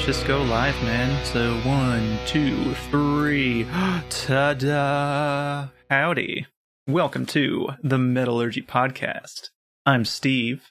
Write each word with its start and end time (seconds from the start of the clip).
Let's 0.00 0.16
just 0.16 0.26
go 0.26 0.40
live, 0.44 0.82
man. 0.82 1.26
So 1.26 1.56
one, 1.58 2.18
two, 2.24 2.72
three. 2.90 3.64
Ta-da! 4.08 5.68
Howdy. 5.90 6.46
Welcome 6.88 7.26
to 7.26 7.72
the 7.82 7.98
Metallurgy 7.98 8.62
Podcast. 8.62 9.50
I'm 9.84 10.06
Steve. 10.06 10.70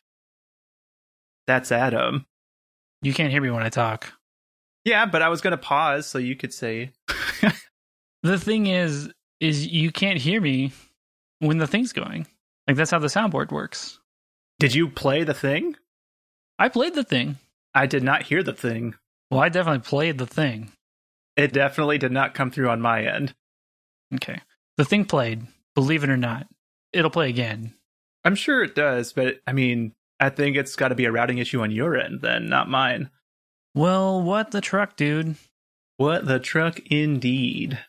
That's 1.46 1.72
Adam. 1.72 2.26
You 3.04 3.14
can't 3.14 3.32
hear 3.32 3.40
me 3.40 3.52
when 3.52 3.62
I 3.62 3.70
talk. 3.70 4.12
Yeah, 4.84 5.06
but 5.06 5.22
I 5.22 5.30
was 5.30 5.42
gonna 5.42 5.58
pause 5.58 6.08
so 6.08 6.18
you 6.18 6.36
could 6.36 6.52
say. 6.54 6.92
The 8.24 8.40
thing 8.40 8.66
is, 8.66 9.14
is 9.40 9.68
you 9.68 9.92
can't 9.92 10.18
hear 10.18 10.42
me 10.42 10.72
when 11.38 11.60
the 11.60 11.68
thing's 11.68 11.94
going. 11.94 12.26
Like 12.68 12.78
that's 12.78 12.90
how 12.90 12.98
the 12.98 13.08
soundboard 13.08 13.52
works. 13.52 14.00
Did 14.58 14.74
you 14.74 14.90
play 14.90 15.24
the 15.24 15.36
thing? 15.36 15.76
I 16.58 16.68
played 16.68 16.96
the 16.96 17.04
thing. 17.04 17.38
I 17.76 17.86
did 17.86 18.02
not 18.02 18.24
hear 18.24 18.42
the 18.42 18.54
thing. 18.54 18.96
Well, 19.30 19.40
I 19.40 19.50
definitely 19.50 19.88
played 19.88 20.18
the 20.18 20.26
thing. 20.26 20.72
It 21.36 21.54
definitely 21.54 21.98
did 21.98 22.12
not 22.12 22.34
come 22.34 22.52
through 22.52 22.70
on 22.70 22.82
my 22.82 23.04
end. 23.04 23.34
Okay. 24.16 24.42
The 24.78 24.86
thing 24.86 25.06
played. 25.06 25.46
Believe 25.76 26.04
it 26.04 26.10
or 26.10 26.18
not, 26.18 26.48
it'll 26.92 27.12
play 27.12 27.30
again. 27.30 27.74
I'm 28.26 28.36
sure 28.36 28.64
it 28.64 28.76
does, 28.76 29.14
but 29.14 29.40
I 29.48 29.54
mean, 29.54 29.94
I 30.20 30.30
think 30.30 30.58
it's 30.58 30.76
got 30.76 30.90
to 30.90 30.96
be 30.96 31.06
a 31.06 31.12
routing 31.12 31.38
issue 31.38 31.62
on 31.62 31.72
your 31.72 31.96
end, 31.96 32.22
then, 32.22 32.50
not 32.50 32.70
mine. 32.70 33.10
Well, 33.74 34.22
what 34.22 34.52
the 34.52 34.62
truck, 34.62 34.96
dude? 34.98 35.36
What 35.98 36.26
the 36.26 36.40
truck, 36.40 36.80
indeed. 36.88 37.80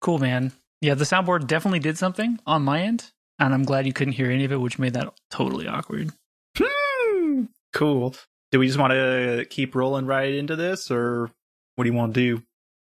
Cool, 0.00 0.18
man. 0.18 0.52
Yeah, 0.80 0.94
the 0.94 1.04
soundboard 1.04 1.46
definitely 1.46 1.78
did 1.78 1.96
something 1.98 2.40
on 2.44 2.62
my 2.62 2.82
end, 2.82 3.12
and 3.38 3.54
I'm 3.54 3.64
glad 3.64 3.86
you 3.86 3.92
couldn't 3.92 4.14
hear 4.14 4.30
any 4.30 4.44
of 4.44 4.52
it, 4.52 4.60
which 4.60 4.78
made 4.80 4.94
that 4.94 5.12
totally 5.30 5.68
awkward. 5.68 6.10
Hmm. 6.58 7.44
Cool. 7.72 8.16
Do 8.52 8.58
we 8.58 8.66
just 8.66 8.78
want 8.78 8.92
to 8.92 9.46
keep 9.48 9.74
rolling 9.74 10.06
right 10.06 10.32
into 10.32 10.56
this, 10.56 10.90
or 10.90 11.30
what 11.74 11.84
do 11.84 11.90
you 11.90 11.96
want 11.96 12.14
to 12.14 12.20
do? 12.36 12.42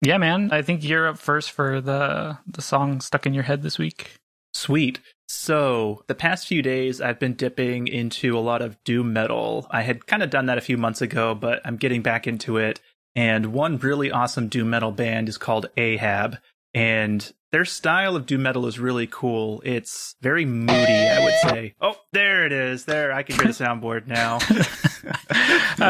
Yeah, 0.02 0.18
man. 0.18 0.50
I 0.52 0.64
think 0.64 0.84
you're 0.84 1.08
up 1.08 1.20
first 1.20 1.52
for 1.52 1.80
the 1.80 2.40
the 2.48 2.62
song 2.62 3.02
stuck 3.02 3.26
in 3.26 3.34
your 3.34 3.44
head 3.44 3.62
this 3.62 3.78
week. 3.78 4.18
Sweet. 4.54 5.00
So, 5.30 6.04
the 6.08 6.16
past 6.16 6.46
few 6.46 6.62
days, 6.62 7.00
I've 7.00 7.20
been 7.20 7.36
dipping 7.36 7.88
into 7.88 8.38
a 8.38 8.42
lot 8.42 8.62
of 8.62 8.84
doom 8.84 9.14
metal. 9.14 9.66
I 9.72 9.84
had 9.84 10.06
kind 10.06 10.24
of 10.24 10.30
done 10.30 10.48
that 10.48 10.58
a 10.58 10.62
few 10.62 10.78
months 10.78 11.02
ago, 11.02 11.34
but 11.34 11.62
I'm 11.64 11.78
getting 11.78 12.02
back 12.02 12.28
into 12.28 12.58
it. 12.58 12.82
And 13.16 13.54
one 13.54 13.78
really 13.78 14.12
awesome 14.12 14.50
doom 14.50 14.72
metal 14.72 14.92
band 14.92 15.30
is 15.30 15.38
called 15.38 15.68
Ahab. 15.78 16.38
And 16.74 17.32
their 17.52 17.66
style 17.66 18.16
of 18.16 18.26
doom 18.26 18.44
metal 18.44 18.66
is 18.66 18.80
really 18.80 19.08
cool. 19.08 19.62
It's 19.64 20.16
very 20.22 20.46
moody, 20.46 20.74
I 20.74 21.24
would 21.24 21.50
say. 21.50 21.76
Oh, 21.80 21.96
there 22.14 22.46
it 22.46 22.52
is. 22.52 22.86
There, 22.86 23.14
I 23.14 23.24
can 23.24 23.36
hear 23.36 23.46
the 23.46 23.52
soundboard 23.64 24.08
now. 24.08 24.40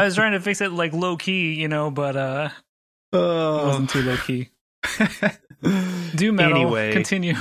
I 0.02 0.06
was 0.06 0.16
trying 0.16 0.32
to 0.32 0.40
fix 0.40 0.60
it 0.60 0.72
like 0.72 0.92
low 0.92 1.16
key, 1.16 1.54
you 1.54 1.68
know, 1.68 1.90
but 1.92 2.16
uh 2.16 2.48
it 3.12 3.16
oh. 3.18 3.66
wasn't 3.66 3.90
too 3.90 4.02
low 4.02 4.16
key. 4.16 4.48
Do 6.16 6.32
metal. 6.32 6.56
Anyway. 6.56 6.92
continue. 6.92 7.34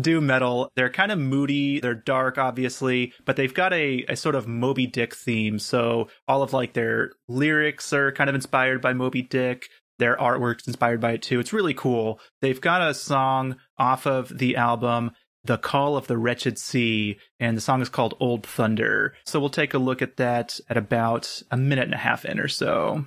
doom 0.00 0.26
metal. 0.26 0.70
They're 0.76 0.90
kind 0.90 1.10
of 1.10 1.18
moody. 1.18 1.80
They're 1.80 1.94
dark, 1.94 2.36
obviously, 2.36 3.14
but 3.24 3.36
they've 3.36 3.54
got 3.54 3.72
a, 3.72 4.04
a 4.08 4.16
sort 4.16 4.34
of 4.34 4.46
Moby 4.46 4.86
Dick 4.86 5.14
theme. 5.14 5.58
So 5.58 6.08
all 6.28 6.42
of 6.42 6.52
like 6.52 6.74
their 6.74 7.12
lyrics 7.28 7.94
are 7.94 8.12
kind 8.12 8.28
of 8.28 8.34
inspired 8.34 8.82
by 8.82 8.92
Moby 8.92 9.22
Dick. 9.22 9.64
Their 9.98 10.16
artwork's 10.16 10.66
inspired 10.66 11.00
by 11.00 11.12
it 11.12 11.22
too. 11.22 11.40
It's 11.40 11.52
really 11.52 11.74
cool. 11.74 12.20
They've 12.42 12.60
got 12.60 12.86
a 12.86 12.92
song 12.92 13.56
off 13.78 14.06
of 14.06 14.36
the 14.36 14.56
album, 14.56 15.12
The 15.44 15.58
Call 15.58 15.96
of 15.96 16.06
the 16.06 16.16
Wretched 16.16 16.56
Sea, 16.56 17.18
and 17.40 17.56
the 17.56 17.60
song 17.60 17.82
is 17.82 17.88
called 17.88 18.14
Old 18.20 18.46
Thunder. 18.46 19.14
So 19.26 19.40
we'll 19.40 19.50
take 19.50 19.74
a 19.74 19.78
look 19.78 20.00
at 20.00 20.16
that 20.18 20.60
at 20.68 20.76
about 20.76 21.42
a 21.50 21.56
minute 21.56 21.86
and 21.86 21.94
a 21.94 21.96
half 21.96 22.24
in 22.24 22.38
or 22.38 22.46
so. 22.46 23.06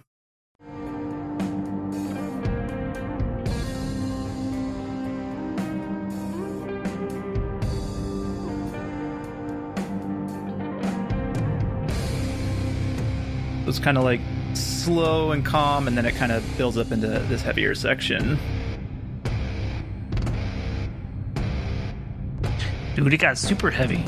It's 13.66 13.80
kind 13.80 13.98
of 13.98 14.04
like 14.04 14.20
slow 14.56 15.32
and 15.32 15.46
calm, 15.46 15.88
and 15.88 15.98
then 15.98 16.06
it 16.06 16.16
kind 16.16 16.34
of 16.34 16.44
builds 16.58 16.78
up 16.78 16.92
into 16.92 17.08
this 17.08 17.42
heavier 17.42 17.74
section. 17.76 18.38
Dude, 22.96 23.14
it 23.14 23.18
got 23.18 23.38
super 23.38 23.70
heavy. 23.70 24.04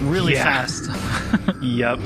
Really 0.00 0.34
Yeah. 0.34 0.66
fast. 0.66 0.90
Yep. 1.62 1.98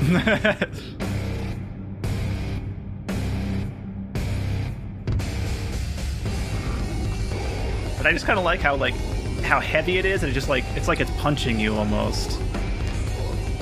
but 7.97 8.05
I 8.05 8.11
just 8.11 8.25
kind 8.25 8.37
of 8.37 8.45
like 8.45 8.59
how 8.59 8.75
like 8.75 8.95
how 9.43 9.59
heavy 9.59 9.97
it 9.97 10.05
is, 10.05 10.23
and 10.23 10.31
it 10.31 10.33
just 10.33 10.49
like 10.49 10.63
it's 10.75 10.87
like 10.87 10.99
it's 10.99 11.11
punching 11.17 11.59
you 11.59 11.75
almost. 11.75 12.39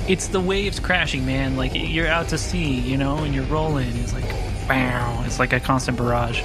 it's 0.08 0.28
the 0.28 0.40
waves 0.42 0.80
crashing, 0.80 1.26
man. 1.26 1.56
Like 1.56 1.72
you're 1.74 2.08
out 2.08 2.30
to 2.30 2.38
sea, 2.38 2.80
you 2.80 2.98
know, 2.98 3.18
and 3.20 3.34
you're 3.34 3.46
rolling. 3.46 3.96
It's 3.98 4.14
like 4.14 4.28
bow. 4.68 5.24
It's 5.26 5.40
like 5.40 5.54
a 5.54 5.60
constant 5.60 5.98
barrage. 5.98 6.42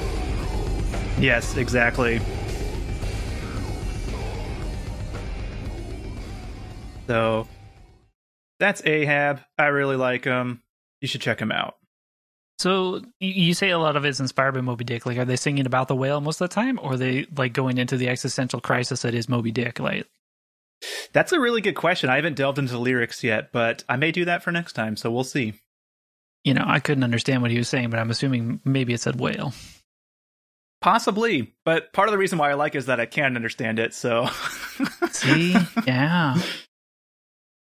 Yes, 1.18 1.56
exactly. 1.56 2.20
So 7.08 7.48
that's 8.60 8.84
Ahab. 8.86 9.40
I 9.58 9.66
really 9.66 9.96
like 9.96 10.24
him. 10.24 10.62
You 11.00 11.08
should 11.08 11.20
check 11.22 11.40
him 11.40 11.50
out. 11.50 11.74
So 12.58 13.02
you 13.20 13.54
say 13.54 13.70
a 13.70 13.78
lot 13.78 13.96
of 13.96 14.04
it's 14.04 14.20
inspired 14.20 14.52
by 14.54 14.60
Moby 14.60 14.84
Dick. 14.84 15.06
Like, 15.06 15.16
are 15.16 15.24
they 15.24 15.36
singing 15.36 15.64
about 15.64 15.88
the 15.88 15.94
whale 15.96 16.20
most 16.20 16.40
of 16.40 16.50
the 16.50 16.54
time, 16.54 16.78
or 16.82 16.92
are 16.92 16.96
they 16.96 17.26
like 17.36 17.52
going 17.52 17.78
into 17.78 17.96
the 17.96 18.08
existential 18.08 18.60
crisis 18.60 19.02
that 19.02 19.14
is 19.14 19.28
Moby 19.28 19.52
Dick? 19.52 19.78
Like, 19.78 20.06
That's 21.12 21.32
a 21.32 21.38
really 21.40 21.60
good 21.60 21.76
question. 21.76 22.10
I 22.10 22.16
haven't 22.16 22.34
delved 22.36 22.58
into 22.58 22.72
the 22.72 22.80
lyrics 22.80 23.22
yet, 23.22 23.52
but 23.52 23.84
I 23.88 23.96
may 23.96 24.10
do 24.10 24.24
that 24.24 24.42
for 24.42 24.50
next 24.50 24.72
time, 24.72 24.96
so 24.96 25.10
we'll 25.10 25.24
see. 25.24 25.54
you 26.44 26.52
know, 26.52 26.64
I 26.66 26.80
couldn't 26.80 27.04
understand 27.04 27.42
what 27.42 27.52
he 27.52 27.58
was 27.58 27.68
saying, 27.68 27.90
but 27.90 28.00
I'm 28.00 28.10
assuming 28.10 28.60
maybe 28.64 28.92
it 28.92 29.00
said 29.00 29.20
whale. 29.20 29.52
Possibly, 30.80 31.54
but 31.64 31.92
part 31.92 32.08
of 32.08 32.12
the 32.12 32.18
reason 32.18 32.38
why 32.38 32.50
I 32.50 32.54
like 32.54 32.74
it 32.74 32.78
is 32.78 32.86
that 32.86 33.00
I 33.00 33.06
can't 33.06 33.34
understand 33.36 33.78
it, 33.78 33.94
so 33.94 34.28
See, 35.10 35.54
yeah, 35.86 36.40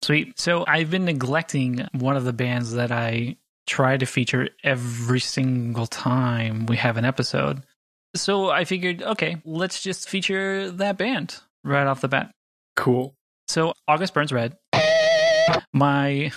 sweet. 0.02 0.38
So 0.38 0.64
I've 0.66 0.90
been 0.90 1.04
neglecting 1.04 1.86
one 1.92 2.16
of 2.16 2.24
the 2.24 2.32
bands 2.32 2.72
that 2.72 2.92
I 2.92 3.36
try 3.66 3.96
to 3.96 4.06
feature 4.06 4.48
every 4.64 5.20
single 5.20 5.86
time 5.86 6.66
we 6.66 6.76
have 6.76 6.96
an 6.96 7.04
episode. 7.04 7.62
So 8.16 8.50
I 8.50 8.64
figured, 8.64 9.02
okay, 9.02 9.36
let's 9.44 9.82
just 9.82 10.08
feature 10.08 10.70
that 10.72 10.98
band 10.98 11.38
right 11.62 11.86
off 11.86 12.00
the 12.00 12.08
bat. 12.08 12.32
cool. 12.76 13.14
So 13.46 13.74
August 13.86 14.14
Burns 14.14 14.32
Red, 14.32 14.56
my 15.72 16.32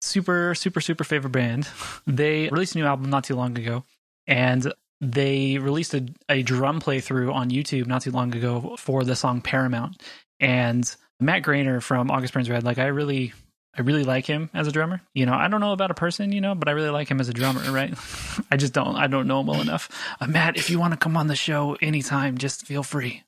super 0.00 0.54
super 0.54 0.80
super 0.80 1.04
favorite 1.04 1.30
band. 1.30 1.68
They 2.06 2.48
released 2.48 2.74
a 2.74 2.78
new 2.78 2.84
album 2.84 3.10
not 3.10 3.24
too 3.24 3.36
long 3.36 3.56
ago, 3.58 3.84
and 4.26 4.72
they 5.00 5.58
released 5.58 5.94
a, 5.94 6.06
a 6.28 6.42
drum 6.42 6.80
playthrough 6.80 7.32
on 7.32 7.50
YouTube 7.50 7.86
not 7.86 8.02
too 8.02 8.10
long 8.10 8.34
ago 8.34 8.76
for 8.78 9.04
the 9.04 9.16
song 9.16 9.40
Paramount. 9.40 10.02
And 10.40 10.94
Matt 11.20 11.42
Greiner 11.42 11.82
from 11.82 12.10
August 12.10 12.34
Burns 12.34 12.50
Red, 12.50 12.64
like 12.64 12.78
I 12.78 12.86
really. 12.86 13.32
I 13.76 13.82
really 13.82 14.02
like 14.02 14.26
him 14.26 14.50
as 14.54 14.66
a 14.66 14.72
drummer. 14.72 15.02
You 15.14 15.24
know, 15.24 15.34
I 15.34 15.46
don't 15.46 15.60
know 15.60 15.72
about 15.72 15.92
a 15.92 15.94
person, 15.94 16.32
you 16.32 16.40
know, 16.40 16.56
but 16.56 16.66
I 16.68 16.72
really 16.72 16.88
like 16.88 17.08
him 17.08 17.20
as 17.20 17.28
a 17.28 17.32
drummer, 17.32 17.60
right? 17.70 17.94
I 18.50 18.56
just 18.56 18.72
don't, 18.72 18.96
I 18.96 19.06
don't 19.06 19.28
know 19.28 19.38
him 19.38 19.46
well 19.46 19.60
enough. 19.60 19.88
Uh, 20.20 20.26
Matt, 20.26 20.56
if 20.56 20.68
you 20.68 20.80
want 20.80 20.94
to 20.94 20.96
come 20.96 21.16
on 21.16 21.28
the 21.28 21.36
show 21.36 21.76
anytime, 21.80 22.38
just 22.38 22.66
feel 22.66 22.82
free. 22.82 23.22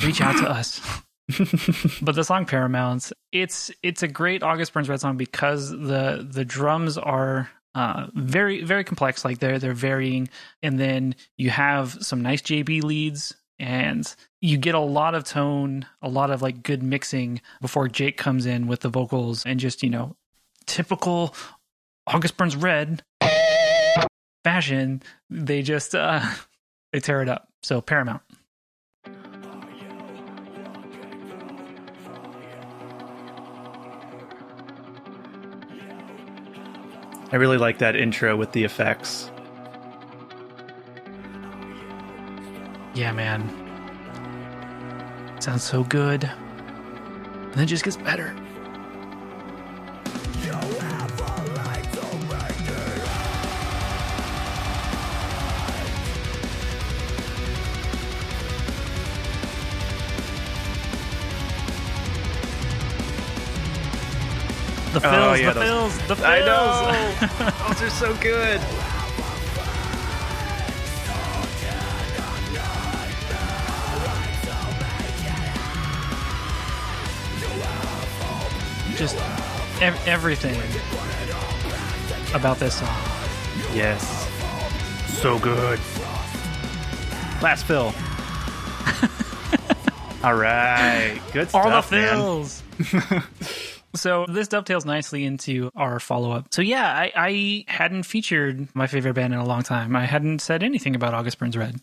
Reach 0.00 0.20
out 0.20 0.36
to 0.36 0.48
us 0.48 0.80
but 2.00 2.14
the 2.14 2.24
song 2.24 2.46
Paramount, 2.46 3.12
it's 3.32 3.70
it's 3.82 4.02
a 4.02 4.08
great 4.08 4.42
August 4.42 4.72
Burns 4.72 4.88
Red 4.88 5.00
song 5.00 5.16
because 5.16 5.70
the 5.70 6.26
the 6.28 6.44
drums 6.44 6.96
are 6.96 7.50
uh, 7.74 8.06
very 8.14 8.62
very 8.62 8.82
complex. 8.82 9.24
Like 9.24 9.38
they're 9.38 9.58
they're 9.58 9.74
varying, 9.74 10.28
and 10.62 10.80
then 10.80 11.14
you 11.36 11.50
have 11.50 11.98
some 12.00 12.22
nice 12.22 12.40
JB 12.40 12.82
leads, 12.82 13.34
and 13.58 14.14
you 14.40 14.56
get 14.56 14.74
a 14.74 14.80
lot 14.80 15.14
of 15.14 15.24
tone, 15.24 15.86
a 16.00 16.08
lot 16.08 16.30
of 16.30 16.42
like 16.42 16.62
good 16.62 16.82
mixing 16.82 17.40
before 17.60 17.88
Jake 17.88 18.16
comes 18.16 18.46
in 18.46 18.66
with 18.66 18.80
the 18.80 18.88
vocals, 18.88 19.44
and 19.44 19.58
just 19.58 19.82
you 19.82 19.90
know 19.90 20.16
typical 20.66 21.34
August 22.06 22.36
Burns 22.36 22.56
Red 22.56 23.02
fashion. 24.44 25.02
They 25.28 25.62
just 25.62 25.94
uh, 25.94 26.20
they 26.92 27.00
tear 27.00 27.22
it 27.22 27.28
up. 27.28 27.48
So 27.62 27.80
Paramount. 27.80 28.22
I 37.30 37.36
really 37.36 37.58
like 37.58 37.78
that 37.78 37.94
intro 37.94 38.36
with 38.36 38.52
the 38.52 38.64
effects. 38.64 39.30
Yeah, 42.94 43.12
man. 43.12 43.57
Sounds 45.40 45.62
so 45.62 45.84
good. 45.84 46.24
And 46.24 47.54
then 47.54 47.64
it 47.64 47.66
just 47.66 47.84
gets 47.84 47.96
better. 47.96 48.34
The 64.92 65.06
oh, 65.06 65.10
fills, 65.10 65.14
oh, 65.14 65.34
yeah, 65.34 65.52
the 65.52 65.60
those, 65.60 65.68
fills, 65.68 65.98
the 66.08 66.16
fills. 66.16 66.20
I 66.22 66.40
know. 66.40 67.68
those 67.68 67.82
are 67.82 67.90
so 67.90 68.14
good. 68.16 68.87
Ev- 79.80 80.06
everything 80.06 80.60
about 82.34 82.58
this 82.58 82.78
song. 82.78 82.96
Yes. 83.74 84.28
So 85.20 85.38
good. 85.38 85.78
Last 87.42 87.64
fill. 87.64 87.92
All 90.24 90.34
right. 90.34 91.20
Good 91.32 91.48
stuff. 91.48 91.64
All 91.64 91.70
the 91.70 91.82
fills. 91.82 92.62
so 93.94 94.26
this 94.28 94.48
dovetails 94.48 94.84
nicely 94.84 95.24
into 95.24 95.70
our 95.76 96.00
follow 96.00 96.32
up. 96.32 96.52
So 96.52 96.62
yeah, 96.62 96.86
I, 96.92 97.12
I 97.14 97.64
hadn't 97.68 98.02
featured 98.04 98.68
my 98.74 98.86
favorite 98.86 99.14
band 99.14 99.32
in 99.32 99.38
a 99.38 99.46
long 99.46 99.62
time. 99.62 99.94
I 99.96 100.04
hadn't 100.06 100.40
said 100.40 100.62
anything 100.62 100.94
about 100.96 101.14
August 101.14 101.38
Burns 101.38 101.56
Red. 101.56 101.80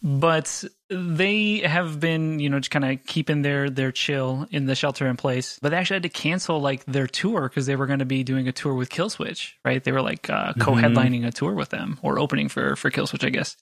But 0.00 0.64
they 0.90 1.58
have 1.58 1.98
been, 1.98 2.38
you 2.38 2.48
know, 2.48 2.60
just 2.60 2.70
kind 2.70 2.84
of 2.84 3.04
keeping 3.04 3.42
their 3.42 3.68
their 3.68 3.90
chill 3.90 4.46
in 4.50 4.66
the 4.66 4.74
shelter 4.76 5.06
in 5.08 5.16
place. 5.16 5.58
But 5.60 5.70
they 5.70 5.76
actually 5.76 5.96
had 5.96 6.02
to 6.04 6.08
cancel 6.08 6.60
like 6.60 6.84
their 6.84 7.06
tour 7.08 7.48
because 7.48 7.66
they 7.66 7.74
were 7.76 7.86
going 7.86 7.98
to 7.98 8.04
be 8.04 8.22
doing 8.22 8.46
a 8.46 8.52
tour 8.52 8.74
with 8.74 8.90
Killswitch, 8.90 9.54
right? 9.64 9.82
They 9.82 9.90
were 9.92 10.02
like 10.02 10.30
uh, 10.30 10.52
co-headlining 10.60 11.26
a 11.26 11.32
tour 11.32 11.54
with 11.54 11.70
them 11.70 11.98
or 12.02 12.18
opening 12.18 12.48
for 12.48 12.76
for 12.76 12.90
Killswitch, 12.90 13.24
I 13.26 13.30
guess 13.30 13.56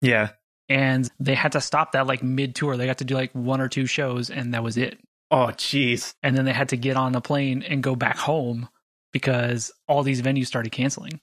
Yeah. 0.00 0.30
and 0.68 1.10
they 1.18 1.34
had 1.34 1.52
to 1.52 1.60
stop 1.60 1.92
that 1.92 2.06
like 2.06 2.22
mid 2.22 2.54
tour. 2.54 2.76
They 2.76 2.86
got 2.86 2.98
to 2.98 3.04
do 3.04 3.14
like 3.16 3.32
one 3.32 3.60
or 3.60 3.68
two 3.68 3.86
shows, 3.86 4.30
and 4.30 4.54
that 4.54 4.62
was 4.62 4.76
it. 4.76 4.98
Oh, 5.32 5.48
jeez. 5.48 6.14
And 6.22 6.36
then 6.36 6.44
they 6.44 6.52
had 6.52 6.68
to 6.70 6.76
get 6.76 6.96
on 6.96 7.14
a 7.16 7.20
plane 7.20 7.62
and 7.64 7.82
go 7.82 7.96
back 7.96 8.16
home 8.16 8.68
because 9.12 9.72
all 9.88 10.02
these 10.04 10.22
venues 10.22 10.46
started 10.46 10.70
canceling. 10.70 11.20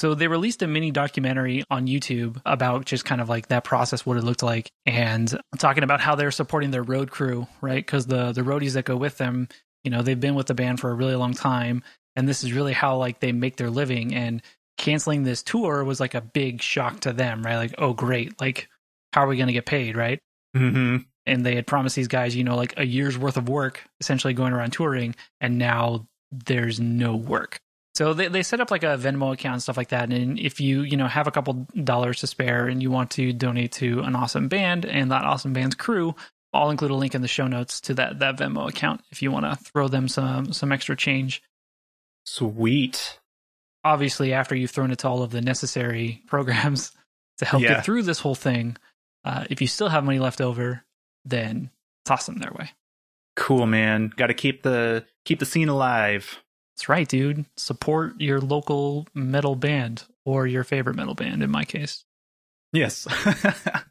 So 0.00 0.14
they 0.14 0.28
released 0.28 0.62
a 0.62 0.66
mini 0.66 0.90
documentary 0.90 1.62
on 1.68 1.86
YouTube 1.86 2.40
about 2.46 2.86
just 2.86 3.04
kind 3.04 3.20
of 3.20 3.28
like 3.28 3.48
that 3.48 3.64
process, 3.64 4.06
what 4.06 4.16
it 4.16 4.24
looked 4.24 4.42
like, 4.42 4.72
and 4.86 5.30
talking 5.58 5.82
about 5.84 6.00
how 6.00 6.14
they're 6.14 6.30
supporting 6.30 6.70
their 6.70 6.82
road 6.82 7.10
crew, 7.10 7.46
right? 7.60 7.84
Because 7.84 8.06
the 8.06 8.32
the 8.32 8.40
roadies 8.40 8.72
that 8.72 8.86
go 8.86 8.96
with 8.96 9.18
them, 9.18 9.46
you 9.84 9.90
know, 9.90 10.00
they've 10.00 10.18
been 10.18 10.34
with 10.34 10.46
the 10.46 10.54
band 10.54 10.80
for 10.80 10.90
a 10.90 10.94
really 10.94 11.16
long 11.16 11.34
time, 11.34 11.84
and 12.16 12.26
this 12.26 12.42
is 12.42 12.54
really 12.54 12.72
how 12.72 12.96
like 12.96 13.20
they 13.20 13.32
make 13.32 13.56
their 13.56 13.68
living. 13.68 14.14
And 14.14 14.40
canceling 14.78 15.22
this 15.22 15.42
tour 15.42 15.84
was 15.84 16.00
like 16.00 16.14
a 16.14 16.22
big 16.22 16.62
shock 16.62 17.00
to 17.00 17.12
them, 17.12 17.42
right? 17.44 17.56
Like, 17.56 17.74
oh 17.76 17.92
great, 17.92 18.40
like 18.40 18.70
how 19.12 19.24
are 19.24 19.28
we 19.28 19.36
going 19.36 19.48
to 19.48 19.52
get 19.52 19.66
paid, 19.66 19.98
right? 19.98 20.18
hmm 20.56 20.96
and 21.26 21.44
they 21.44 21.54
had 21.54 21.66
promised 21.66 21.94
these 21.94 22.08
guys, 22.08 22.34
you 22.34 22.42
know, 22.42 22.56
like 22.56 22.72
a 22.78 22.86
year's 22.86 23.18
worth 23.18 23.36
of 23.36 23.50
work, 23.50 23.84
essentially 24.00 24.32
going 24.32 24.54
around 24.54 24.70
touring, 24.70 25.14
and 25.42 25.58
now 25.58 26.06
there's 26.32 26.80
no 26.80 27.14
work. 27.14 27.60
So 28.00 28.14
they, 28.14 28.28
they 28.28 28.42
set 28.42 28.60
up 28.60 28.70
like 28.70 28.82
a 28.82 28.96
Venmo 28.96 29.34
account 29.34 29.52
and 29.52 29.62
stuff 29.62 29.76
like 29.76 29.90
that. 29.90 30.10
And 30.10 30.38
if 30.38 30.58
you, 30.58 30.80
you 30.80 30.96
know, 30.96 31.06
have 31.06 31.26
a 31.26 31.30
couple 31.30 31.66
dollars 31.84 32.20
to 32.20 32.26
spare 32.26 32.66
and 32.66 32.82
you 32.82 32.90
want 32.90 33.10
to 33.10 33.30
donate 33.34 33.72
to 33.72 34.00
an 34.00 34.16
awesome 34.16 34.48
band 34.48 34.86
and 34.86 35.10
that 35.10 35.24
awesome 35.24 35.52
band's 35.52 35.74
crew, 35.74 36.14
I'll 36.54 36.70
include 36.70 36.92
a 36.92 36.94
link 36.94 37.14
in 37.14 37.20
the 37.20 37.28
show 37.28 37.46
notes 37.46 37.78
to 37.82 37.94
that 37.96 38.20
that 38.20 38.38
Venmo 38.38 38.66
account 38.70 39.02
if 39.10 39.20
you 39.20 39.30
want 39.30 39.44
to 39.44 39.54
throw 39.70 39.86
them 39.86 40.08
some 40.08 40.50
some 40.54 40.72
extra 40.72 40.96
change. 40.96 41.42
Sweet. 42.24 43.18
Obviously, 43.84 44.32
after 44.32 44.54
you've 44.54 44.70
thrown 44.70 44.92
it 44.92 45.00
to 45.00 45.08
all 45.08 45.22
of 45.22 45.30
the 45.30 45.42
necessary 45.42 46.22
programs 46.26 46.92
to 47.36 47.44
help 47.44 47.62
Yeah. 47.62 47.74
get 47.74 47.84
through 47.84 48.04
this 48.04 48.20
whole 48.20 48.34
thing, 48.34 48.78
uh, 49.26 49.44
if 49.50 49.60
you 49.60 49.66
still 49.66 49.90
have 49.90 50.04
money 50.04 50.20
left 50.20 50.40
over, 50.40 50.86
then 51.26 51.68
toss 52.06 52.24
them 52.24 52.38
their 52.38 52.52
way. 52.58 52.70
Cool, 53.36 53.66
man. 53.66 54.10
Got 54.16 54.28
to 54.28 54.34
keep 54.34 54.62
the 54.62 55.04
keep 55.26 55.38
the 55.38 55.44
scene 55.44 55.68
alive. 55.68 56.42
That's 56.80 56.88
right, 56.88 57.06
dude. 57.06 57.44
Support 57.58 58.22
your 58.22 58.40
local 58.40 59.06
metal 59.12 59.54
band 59.54 60.04
or 60.24 60.46
your 60.46 60.64
favorite 60.64 60.96
metal 60.96 61.14
band 61.14 61.42
in 61.42 61.50
my 61.50 61.64
case. 61.64 62.06
Yes. 62.72 63.06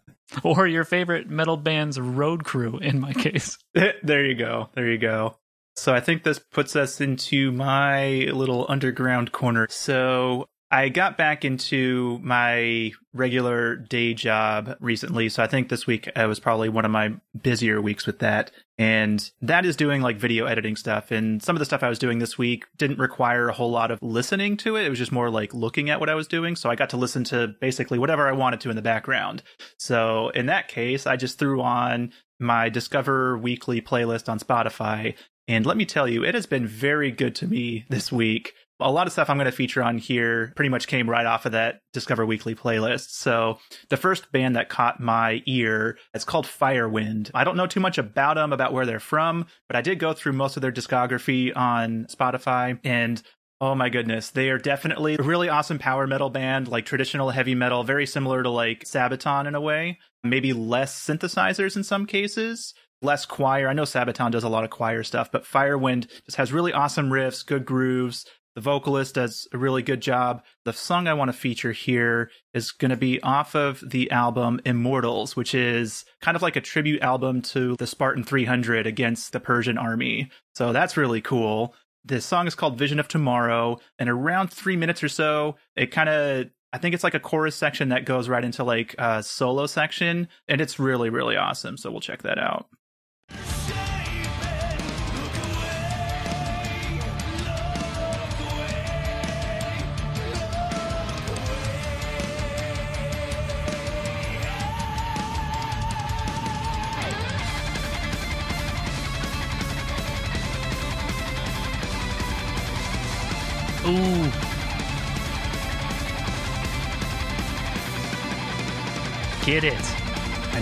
Or 0.44 0.68
your 0.68 0.84
favorite 0.84 1.28
metal 1.28 1.58
band's 1.58 2.00
road 2.00 2.44
crew 2.44 2.78
in 2.78 3.00
my 3.00 3.14
case. 3.14 3.58
Eh, 3.76 3.94
there 4.04 4.24
you 4.24 4.36
go. 4.36 4.70
There 4.76 4.88
you 4.88 5.00
go. 5.00 5.38
So 5.76 5.92
I 5.92 6.02
think 6.02 6.24
this 6.24 6.38
puts 6.38 6.76
us 6.76 7.02
into 7.02 7.52
my 7.52 8.28
little 8.32 8.68
underground 8.70 9.32
corner. 9.32 9.66
So 9.72 10.48
I 10.72 10.90
got 10.90 11.18
back 11.18 11.44
into 11.44 12.20
my 12.22 12.92
regular 13.14 13.76
day 13.76 14.14
job 14.14 14.78
recently. 14.80 15.28
So 15.30 15.42
I 15.42 15.48
think 15.48 15.70
this 15.70 15.88
week 15.88 16.08
uh, 16.16 16.26
was 16.28 16.40
probably 16.40 16.70
one 16.70 16.86
of 16.86 16.92
my 16.92 17.16
busier 17.42 17.82
weeks 17.82 18.06
with 18.06 18.20
that. 18.20 18.52
And 18.78 19.30
that 19.42 19.66
is 19.66 19.76
doing 19.76 20.02
like 20.02 20.18
video 20.18 20.46
editing 20.46 20.76
stuff. 20.76 21.10
And 21.10 21.42
some 21.42 21.56
of 21.56 21.60
the 21.60 21.66
stuff 21.66 21.82
I 21.82 21.90
was 21.90 21.98
doing 21.98 22.20
this 22.20 22.38
week 22.38 22.66
didn't 22.78 23.00
require 23.00 23.50
a 23.50 23.54
whole 23.54 23.72
lot 23.72 23.90
of 23.90 24.00
listening 24.04 24.58
to 24.58 24.76
it. 24.76 24.86
It 24.86 24.90
was 24.90 25.00
just 25.00 25.12
more 25.12 25.32
like 25.32 25.54
looking 25.56 25.90
at 25.90 26.00
what 26.00 26.10
I 26.10 26.16
was 26.16 26.28
doing. 26.28 26.56
So 26.56 26.70
I 26.70 26.76
got 26.76 26.92
to 26.92 26.98
listen 26.98 27.24
to 27.26 27.48
basically 27.60 27.98
whatever 27.98 28.28
I 28.28 28.34
wanted 28.34 28.62
to 28.62 28.70
in 28.70 28.76
the 28.76 28.82
background. 28.84 29.42
So 29.78 30.30
in 30.30 30.46
that 30.46 30.68
case, 30.68 31.08
I 31.08 31.16
just 31.16 31.40
threw 31.40 31.62
on 31.62 32.14
my 32.40 32.70
Discover 32.70 33.40
Weekly 33.40 33.82
playlist 33.82 34.30
on 34.30 34.40
Spotify. 34.40 35.16
And 35.48 35.66
let 35.66 35.78
me 35.78 35.86
tell 35.86 36.08
you, 36.08 36.24
it 36.24 36.36
has 36.36 36.46
been 36.46 36.68
very 36.68 37.10
good 37.10 37.34
to 37.36 37.48
me 37.48 37.86
this 37.90 38.12
week. 38.12 38.54
A 38.80 38.92
lot 38.92 39.08
of 39.08 39.14
stuff 39.14 39.30
I'm 39.30 39.38
going 39.38 39.46
to 39.46 39.52
feature 39.52 39.84
on 39.84 39.98
here 39.98 40.54
pretty 40.56 40.70
much 40.70 40.88
came 40.88 41.10
right 41.10 41.26
off 41.26 41.46
of 41.46 41.52
that 41.52 41.82
Discover 41.92 42.26
Weekly 42.26 42.56
playlist. 42.56 43.10
So 43.10 43.60
the 43.90 43.98
first 43.98 44.32
band 44.32 44.56
that 44.56 44.70
caught 44.70 45.02
my 45.02 45.44
ear 45.46 45.98
is 46.14 46.24
called 46.24 46.46
Firewind. 46.46 47.30
I 47.34 47.44
don't 47.44 47.58
know 47.58 47.68
too 47.68 47.82
much 47.82 47.98
about 47.98 48.36
them, 48.36 48.54
about 48.54 48.72
where 48.72 48.86
they're 48.86 49.00
from, 49.00 49.48
but 49.68 49.76
I 49.76 49.82
did 49.82 50.00
go 50.00 50.14
through 50.14 50.34
most 50.34 50.56
of 50.56 50.62
their 50.62 50.72
discography 50.72 51.56
on 51.56 52.06
Spotify 52.10 52.80
and 52.84 53.22
Oh 53.62 53.76
my 53.76 53.90
goodness. 53.90 54.30
They 54.30 54.50
are 54.52 54.58
definitely 54.58 55.16
a 55.20 55.22
really 55.24 55.50
awesome 55.50 55.80
power 55.80 56.08
metal 56.08 56.30
band, 56.30 56.70
like 56.70 56.86
traditional 56.86 57.30
heavy 57.30 57.56
metal, 57.56 57.84
very 57.84 58.06
similar 58.06 58.42
to 58.42 58.50
like 58.50 58.86
Sabaton 58.86 59.48
in 59.48 59.56
a 59.56 59.60
way. 59.60 60.00
Maybe 60.24 60.54
less 60.54 60.98
synthesizers 60.98 61.76
in 61.76 61.84
some 61.84 62.06
cases, 62.06 62.74
less 63.02 63.26
choir. 63.26 63.68
I 63.68 63.74
know 63.74 63.84
Sabaton 63.84 64.32
does 64.32 64.46
a 64.46 64.50
lot 64.50 64.64
of 64.64 64.70
choir 64.70 65.04
stuff, 65.04 65.30
but 65.30 65.44
Firewind 65.44 66.08
just 66.26 66.38
has 66.38 66.54
really 66.54 66.72
awesome 66.72 67.10
riffs, 67.10 67.46
good 67.46 67.66
grooves. 67.66 68.26
The 68.56 68.62
vocalist 68.62 69.16
does 69.16 69.48
a 69.54 69.58
really 69.58 69.84
good 69.84 70.02
job. 70.02 70.44
The 70.66 70.74
song 70.74 71.08
I 71.08 71.14
want 71.14 71.30
to 71.30 71.38
feature 71.38 71.72
here 71.72 72.32
is 72.54 72.72
going 72.72 72.92
to 72.92 72.98
be 72.98 73.22
off 73.22 73.56
of 73.56 73.84
the 73.88 74.10
album 74.12 74.60
Immortals, 74.66 75.36
which 75.36 75.54
is 75.54 76.04
kind 76.22 76.36
of 76.36 76.42
like 76.42 76.56
a 76.56 76.62
tribute 76.62 77.02
album 77.02 77.42
to 77.44 77.76
the 77.78 77.88
Spartan 77.88 78.24
300 78.24 78.88
against 78.88 79.32
the 79.32 79.40
Persian 79.40 79.78
army. 79.78 80.30
So 80.56 80.74
that's 80.74 80.98
really 80.98 81.22
cool. 81.22 81.76
This 82.04 82.26
song 82.26 82.48
is 82.48 82.56
called 82.56 82.78
Vision 82.78 83.00
of 83.00 83.08
Tomorrow, 83.08 83.80
and 83.98 84.10
around 84.10 84.52
three 84.52 84.76
minutes 84.76 85.04
or 85.04 85.10
so, 85.10 85.58
it 85.76 85.88
kind 85.92 86.10
of 86.10 86.48
I 86.72 86.78
think 86.78 86.94
it's 86.94 87.04
like 87.04 87.16
a 87.16 87.20
chorus 87.20 87.56
section 87.56 87.90
that 87.90 88.06
goes 88.06 88.30
right 88.30 88.44
into 88.44 88.64
like 88.64 88.96
a 88.98 89.24
solo 89.24 89.66
section, 89.66 90.28
and 90.48 90.62
it's 90.62 90.80
really, 90.80 91.10
really 91.10 91.36
awesome. 91.36 91.78
So 91.78 91.92
we'll 91.92 92.02
check 92.02 92.24
that 92.24 92.38
out. 92.38 92.68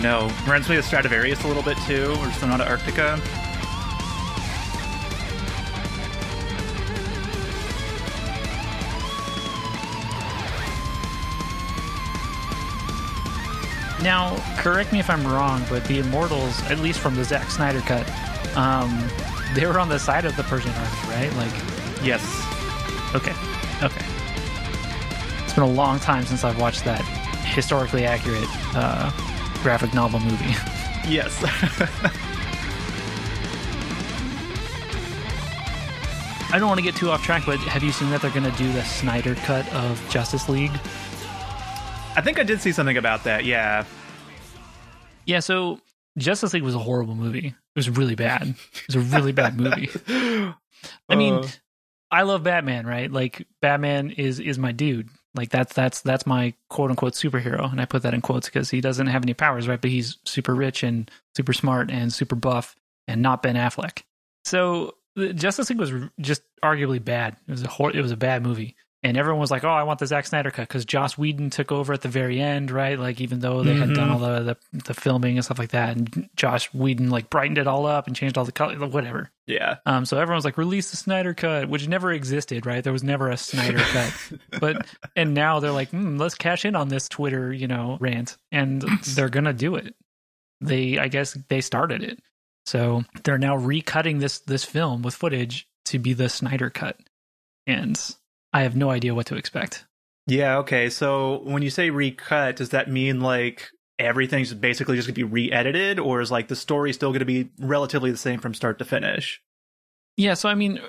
Know. 0.08 0.32
Reminds 0.44 0.70
me 0.70 0.76
of 0.76 0.86
Stratovarius 0.86 1.44
a 1.44 1.48
little 1.48 1.62
bit 1.62 1.76
too, 1.86 2.16
or 2.20 2.32
Sonata 2.32 2.64
Arctica. 2.64 3.20
Now, 14.02 14.34
correct 14.56 14.94
me 14.94 14.98
if 14.98 15.10
I'm 15.10 15.26
wrong, 15.26 15.62
but 15.68 15.84
the 15.84 15.98
Immortals, 15.98 16.58
at 16.70 16.78
least 16.78 17.00
from 17.00 17.14
the 17.14 17.24
Zack 17.24 17.50
Snyder 17.50 17.80
cut, 17.82 18.08
um, 18.56 19.10
they 19.54 19.66
were 19.66 19.78
on 19.78 19.90
the 19.90 19.98
side 19.98 20.24
of 20.24 20.34
the 20.38 20.42
Persian 20.44 20.70
army, 20.70 20.96
right? 21.08 21.36
Like, 21.36 21.52
Yes. 22.02 22.22
okay, 23.14 23.34
okay. 23.82 24.06
It's 25.44 25.52
been 25.52 25.64
a 25.64 25.66
long 25.66 26.00
time 26.00 26.24
since 26.24 26.44
I've 26.44 26.58
watched 26.58 26.86
that 26.86 27.02
historically 27.44 28.06
accurate 28.06 28.48
uh, 28.74 29.10
graphic 29.62 29.92
novel 29.94 30.20
movie. 30.20 30.54
Yes. 31.08 31.42
I 36.50 36.58
don't 36.58 36.68
want 36.68 36.78
to 36.78 36.84
get 36.84 36.96
too 36.96 37.10
off 37.10 37.22
track, 37.22 37.44
but 37.44 37.58
have 37.60 37.82
you 37.82 37.92
seen 37.92 38.08
that 38.10 38.22
they're 38.22 38.30
going 38.30 38.50
to 38.50 38.56
do 38.56 38.72
the 38.72 38.82
Snyder 38.82 39.34
cut 39.34 39.70
of 39.74 40.02
Justice 40.08 40.48
League? 40.48 40.72
I 42.16 42.22
think 42.22 42.38
I 42.38 42.42
did 42.42 42.60
see 42.62 42.72
something 42.72 42.96
about 42.96 43.24
that. 43.24 43.44
Yeah. 43.44 43.84
Yeah, 45.26 45.40
so 45.40 45.78
Justice 46.16 46.54
League 46.54 46.62
was 46.62 46.74
a 46.74 46.78
horrible 46.78 47.14
movie. 47.14 47.48
It 47.48 47.54
was 47.76 47.90
really 47.90 48.14
bad. 48.14 48.42
It 48.48 48.86
was 48.86 48.96
a 48.96 49.00
really 49.00 49.32
bad 49.32 49.58
movie. 49.60 49.90
I 51.08 51.16
mean, 51.16 51.34
Uh, 51.34 51.48
I 52.10 52.22
love 52.22 52.42
Batman, 52.44 52.86
right? 52.86 53.12
Like 53.12 53.46
Batman 53.60 54.10
is 54.12 54.40
is 54.40 54.58
my 54.58 54.72
dude. 54.72 55.10
Like 55.38 55.50
that's 55.50 55.72
that's 55.72 56.00
that's 56.00 56.26
my 56.26 56.52
quote 56.68 56.90
unquote 56.90 57.12
superhero, 57.12 57.70
and 57.70 57.80
I 57.80 57.84
put 57.84 58.02
that 58.02 58.12
in 58.12 58.20
quotes 58.20 58.48
because 58.48 58.70
he 58.70 58.80
doesn't 58.80 59.06
have 59.06 59.22
any 59.22 59.34
powers, 59.34 59.68
right? 59.68 59.80
But 59.80 59.90
he's 59.90 60.18
super 60.24 60.52
rich 60.52 60.82
and 60.82 61.08
super 61.36 61.52
smart 61.52 61.92
and 61.92 62.12
super 62.12 62.34
buff, 62.34 62.74
and 63.06 63.22
not 63.22 63.40
Ben 63.44 63.54
Affleck. 63.54 64.02
So 64.44 64.96
Justice 65.34 65.70
League 65.70 65.78
was 65.78 65.92
just 66.20 66.42
arguably 66.64 67.02
bad. 67.02 67.36
It 67.46 67.52
was 67.52 67.62
a 67.62 67.68
hor- 67.68 67.96
it 67.96 68.02
was 68.02 68.10
a 68.10 68.16
bad 68.16 68.42
movie, 68.42 68.74
and 69.02 69.16
everyone 69.16 69.40
was 69.40 69.50
like, 69.50 69.62
"Oh, 69.64 69.68
I 69.70 69.84
want 69.84 69.98
the 70.00 70.06
Zack 70.06 70.26
Snyder 70.26 70.50
cut" 70.50 70.66
because 70.68 70.84
Joss 70.84 71.16
Whedon 71.16 71.50
took 71.50 71.70
over 71.70 71.92
at 71.92 72.00
the 72.02 72.08
very 72.08 72.40
end, 72.40 72.70
right? 72.70 72.98
Like 72.98 73.20
even 73.20 73.38
though 73.40 73.62
they 73.62 73.74
had 73.74 73.94
done 73.94 74.08
Mhm. 74.08 74.12
all 74.12 74.18
the, 74.18 74.40
the 74.72 74.78
the 74.86 74.94
filming 74.94 75.36
and 75.36 75.44
stuff 75.44 75.58
like 75.58 75.70
that, 75.70 75.96
and 75.96 76.28
Josh 76.36 76.72
Whedon 76.74 77.08
like 77.10 77.30
brightened 77.30 77.58
it 77.58 77.66
all 77.66 77.86
up 77.86 78.06
and 78.06 78.16
changed 78.16 78.36
all 78.36 78.44
the 78.44 78.52
color, 78.52 78.76
whatever. 78.88 79.30
yeah. 79.46 79.76
Um, 79.86 80.04
so 80.04 80.18
everyone's 80.18 80.44
like, 80.44 80.58
release 80.58 80.90
the 80.90 80.96
Snyder 80.96 81.32
cut, 81.34 81.68
which 81.68 81.86
never 81.88 82.12
existed, 82.12 82.66
right? 82.66 82.82
There 82.82 82.92
was 82.92 83.04
never 83.04 83.30
a 83.30 83.36
Snyder 83.36 83.78
cut. 83.78 84.14
But 84.60 84.86
and 85.14 85.32
now 85.34 85.60
they're 85.60 85.70
like, 85.70 85.90
hmm, 85.90 86.16
let's 86.18 86.34
cash 86.34 86.64
in 86.64 86.74
on 86.74 86.88
this 86.88 87.08
Twitter, 87.08 87.52
you 87.52 87.68
know, 87.68 87.96
rant, 88.00 88.36
and 88.50 88.82
they're 89.14 89.28
gonna 89.28 89.52
do 89.52 89.76
it. 89.76 89.94
They, 90.60 90.98
I 90.98 91.06
guess, 91.06 91.34
they 91.48 91.60
started 91.60 92.02
it, 92.02 92.18
so 92.66 93.04
they're 93.22 93.38
now 93.38 93.56
recutting 93.56 94.18
this 94.18 94.40
this 94.40 94.64
film 94.64 95.02
with 95.02 95.14
footage 95.14 95.68
to 95.84 96.00
be 96.00 96.14
the 96.14 96.28
Snyder 96.28 96.68
cut, 96.68 96.98
and 97.68 97.96
I 98.52 98.62
have 98.62 98.76
no 98.76 98.90
idea 98.90 99.14
what 99.14 99.26
to 99.26 99.36
expect. 99.36 99.84
Yeah, 100.26 100.58
okay. 100.58 100.90
So 100.90 101.40
when 101.44 101.62
you 101.62 101.70
say 101.70 101.90
recut, 101.90 102.56
does 102.56 102.70
that 102.70 102.90
mean 102.90 103.20
like 103.20 103.70
everything's 103.98 104.52
basically 104.54 104.96
just 104.96 105.08
going 105.08 105.14
to 105.14 105.18
be 105.18 105.24
re-edited 105.24 105.98
or 105.98 106.20
is 106.20 106.30
like 106.30 106.48
the 106.48 106.56
story 106.56 106.92
still 106.92 107.10
going 107.10 107.20
to 107.20 107.24
be 107.24 107.50
relatively 107.58 108.10
the 108.10 108.16
same 108.16 108.38
from 108.38 108.54
start 108.54 108.78
to 108.78 108.84
finish? 108.84 109.40
Yeah, 110.18 110.34
so 110.34 110.48
I 110.48 110.56
mean, 110.56 110.80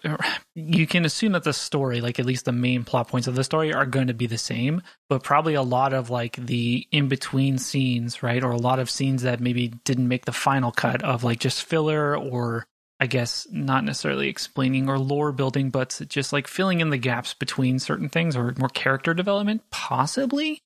you 0.56 0.88
can 0.88 1.06
assume 1.06 1.34
that 1.34 1.44
the 1.44 1.54
story, 1.54 2.02
like 2.02 2.20
at 2.20 2.26
least 2.26 2.46
the 2.46 2.52
main 2.52 2.84
plot 2.84 3.08
points 3.08 3.28
of 3.28 3.36
the 3.36 3.44
story, 3.44 3.72
are 3.72 3.86
going 3.86 4.08
to 4.08 4.14
be 4.16 4.26
the 4.26 4.40
same, 4.40 4.82
but 5.08 5.22
probably 5.22 5.54
a 5.54 5.62
lot 5.62 5.94
of 5.94 6.10
like 6.10 6.36
the 6.38 6.88
in 6.92 7.10
between 7.10 7.60
scenes, 7.60 8.24
right? 8.24 8.44
Or 8.44 8.50
a 8.50 8.58
lot 8.58 8.80
of 8.80 8.90
scenes 8.90 9.22
that 9.22 9.40
maybe 9.40 9.68
didn't 9.86 10.08
make 10.08 10.26
the 10.26 10.32
final 10.32 10.72
cut 10.72 11.04
of 11.04 11.24
like 11.24 11.40
just 11.40 11.64
filler 11.64 12.18
or 12.18 12.66
I 13.00 13.08
guess 13.08 13.48
not 13.50 13.86
necessarily 13.86 14.28
explaining 14.28 14.90
or 14.90 15.00
lore 15.00 15.32
building, 15.32 15.70
but 15.70 16.02
just 16.10 16.34
like 16.34 16.48
filling 16.48 16.82
in 16.82 16.90
the 16.90 16.98
gaps 16.98 17.34
between 17.34 17.80
certain 17.80 18.10
things 18.10 18.36
or 18.36 18.54
more 18.58 18.68
character 18.70 19.14
development, 19.14 19.62
possibly. 19.72 20.62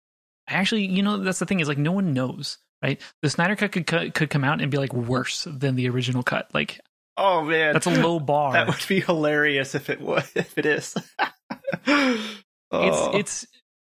Actually, 0.48 0.86
you 0.86 1.04
know, 1.04 1.18
that's 1.18 1.40
the 1.40 1.46
thing 1.46 1.60
is 1.60 1.68
like 1.68 1.78
no 1.78 1.92
one 1.92 2.14
knows, 2.14 2.58
right? 2.82 3.00
The 3.22 3.30
Snyder 3.30 3.56
cut 3.56 3.72
could 3.72 4.14
could 4.14 4.30
come 4.30 4.44
out 4.44 4.62
and 4.62 4.72
be 4.72 4.78
like 4.78 4.94
worse 4.94 5.48
than 5.50 5.76
the 5.76 5.88
original 5.90 6.24
cut. 6.24 6.50
Like 6.54 6.80
Oh 7.16 7.44
man, 7.44 7.74
that's 7.74 7.86
a 7.86 7.92
low 8.02 8.20
bar. 8.32 8.54
That 8.54 8.68
would 8.68 8.88
be 8.88 9.00
hilarious 9.00 9.76
if 9.76 9.90
it 9.90 10.02
was. 10.02 10.30
If 10.36 10.58
it 10.58 10.66
is, 10.66 10.96
it's 11.86 12.40
Oh. 12.72 13.12
it's 13.14 13.46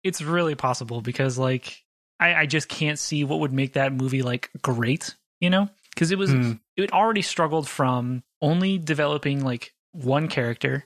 it's 0.04 0.22
really 0.22 0.56
possible 0.56 1.01
because 1.01 1.38
like 1.38 1.82
I, 2.20 2.36
I 2.36 2.46
just 2.46 2.68
can't 2.68 3.00
see 3.00 3.24
what 3.24 3.39
would 3.39 3.54
make 3.54 3.74
that 3.74 3.94
movie 3.94 4.22
like 4.22 4.50
great, 4.62 5.15
you 5.39 5.50
know? 5.50 5.70
Because 5.96 6.12
it 6.12 6.18
was 6.18 6.32
Hmm. 6.32 6.52
it 6.75 6.92
already 6.92 7.22
struggled 7.22 7.68
from 7.70 8.24
only 8.42 8.78
developing 8.78 9.44
like 9.44 9.74
one 9.94 10.28
character 10.28 10.86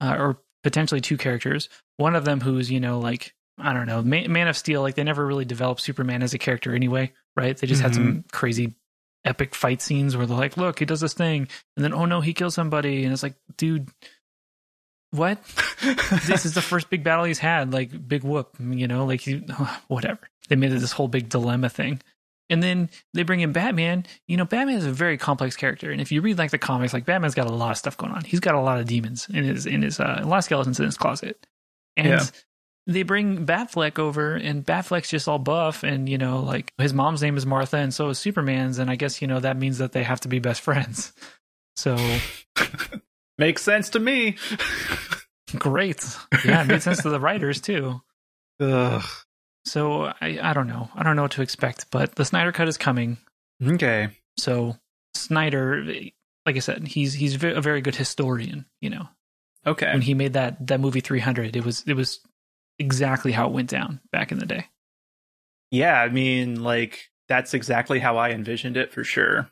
uh, 0.00 0.14
or 0.18 0.38
potentially 0.62 1.00
two 1.00 1.16
characters. 1.16 1.68
One 1.96 2.14
of 2.14 2.24
them 2.26 2.40
who's 2.40 2.70
you 2.70 2.78
know 2.80 2.98
like 3.00 3.34
I 3.58 3.72
don't 3.72 3.86
know 3.86 4.02
Man, 4.02 4.30
Man 4.30 4.48
of 4.48 4.56
Steel. 4.56 4.82
Like 4.82 4.94
they 4.94 5.04
never 5.04 5.26
really 5.26 5.44
developed 5.44 5.80
Superman 5.80 6.22
as 6.22 6.34
a 6.34 6.38
character 6.38 6.74
anyway, 6.74 7.12
right? 7.36 7.56
They 7.56 7.66
just 7.66 7.82
had 7.82 7.94
some 7.94 8.24
crazy 8.32 8.74
epic 9.24 9.54
fight 9.54 9.82
scenes 9.82 10.16
where 10.16 10.24
they're 10.26 10.36
like, 10.36 10.56
look, 10.56 10.78
he 10.78 10.84
does 10.86 11.00
this 11.00 11.12
thing, 11.14 11.48
and 11.76 11.84
then 11.84 11.92
oh 11.92 12.04
no, 12.06 12.20
he 12.20 12.32
kills 12.34 12.54
somebody, 12.54 13.04
and 13.04 13.12
it's 13.12 13.22
like, 13.22 13.34
dude. 13.56 13.88
What? 15.12 15.42
this 16.26 16.46
is 16.46 16.54
the 16.54 16.62
first 16.62 16.88
big 16.88 17.02
battle 17.02 17.24
he's 17.24 17.38
had. 17.40 17.72
Like 17.72 17.90
big 18.06 18.22
whoop, 18.22 18.56
you 18.60 18.86
know, 18.86 19.06
like 19.06 19.26
you, 19.26 19.40
whatever. 19.88 20.20
They 20.48 20.56
made 20.56 20.72
it 20.72 20.78
this 20.80 20.92
whole 20.92 21.08
big 21.08 21.28
dilemma 21.28 21.68
thing, 21.68 22.00
and 22.50 22.62
then 22.62 22.90
they 23.14 23.22
bring 23.22 23.40
in 23.40 23.52
Batman. 23.52 24.04
You 24.28 24.36
know, 24.36 24.44
Batman 24.44 24.76
is 24.76 24.84
a 24.84 24.92
very 24.92 25.16
complex 25.16 25.56
character, 25.56 25.90
and 25.90 26.00
if 26.00 26.12
you 26.12 26.20
read 26.20 26.38
like 26.38 26.50
the 26.50 26.58
comics, 26.58 26.92
like 26.92 27.06
Batman's 27.06 27.34
got 27.34 27.46
a 27.46 27.54
lot 27.54 27.70
of 27.70 27.76
stuff 27.78 27.96
going 27.96 28.12
on. 28.12 28.24
He's 28.24 28.40
got 28.40 28.54
a 28.54 28.60
lot 28.60 28.78
of 28.78 28.86
demons 28.86 29.26
in 29.32 29.44
his 29.44 29.66
in 29.66 29.82
his 29.82 29.98
uh, 29.98 30.20
a 30.22 30.26
lot 30.26 30.38
of 30.38 30.44
skeletons 30.44 30.78
in 30.78 30.86
his 30.86 30.96
closet, 30.96 31.46
and. 31.96 32.08
Yeah. 32.08 32.24
They 32.86 33.02
bring 33.04 33.46
Batfleck 33.46 34.00
over, 34.00 34.34
and 34.34 34.66
Batfleck's 34.66 35.10
just 35.10 35.28
all 35.28 35.38
buff, 35.38 35.84
and 35.84 36.08
you 36.08 36.18
know, 36.18 36.40
like 36.40 36.72
his 36.78 36.92
mom's 36.92 37.22
name 37.22 37.36
is 37.36 37.46
Martha, 37.46 37.76
and 37.76 37.94
so 37.94 38.08
is 38.08 38.18
Superman's, 38.18 38.78
and 38.78 38.90
I 38.90 38.96
guess 38.96 39.22
you 39.22 39.28
know 39.28 39.38
that 39.38 39.58
means 39.58 39.78
that 39.78 39.92
they 39.92 40.02
have 40.02 40.18
to 40.20 40.28
be 40.28 40.40
best 40.40 40.60
friends. 40.62 41.12
So 41.76 41.96
Makes 43.40 43.62
sense 43.62 43.88
to 43.90 43.98
me. 43.98 44.36
great, 45.58 46.04
yeah, 46.44 46.60
it 46.60 46.66
made 46.66 46.82
sense 46.82 47.02
to 47.02 47.08
the 47.08 47.18
writers 47.18 47.58
too. 47.62 48.02
Ugh. 48.60 49.02
So 49.64 50.04
I, 50.20 50.38
I 50.42 50.52
don't 50.52 50.68
know. 50.68 50.88
I 50.94 51.02
don't 51.02 51.16
know 51.16 51.22
what 51.22 51.32
to 51.32 51.42
expect, 51.42 51.86
but 51.90 52.14
the 52.14 52.24
Snyder 52.24 52.52
cut 52.52 52.68
is 52.68 52.76
coming. 52.78 53.18
Okay. 53.64 54.08
So 54.38 54.76
Snyder, 55.14 55.84
like 56.46 56.56
I 56.56 56.60
said, 56.60 56.86
he's 56.88 57.12
he's 57.12 57.34
a 57.42 57.60
very 57.60 57.80
good 57.80 57.96
historian. 57.96 58.64
You 58.80 58.90
know, 58.90 59.08
Okay. 59.66 59.92
when 59.92 60.00
he 60.02 60.14
made 60.14 60.32
that 60.32 60.66
that 60.68 60.80
movie 60.80 61.00
300, 61.00 61.56
it 61.56 61.64
was 61.64 61.84
it 61.86 61.94
was 61.94 62.20
exactly 62.78 63.32
how 63.32 63.46
it 63.48 63.52
went 63.52 63.68
down 63.68 64.00
back 64.12 64.32
in 64.32 64.38
the 64.38 64.46
day. 64.46 64.66
Yeah, 65.70 66.00
I 66.00 66.08
mean, 66.08 66.62
like 66.62 67.10
that's 67.28 67.52
exactly 67.54 67.98
how 68.00 68.16
I 68.16 68.30
envisioned 68.30 68.76
it 68.76 68.92
for 68.92 69.04
sure. 69.04 69.50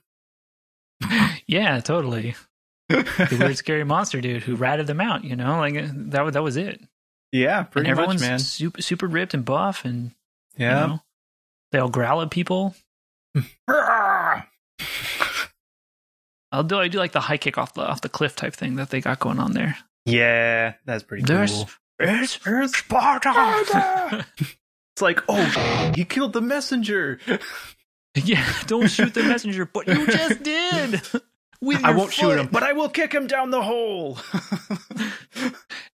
Yeah, 1.47 1.81
totally. 1.81 2.35
The 2.89 3.37
weird, 3.39 3.57
scary 3.59 3.85
monster 3.85 4.21
dude 4.21 4.43
who 4.43 4.55
ratted 4.57 4.87
them 4.87 5.01
out. 5.01 5.23
You 5.25 5.37
know, 5.37 5.59
like 5.59 5.75
that 6.11 6.33
that 6.33 6.43
was 6.43 6.57
it. 6.57 6.81
Yeah, 7.33 7.63
pretty 7.65 7.91
and 7.91 7.97
much, 7.99 8.21
man. 8.21 8.39
super 8.39 8.81
super 8.83 9.07
ripped 9.07 9.35
and 9.35 9.45
buff, 9.45 9.85
and 9.85 10.13
you 10.57 10.67
Yeah. 10.67 10.87
know, 10.87 11.03
they 11.73 11.79
all 11.79 11.89
growl 11.91 12.23
at 12.23 12.31
people. 12.31 12.75
I'll 16.51 16.75
I 16.75 16.89
do 16.89 16.99
like 16.99 17.13
the 17.13 17.21
high 17.21 17.37
kick 17.37 17.59
off 17.59 17.75
the 17.75 17.83
off 17.83 18.01
the 18.01 18.09
cliff 18.09 18.35
type 18.35 18.55
thing 18.55 18.77
that 18.77 18.91
they 18.91 19.01
got 19.01 19.19
going 19.19 19.39
on 19.39 19.53
there. 19.53 19.77
yeah, 20.07 20.75
that's 20.87 21.03
pretty 21.03 21.25
There's 21.25 21.53
cool. 21.53 21.69
it's, 22.01 22.39
it's 22.47 22.79
Sparta. 22.79 24.27
It's 24.97 25.03
like, 25.03 25.21
oh, 25.29 25.93
he 25.95 26.05
killed 26.05 26.33
the 26.33 26.41
messenger. 26.41 27.21
yeah, 28.17 28.45
don't 28.67 28.89
shoot 28.89 29.15
the 29.15 29.23
messenger, 29.23 29.65
but 29.65 29.87
you 29.87 30.05
just 30.09 30.43
did. 30.43 31.01
With 31.61 31.85
I 31.85 31.93
won't 31.93 32.13
shoot 32.13 32.37
him, 32.37 32.49
but 32.51 32.65
I 32.65 32.73
will 32.73 32.89
kick 32.89 33.13
him 33.15 33.29
down 33.29 33.51
the 33.53 33.63
hole. 33.63 34.19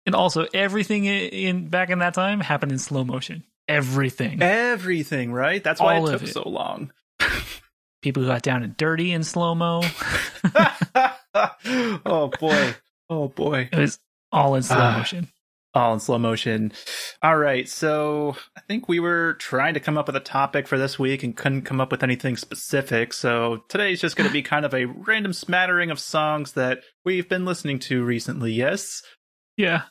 And 0.05 0.15
also, 0.15 0.47
everything 0.53 1.05
in, 1.05 1.67
back 1.69 1.89
in 1.89 1.99
that 1.99 2.13
time 2.13 2.39
happened 2.39 2.71
in 2.71 2.79
slow 2.79 3.03
motion. 3.03 3.43
Everything. 3.67 4.41
Everything, 4.41 5.31
right? 5.31 5.63
That's 5.63 5.79
why 5.79 5.97
All 5.97 6.07
it 6.07 6.11
took 6.13 6.23
it. 6.23 6.33
so 6.33 6.47
long. 6.47 6.91
People 8.01 8.25
got 8.25 8.41
down 8.41 8.63
and 8.63 8.75
dirty 8.75 9.11
in 9.11 9.23
slow 9.23 9.53
mo. 9.53 9.83
oh 11.35 12.31
boy. 12.39 12.75
Oh 13.09 13.27
boy. 13.27 13.69
It 13.71 13.77
was 13.77 13.99
all 14.31 14.55
in 14.55 14.63
slow 14.63 14.77
Ah. 14.79 14.97
motion. 14.97 15.27
All 15.73 15.93
in 15.93 15.99
slow 16.01 16.17
motion. 16.17 16.73
All 17.21 17.37
right. 17.37 17.69
So 17.69 18.35
I 18.57 18.61
think 18.61 18.89
we 18.89 18.99
were 18.99 19.35
trying 19.35 19.73
to 19.75 19.79
come 19.79 19.97
up 19.97 20.07
with 20.07 20.15
a 20.17 20.21
topic 20.21 20.67
for 20.67 20.77
this 20.77 20.99
week 20.99 21.23
and 21.23 21.37
couldn't 21.37 21.61
come 21.61 21.79
up 21.79 21.91
with 21.91 22.03
anything 22.03 22.35
specific. 22.35 23.13
So 23.13 23.63
today's 23.69 24.01
just 24.01 24.17
going 24.17 24.27
to 24.27 24.33
be 24.33 24.41
kind 24.41 24.65
of 24.65 24.73
a 24.73 24.85
random 24.85 25.31
smattering 25.31 25.89
of 25.91 25.99
songs 25.99 26.53
that 26.53 26.79
we've 27.05 27.29
been 27.29 27.45
listening 27.45 27.79
to 27.79 28.03
recently. 28.03 28.51
Yes. 28.51 29.01
Yeah. 29.57 29.83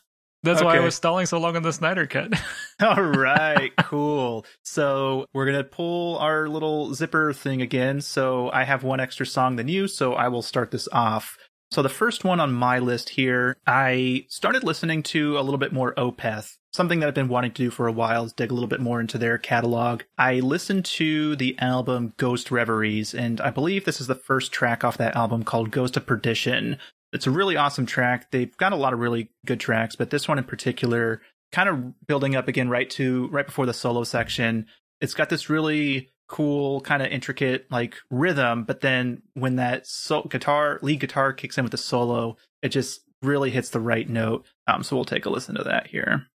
That's 0.42 0.62
why 0.62 0.76
I 0.76 0.80
was 0.80 0.94
stalling 0.94 1.26
so 1.26 1.38
long 1.38 1.56
on 1.56 1.62
the 1.62 1.72
Snyder 1.72 2.06
cut. 2.06 2.32
All 2.82 3.02
right, 3.02 3.72
cool. 3.80 4.46
So 4.64 5.26
we're 5.34 5.44
gonna 5.44 5.64
pull 5.64 6.16
our 6.18 6.48
little 6.48 6.94
zipper 6.94 7.34
thing 7.34 7.60
again. 7.60 8.00
So 8.00 8.50
I 8.52 8.64
have 8.64 8.82
one 8.82 9.00
extra 9.00 9.26
song 9.26 9.56
than 9.56 9.68
you, 9.68 9.86
so 9.86 10.14
I 10.14 10.28
will 10.28 10.40
start 10.40 10.70
this 10.70 10.88
off. 10.92 11.36
So 11.72 11.82
the 11.82 11.88
first 11.88 12.24
one 12.24 12.40
on 12.40 12.52
my 12.52 12.78
list 12.78 13.10
here, 13.10 13.56
I 13.66 14.24
started 14.28 14.64
listening 14.64 15.02
to 15.04 15.38
a 15.38 15.42
little 15.42 15.58
bit 15.58 15.72
more 15.72 15.94
Opeth. 15.94 16.56
Something 16.72 17.00
that 17.00 17.08
I've 17.08 17.14
been 17.14 17.28
wanting 17.28 17.52
to 17.52 17.62
do 17.64 17.70
for 17.70 17.86
a 17.86 17.92
while 17.92 18.24
is 18.24 18.32
dig 18.32 18.50
a 18.50 18.54
little 18.54 18.68
bit 18.68 18.80
more 18.80 19.00
into 19.00 19.18
their 19.18 19.38
catalog. 19.38 20.02
I 20.16 20.40
listened 20.40 20.84
to 20.86 21.36
the 21.36 21.56
album 21.58 22.14
Ghost 22.16 22.50
Reveries, 22.50 23.12
and 23.12 23.40
I 23.40 23.50
believe 23.50 23.84
this 23.84 24.00
is 24.00 24.06
the 24.06 24.14
first 24.14 24.52
track 24.52 24.84
off 24.84 24.96
that 24.98 25.16
album 25.16 25.44
called 25.44 25.70
Ghost 25.70 25.96
of 25.96 26.06
Perdition. 26.06 26.78
It's 27.12 27.26
a 27.26 27.30
really 27.30 27.56
awesome 27.56 27.86
track. 27.86 28.30
They've 28.30 28.56
got 28.56 28.72
a 28.72 28.76
lot 28.76 28.92
of 28.92 29.00
really 29.00 29.30
good 29.44 29.58
tracks, 29.58 29.96
but 29.96 30.10
this 30.10 30.28
one 30.28 30.38
in 30.38 30.44
particular 30.44 31.20
kind 31.50 31.68
of 31.68 32.06
building 32.06 32.36
up 32.36 32.46
again 32.46 32.68
right 32.68 32.88
to 32.90 33.26
right 33.28 33.46
before 33.46 33.66
the 33.66 33.74
solo 33.74 34.04
section. 34.04 34.66
It's 35.00 35.14
got 35.14 35.28
this 35.28 35.50
really 35.50 36.10
cool, 36.28 36.80
kind 36.82 37.02
of 37.02 37.10
intricate 37.10 37.66
like 37.70 37.96
rhythm, 38.10 38.62
but 38.62 38.80
then 38.80 39.22
when 39.34 39.56
that 39.56 39.88
so- 39.88 40.22
guitar 40.22 40.78
lead 40.82 41.00
guitar 41.00 41.32
kicks 41.32 41.58
in 41.58 41.64
with 41.64 41.72
the 41.72 41.78
solo, 41.78 42.36
it 42.62 42.68
just 42.68 43.00
really 43.22 43.50
hits 43.50 43.70
the 43.70 43.80
right 43.80 44.08
note. 44.08 44.46
Um, 44.68 44.84
so 44.84 44.94
we'll 44.94 45.04
take 45.04 45.26
a 45.26 45.30
listen 45.30 45.56
to 45.56 45.64
that 45.64 45.88
here. 45.88 46.26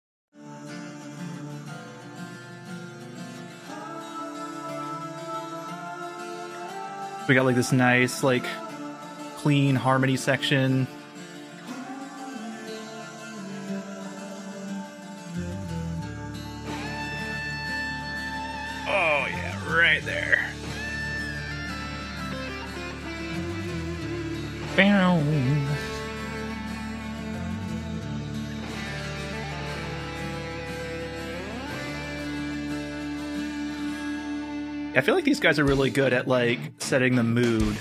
We 7.29 7.35
got 7.35 7.47
like 7.47 7.57
this 7.57 7.73
nice 7.73 8.23
like 8.25 8.45
clean 9.45 9.77
harmony 9.77 10.17
section. 10.17 10.87
Oh 18.89 19.27
yeah, 19.29 19.77
right 19.77 20.03
there. 20.03 20.51
Boom. 24.77 25.69
I 34.97 35.03
feel 35.03 35.15
like 35.15 35.25
these 35.25 35.39
guys 35.39 35.59
are 35.59 35.65
really 35.67 35.91
good 35.91 36.15
at 36.15 36.27
like 36.27 36.61
setting 36.79 37.17
the 37.17 37.23
mood 37.23 37.77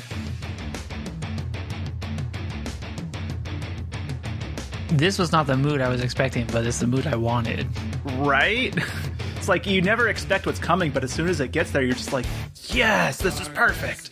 This 4.93 5.17
was 5.17 5.31
not 5.31 5.47
the 5.47 5.57
mood 5.57 5.81
I 5.81 5.89
was 5.89 6.03
expecting, 6.03 6.45
but 6.51 6.67
it's 6.67 6.77
the 6.77 6.85
mood 6.85 7.07
I 7.07 7.15
wanted. 7.15 7.67
Right? 8.17 8.73
It's 9.35 9.50
like 9.50 9.67
you 9.67 9.81
never 9.81 10.07
expect 10.07 10.45
what's 10.45 10.57
coming, 10.57 10.91
but 10.91 11.03
as 11.03 11.12
soon 11.12 11.27
as 11.27 11.41
it 11.41 11.51
gets 11.51 11.71
there, 11.71 11.83
you're 11.83 11.95
just 11.95 12.13
like, 12.13 12.25
yes, 12.67 13.17
this 13.17 13.41
is 13.41 13.50
perfect. 13.50 14.09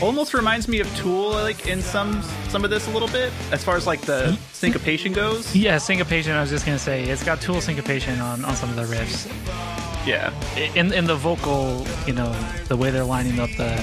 Almost 0.00 0.32
reminds 0.32 0.66
me 0.66 0.80
of 0.80 0.96
Tool, 0.96 1.32
like 1.32 1.66
in 1.66 1.82
some 1.82 2.22
some 2.48 2.64
of 2.64 2.70
this 2.70 2.88
a 2.88 2.90
little 2.90 3.08
bit, 3.08 3.30
as 3.52 3.62
far 3.62 3.76
as 3.76 3.86
like 3.86 4.00
the 4.00 4.30
hmm? 4.30 4.42
syncopation 4.54 5.12
goes. 5.12 5.54
Yeah, 5.54 5.76
syncopation. 5.76 6.32
I 6.32 6.40
was 6.40 6.48
just 6.48 6.64
gonna 6.64 6.78
say 6.78 7.02
it's 7.04 7.22
got 7.22 7.42
tool 7.42 7.60
syncopation 7.60 8.18
on 8.20 8.46
on 8.46 8.56
some 8.56 8.70
of 8.70 8.76
the 8.76 8.84
riffs. 8.84 9.73
Yeah, 10.06 10.32
In 10.74 10.92
in 10.92 11.06
the 11.06 11.14
vocal, 11.16 11.86
you 12.06 12.12
know, 12.12 12.30
the 12.68 12.76
way 12.76 12.90
they're 12.90 13.04
lining 13.04 13.38
up 13.40 13.50
the 13.56 13.74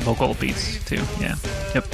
vocal 0.00 0.34
beats 0.34 0.84
too. 0.84 1.02
Yeah. 1.20 1.36
Yep. 1.74 1.86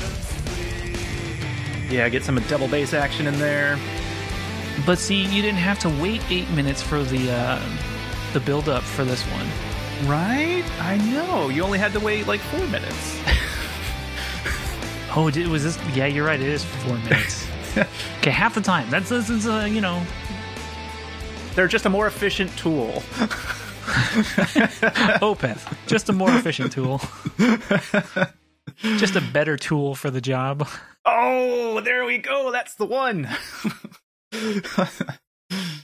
yeah, 1.88 2.08
get 2.08 2.24
some 2.24 2.40
double 2.48 2.66
bass 2.68 2.92
action 2.94 3.26
in 3.28 3.38
there. 3.38 3.78
But 4.84 4.98
see, 4.98 5.24
you 5.24 5.40
didn't 5.42 5.58
have 5.60 5.78
to 5.80 5.88
wait 5.88 6.20
eight 6.30 6.50
minutes 6.50 6.82
for 6.82 7.02
the 7.04 7.30
uh, 7.30 7.62
the 8.32 8.40
build 8.40 8.68
up 8.68 8.82
for 8.82 9.04
this 9.04 9.22
one. 9.24 9.46
Right? 10.08 10.64
I 10.80 10.96
know. 10.96 11.48
You 11.48 11.62
only 11.62 11.78
had 11.78 11.92
to 11.92 12.00
wait 12.00 12.26
like 12.26 12.40
four 12.40 12.66
minutes. 12.66 13.20
Oh, 15.16 15.30
did, 15.30 15.48
was 15.48 15.64
this? 15.64 15.78
Yeah, 15.96 16.06
you're 16.06 16.26
right. 16.26 16.38
It 16.38 16.46
is 16.48 16.62
four 16.62 16.94
minutes. 16.98 17.46
okay, 18.18 18.30
half 18.30 18.54
the 18.54 18.60
time. 18.60 18.88
That's 18.90 19.08
this 19.08 19.30
is 19.30 19.46
uh, 19.46 19.66
you 19.68 19.80
know 19.80 20.02
They're 21.58 21.66
just 21.66 21.86
a 21.86 21.90
more 21.90 22.06
efficient 22.06 22.56
tool. 22.56 22.86
Opeth, 25.18 25.76
just 25.88 26.08
a 26.08 26.12
more 26.12 26.30
efficient 26.30 26.70
tool, 26.70 27.00
just 28.96 29.16
a 29.16 29.20
better 29.20 29.56
tool 29.56 29.96
for 29.96 30.08
the 30.08 30.20
job. 30.20 30.68
Oh, 31.04 31.80
there 31.80 32.04
we 32.04 32.18
go. 32.18 32.52
That's 32.52 32.76
the 32.76 32.86
one. 32.86 33.28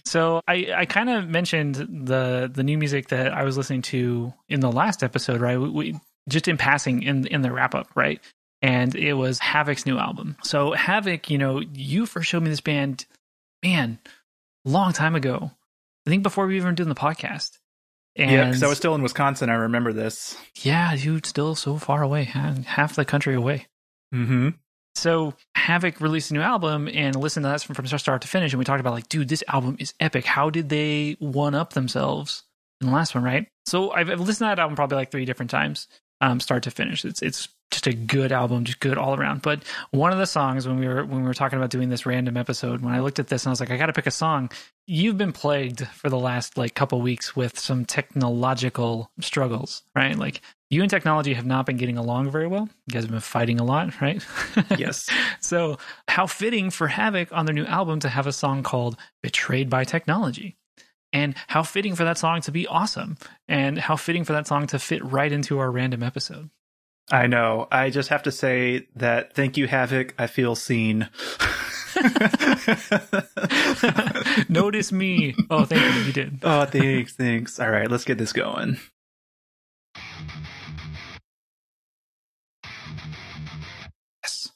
So 0.06 0.42
I, 0.46 0.68
I 0.76 0.84
kind 0.84 1.08
of 1.10 1.26
mentioned 1.26 1.74
the 2.06 2.48
the 2.52 2.62
new 2.62 2.78
music 2.78 3.08
that 3.08 3.32
I 3.32 3.42
was 3.42 3.56
listening 3.56 3.82
to 3.82 4.32
in 4.48 4.60
the 4.60 4.70
last 4.70 5.02
episode, 5.02 5.40
right? 5.40 5.58
We, 5.58 5.70
we 5.70 6.00
just 6.28 6.46
in 6.46 6.56
passing 6.56 7.02
in 7.02 7.26
in 7.26 7.40
the 7.42 7.50
wrap 7.50 7.74
up, 7.74 7.88
right? 7.96 8.20
And 8.62 8.94
it 8.94 9.14
was 9.14 9.40
Havok's 9.40 9.86
new 9.86 9.98
album. 9.98 10.36
So 10.44 10.72
Havok, 10.72 11.30
you 11.30 11.38
know, 11.38 11.62
you 11.72 12.06
first 12.06 12.28
showed 12.28 12.44
me 12.44 12.50
this 12.50 12.60
band, 12.60 13.06
man, 13.64 13.98
a 14.66 14.68
long 14.68 14.92
time 14.92 15.16
ago. 15.16 15.50
I 16.06 16.10
think 16.10 16.22
before 16.22 16.46
we 16.46 16.56
even 16.56 16.74
did 16.74 16.88
the 16.88 16.94
podcast. 16.94 17.58
And 18.16 18.30
yeah, 18.30 18.44
because 18.46 18.62
I 18.62 18.68
was 18.68 18.78
still 18.78 18.94
in 18.94 19.02
Wisconsin. 19.02 19.50
I 19.50 19.54
remember 19.54 19.92
this. 19.92 20.36
yeah, 20.62 20.94
dude, 20.96 21.26
still 21.26 21.54
so 21.54 21.78
far 21.78 22.02
away, 22.02 22.24
half 22.24 22.94
the 22.94 23.04
country 23.04 23.34
away. 23.34 23.66
Mm-hmm. 24.14 24.50
So 24.94 25.34
Havok 25.58 26.00
released 26.00 26.30
a 26.30 26.34
new 26.34 26.40
album 26.40 26.88
and 26.88 27.16
listened 27.16 27.42
to 27.44 27.48
that 27.48 27.62
from, 27.62 27.74
from 27.74 27.86
start 27.86 28.22
to 28.22 28.28
finish, 28.28 28.52
and 28.52 28.58
we 28.58 28.64
talked 28.64 28.80
about 28.80 28.92
like, 28.92 29.08
dude, 29.08 29.28
this 29.28 29.42
album 29.48 29.76
is 29.80 29.94
epic. 29.98 30.24
How 30.24 30.50
did 30.50 30.68
they 30.68 31.16
one 31.18 31.56
up 31.56 31.72
themselves 31.72 32.44
in 32.80 32.86
the 32.86 32.92
last 32.92 33.14
one, 33.14 33.24
right? 33.24 33.48
So 33.66 33.90
I've, 33.90 34.08
I've 34.08 34.20
listened 34.20 34.46
to 34.46 34.54
that 34.54 34.58
album 34.60 34.76
probably 34.76 34.96
like 34.96 35.10
three 35.10 35.24
different 35.24 35.50
times, 35.50 35.88
um, 36.20 36.38
start 36.38 36.62
to 36.64 36.70
finish. 36.70 37.04
It's 37.04 37.22
it's 37.22 37.48
just 37.74 37.86
a 37.86 37.92
good 37.92 38.32
album, 38.32 38.64
just 38.64 38.80
good 38.80 38.96
all 38.96 39.14
around. 39.14 39.42
But 39.42 39.62
one 39.90 40.12
of 40.12 40.18
the 40.18 40.26
songs 40.26 40.66
when 40.66 40.78
we 40.78 40.88
were 40.88 41.04
when 41.04 41.20
we 41.20 41.26
were 41.26 41.34
talking 41.34 41.58
about 41.58 41.70
doing 41.70 41.88
this 41.88 42.06
random 42.06 42.36
episode, 42.36 42.80
when 42.80 42.94
I 42.94 43.00
looked 43.00 43.18
at 43.18 43.28
this 43.28 43.44
and 43.44 43.50
I 43.50 43.52
was 43.52 43.60
like, 43.60 43.70
I 43.70 43.76
got 43.76 43.86
to 43.86 43.92
pick 43.92 44.06
a 44.06 44.10
song. 44.10 44.50
You've 44.86 45.18
been 45.18 45.32
plagued 45.32 45.86
for 45.88 46.08
the 46.10 46.18
last 46.18 46.56
like 46.56 46.74
couple 46.74 47.00
weeks 47.00 47.34
with 47.34 47.58
some 47.58 47.84
technological 47.84 49.10
struggles, 49.20 49.82
right? 49.94 50.16
Like 50.16 50.40
you 50.70 50.82
and 50.82 50.90
technology 50.90 51.34
have 51.34 51.46
not 51.46 51.66
been 51.66 51.76
getting 51.76 51.96
along 51.96 52.30
very 52.30 52.46
well. 52.46 52.68
You 52.86 52.92
guys 52.92 53.04
have 53.04 53.10
been 53.10 53.20
fighting 53.20 53.60
a 53.60 53.64
lot, 53.64 54.00
right? 54.00 54.24
Yes. 54.76 55.08
So, 55.40 55.78
how 56.08 56.26
fitting 56.26 56.70
for 56.70 56.88
Havok 56.88 57.28
on 57.32 57.46
their 57.46 57.54
new 57.54 57.64
album 57.64 58.00
to 58.00 58.08
have 58.08 58.26
a 58.26 58.32
song 58.32 58.62
called 58.62 58.96
Betrayed 59.22 59.70
by 59.70 59.84
Technology. 59.84 60.56
And 61.12 61.36
how 61.46 61.62
fitting 61.62 61.94
for 61.94 62.02
that 62.04 62.18
song 62.18 62.40
to 62.42 62.50
be 62.50 62.66
awesome. 62.66 63.16
And 63.46 63.78
how 63.78 63.94
fitting 63.94 64.24
for 64.24 64.32
that 64.32 64.48
song 64.48 64.66
to 64.68 64.80
fit 64.80 65.04
right 65.04 65.30
into 65.30 65.60
our 65.60 65.70
random 65.70 66.02
episode. 66.02 66.50
I 67.10 67.26
know. 67.26 67.68
I 67.70 67.90
just 67.90 68.08
have 68.08 68.22
to 68.24 68.32
say 68.32 68.86
that 68.96 69.34
thank 69.34 69.56
you, 69.56 69.68
Havok. 69.68 70.12
I 70.18 70.26
feel 70.26 70.54
seen. 70.54 71.08
Notice 74.48 74.90
me. 74.90 75.34
Oh, 75.50 75.64
thank 75.64 75.94
you. 75.96 76.00
You 76.02 76.12
did. 76.12 76.38
oh, 76.42 76.64
thanks, 76.64 77.14
thanks. 77.14 77.60
All 77.60 77.70
right, 77.70 77.90
let's 77.90 78.04
get 78.04 78.18
this 78.18 78.32
going. 78.32 78.78
Yes. 84.22 84.50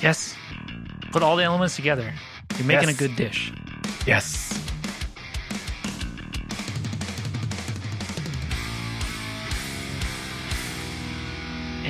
Yes. 0.00 0.34
Put 1.12 1.22
all 1.22 1.36
the 1.36 1.44
elements 1.44 1.76
together. 1.76 2.12
You're 2.56 2.66
making 2.66 2.88
Yes. 2.88 2.96
a 2.96 2.98
good 2.98 3.16
dish. 3.16 3.52
Yes. 4.06 4.58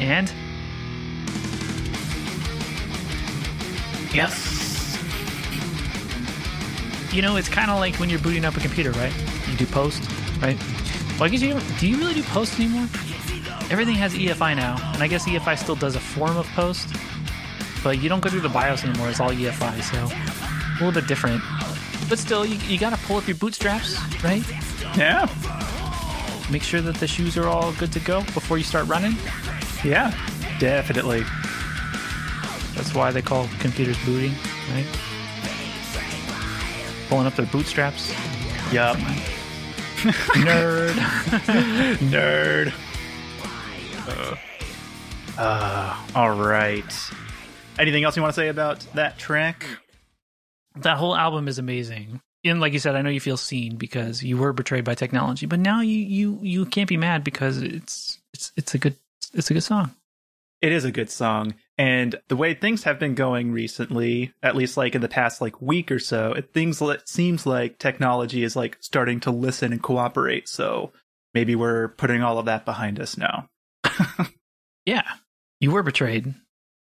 And 0.03 0.33
Yes. 4.12 4.51
you 7.12 7.23
know, 7.23 7.37
it's 7.37 7.49
kind 7.49 7.71
of 7.71 7.79
like 7.79 7.97
when 7.97 8.11
you're 8.11 8.19
booting 8.19 8.45
up 8.45 8.57
a 8.57 8.61
computer, 8.61 8.91
right? 8.93 9.12
You 9.49 9.57
do 9.57 9.67
post, 9.67 10.03
right? 10.43 10.59
Well, 11.15 11.25
I 11.25 11.29
guess 11.29 11.41
you 11.43 11.59
do 11.79 11.87
you 11.88 11.97
really 11.99 12.15
do 12.15 12.23
post 12.25 12.59
anymore? 12.59 12.88
Everything 13.71 13.95
has 13.95 14.12
EFI 14.15 14.57
now, 14.57 14.77
and 14.93 15.03
I 15.03 15.07
guess 15.09 15.27
EFI 15.27 15.57
still 15.57 15.77
does 15.77 15.95
a 15.97 16.01
form 16.01 16.37
of 16.37 16.47
post, 16.49 16.88
but 17.85 18.03
you 18.03 18.09
don't 18.09 18.21
go 18.21 18.29
through 18.29 18.41
the 18.41 18.49
BIOS 18.49 18.85
anymore. 18.85 19.09
It's 19.09 19.21
all 19.21 19.31
EFI, 19.31 19.83
so 19.83 19.97
a 19.99 20.85
little 20.85 20.93
bit 21.01 21.07
different. 21.09 21.43
But 22.09 22.19
still, 22.19 22.45
you, 22.45 22.57
you 22.69 22.79
got 22.79 22.91
to 22.91 22.99
pull 23.07 23.17
up 23.17 23.27
your 23.27 23.37
bootstraps, 23.37 23.97
right? 24.23 24.43
Yeah. 24.97 25.27
Make 26.51 26.62
sure 26.62 26.83
that 26.83 26.97
the 26.97 27.07
shoes 27.07 27.38
are 27.38 27.47
all 27.47 27.73
good 27.75 27.93
to 27.93 28.01
go 28.01 28.23
before 28.35 28.59
you 28.59 28.65
start 28.65 28.87
running. 28.88 29.15
Yeah. 29.85 30.11
Definitely. 30.59 31.25
That's 32.75 32.95
why 32.95 33.11
they 33.11 33.23
call 33.23 33.49
computers 33.59 33.97
booting, 34.05 34.33
right? 34.73 34.87
Pulling 37.09 37.27
up 37.27 37.35
their 37.37 37.47
bootstraps. 37.47 38.11
Yup. 38.73 38.97
Nerd. 40.42 40.90
Nerd. 42.11 42.73
Uh, 45.38 46.07
all 46.14 46.35
right. 46.35 47.11
Anything 47.79 48.05
else 48.05 48.16
you 48.16 48.23
want 48.23 48.35
to 48.35 48.40
say 48.40 48.49
about 48.49 48.81
that 48.95 49.18
track? 49.18 49.64
that 50.77 50.97
whole 50.97 51.16
album 51.16 51.49
is 51.49 51.59
amazing. 51.59 52.21
And 52.45 52.61
like 52.61 52.73
you 52.73 52.79
said, 52.79 52.97
I 52.97 53.03
know 53.03 53.11
you 53.11 53.21
feel 53.21 53.37
seen 53.37 53.77
because 53.77 54.23
you 54.23 54.37
were 54.37 54.53
betrayed 54.53 54.85
by 54.85 54.95
technology, 54.95 55.47
but 55.47 55.61
now 55.61 55.81
you 55.81 55.99
you 55.99 56.38
you 56.42 56.66
can't 56.66 56.88
be 56.88 56.97
mad 56.97 57.23
because 57.23 57.59
it's 57.59 58.18
it's 58.35 58.53
it's 58.57 58.75
a 58.75 58.79
good 58.79 58.97
it's 59.33 59.51
a 59.51 59.55
good 59.55 59.62
song. 59.62 59.95
It 60.61 60.73
is 60.73 60.85
a 60.85 60.92
good 60.92 61.11
song. 61.11 61.55
And 61.77 62.21
the 62.29 62.37
way 62.37 62.55
things 62.55 62.85
have 62.85 63.01
been 63.01 63.14
going 63.14 63.51
recently, 63.53 64.33
at 64.42 64.55
least 64.55 64.77
like 64.77 64.95
in 64.95 65.01
the 65.01 65.09
past 65.09 65.40
like 65.40 65.61
week 65.61 65.90
or 65.90 65.99
so, 65.99 66.33
it 66.33 66.53
things 66.53 66.81
it 66.81 67.09
seems 67.09 67.47
like 67.47 67.79
technology 67.79 68.45
is 68.45 68.55
like 68.55 68.77
starting 68.81 69.18
to 69.21 69.31
listen 69.33 69.73
and 69.73 69.83
cooperate. 69.83 70.49
So 70.49 70.92
maybe 71.35 71.57
we're 71.57 71.88
putting 71.88 72.23
all 72.23 72.38
of 72.38 72.47
that 72.47 72.64
behind 72.64 73.01
us 73.01 73.16
now. 73.16 73.49
Yeah, 74.85 75.05
you 75.61 75.71
were 75.71 75.83
betrayed, 75.85 76.35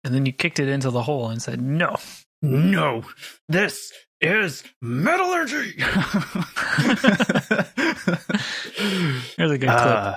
and 0.05 0.15
then 0.15 0.27
you 0.27 0.33
kicked 0.33 0.59
it 0.59 0.69
into 0.69 0.91
the 0.91 1.03
hole 1.03 1.31
and 1.31 1.41
said 1.41 1.61
no. 1.61 1.97
No, 2.43 3.03
this 3.49 3.93
is 4.21 4.63
metallurgy. 4.81 5.73
Here's 9.37 9.51
a 9.51 9.59
good 9.59 9.69
clip. 9.69 9.71
Uh, 9.71 10.17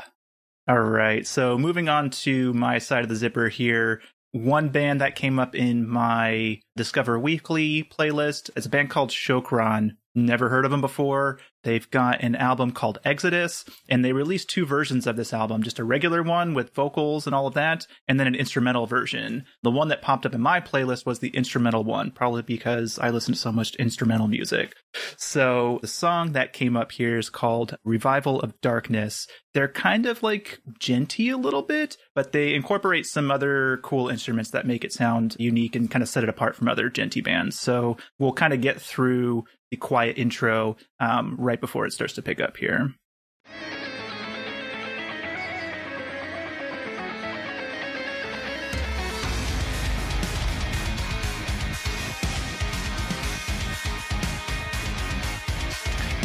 all 0.68 0.80
right. 0.80 1.26
So 1.26 1.58
moving 1.58 1.90
on 1.90 2.10
to 2.12 2.54
my 2.54 2.78
side 2.78 3.04
of 3.04 3.10
the 3.10 3.16
zipper 3.16 3.50
here. 3.50 4.02
One 4.32 4.70
band 4.70 5.02
that 5.02 5.16
came 5.16 5.40
up 5.40 5.56
in 5.56 5.88
my 5.88 6.62
Discover 6.76 7.20
Weekly 7.20 7.84
playlist. 7.84 8.50
is 8.56 8.66
a 8.66 8.70
band 8.70 8.90
called 8.90 9.10
Shokran. 9.10 9.98
Never 10.16 10.50
heard 10.50 10.66
of 10.66 10.72
them 10.72 10.82
before. 10.82 11.40
They've 11.64 11.90
got 11.92 12.22
an 12.22 12.36
album 12.36 12.72
called 12.72 13.00
Exodus, 13.06 13.66
and 13.90 14.04
they 14.04 14.14
released 14.14 14.50
two 14.50 14.66
versions 14.66 15.06
of 15.06 15.16
this 15.16 15.34
album 15.34 15.64
just 15.64 15.80
a 15.80 15.84
regular 15.84 16.24
one 16.24 16.54
with 16.54 16.74
vocals 16.74 17.26
and 17.26 17.36
all 17.36 17.48
of 17.48 17.54
that, 17.54 17.86
and 18.08 18.20
then 18.20 18.28
an 18.28 18.36
instrumental 18.36 18.88
version. 18.88 19.46
The 19.64 19.72
one 19.72 19.90
that 19.90 20.02
popped 20.02 20.26
up 20.26 20.34
in 20.34 20.42
my 20.42 20.60
playlist 20.60 21.06
was 21.06 21.20
the 21.20 21.30
instrumental 21.30 21.84
one, 21.84 22.12
probably 22.12 22.42
because 22.42 22.98
I 23.00 23.10
listen 23.10 23.34
to 23.34 23.40
so 23.40 23.52
much 23.52 23.76
instrumental 23.76 24.28
music. 24.28 24.74
So 25.18 25.80
the 25.82 25.88
song 25.88 26.34
that 26.34 26.54
came 26.54 26.76
up 26.76 26.92
here 26.92 27.18
is 27.18 27.30
called 27.30 27.78
Revival 27.84 28.40
of 28.42 28.60
Darkness. 28.62 29.28
They're 29.54 29.68
kind 29.68 30.06
of 30.06 30.24
like 30.24 30.60
djenty 30.80 31.34
a 31.34 31.38
little 31.38 31.62
bit, 31.62 31.98
but 32.16 32.32
they 32.32 32.54
incorporate 32.54 33.06
some 33.06 33.32
other 33.32 33.80
cool 33.84 34.10
instruments 34.10 34.52
that 34.52 34.66
make 34.66 34.84
it 34.84 34.94
sound 34.94 35.36
unique 35.40 35.76
and 35.76 35.92
kind 35.92 36.04
of 36.04 36.10
set 36.10 36.24
it 36.24 36.30
apart 36.30 36.56
from 36.56 36.68
other 36.68 36.90
djenty 36.90 37.24
bands. 37.24 37.60
So 37.60 37.98
we'll 38.18 38.34
kind 38.34 38.54
of 38.54 38.62
get 38.62 38.82
through 38.82 39.46
the 39.72 39.78
quiet 39.78 40.18
intro 40.18 40.76
um, 41.00 41.36
right 41.40 41.60
before 41.60 41.86
it 41.86 41.94
starts 41.94 42.14
to 42.14 42.22
pick 42.22 42.40
up 42.40 42.58
here. 42.58 42.94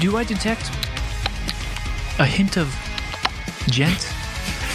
Do 0.01 0.19
I 0.19 0.25
detect 0.25 0.71
a 2.19 2.27
hint 2.27 2.59
of 2.59 2.69
djent? 3.67 4.13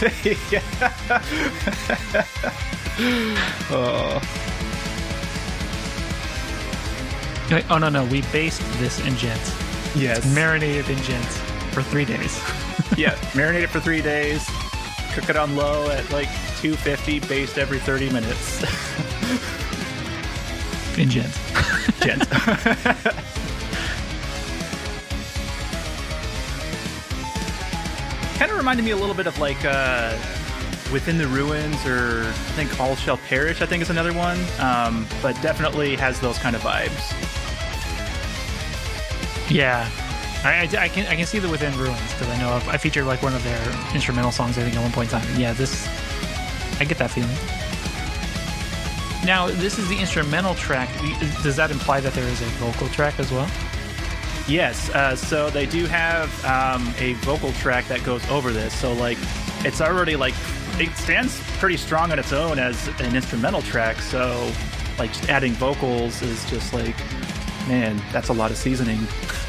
oh. 3.69 4.50
Oh 7.51 7.77
no 7.77 7.89
no, 7.89 8.05
we 8.05 8.21
based 8.31 8.61
this 8.79 9.05
in 9.05 9.13
djent. 9.15 9.41
Yes. 9.93 10.25
Marinated 10.33 10.89
in 10.89 10.97
djent 10.99 11.25
for 11.73 11.83
three 11.83 12.05
days. 12.05 12.37
yeah, 12.97 13.15
marinate 13.33 13.63
it 13.63 13.67
for 13.67 13.81
three 13.81 14.01
days. 14.01 14.49
Cook 15.13 15.29
it 15.29 15.35
on 15.35 15.57
low 15.57 15.89
at 15.89 16.09
like 16.11 16.29
250, 16.61 17.19
based 17.21 17.57
every 17.57 17.79
30 17.79 18.11
minutes. 18.11 18.63
in 20.97 21.09
djent. 21.09 21.37
djent. 21.99 22.29
kind 28.37 28.49
of 28.49 28.57
reminded 28.57 28.85
me 28.85 28.91
a 28.91 28.97
little 28.97 29.13
bit 29.13 29.27
of 29.27 29.37
like 29.39 29.65
uh, 29.65 30.17
Within 30.91 31.17
the 31.17 31.27
Ruins 31.27 31.85
or 31.85 32.23
I 32.25 32.31
think 32.53 32.79
All 32.79 32.95
Shall 32.95 33.17
Perish, 33.17 33.61
I 33.61 33.65
think 33.65 33.81
is 33.81 33.89
another 33.89 34.13
one. 34.13 34.39
Um, 34.59 35.05
but 35.21 35.33
definitely 35.41 35.97
has 35.97 36.21
those 36.21 36.37
kind 36.37 36.55
of 36.55 36.61
vibes. 36.61 37.40
Yeah, 39.51 39.89
I, 40.43 40.61
I, 40.61 40.83
I, 40.83 40.87
can 40.87 41.05
I 41.07 41.15
can 41.15 41.25
see 41.25 41.39
the 41.39 41.49
Within 41.49 41.77
Ruins 41.77 41.99
because 42.13 42.29
I 42.29 42.37
know 42.39 42.61
I 42.67 42.77
featured 42.77 43.05
like 43.05 43.21
one 43.21 43.35
of 43.35 43.43
their 43.43 43.61
instrumental 43.93 44.31
songs 44.31 44.57
I 44.57 44.63
think 44.63 44.75
at 44.75 44.81
one 44.81 44.91
point 44.91 45.11
in 45.11 45.19
time. 45.19 45.39
yeah, 45.39 45.53
this 45.53 45.87
I 46.79 46.85
get 46.85 46.97
that 46.97 47.11
feeling. 47.11 47.35
Now 49.25 49.47
this 49.47 49.77
is 49.77 49.87
the 49.89 49.97
instrumental 49.99 50.55
track. 50.55 50.89
Does 51.43 51.55
that 51.57 51.69
imply 51.69 51.99
that 51.99 52.13
there 52.13 52.27
is 52.27 52.41
a 52.41 52.45
vocal 52.45 52.87
track 52.89 53.19
as 53.19 53.31
well? 53.31 53.49
Yes. 54.47 54.89
Uh, 54.89 55.15
so 55.15 55.49
they 55.49 55.65
do 55.65 55.85
have 55.85 56.29
um, 56.45 56.93
a 56.97 57.13
vocal 57.25 57.51
track 57.53 57.87
that 57.87 58.03
goes 58.03 58.27
over 58.29 58.51
this. 58.51 58.73
So 58.77 58.93
like 58.93 59.17
it's 59.63 59.81
already 59.81 60.15
like 60.15 60.33
it 60.79 60.95
stands 60.95 61.39
pretty 61.59 61.77
strong 61.77 62.11
on 62.11 62.19
its 62.19 62.33
own 62.33 62.57
as 62.57 62.87
an 62.99 63.15
instrumental 63.15 63.61
track. 63.61 63.99
So 63.99 64.51
like 64.97 65.11
adding 65.29 65.53
vocals 65.53 66.21
is 66.21 66.49
just 66.49 66.73
like 66.73 66.95
man, 67.67 68.01
that's 68.11 68.29
a 68.29 68.33
lot 68.33 68.49
of 68.49 68.57
seasoning. 68.57 68.99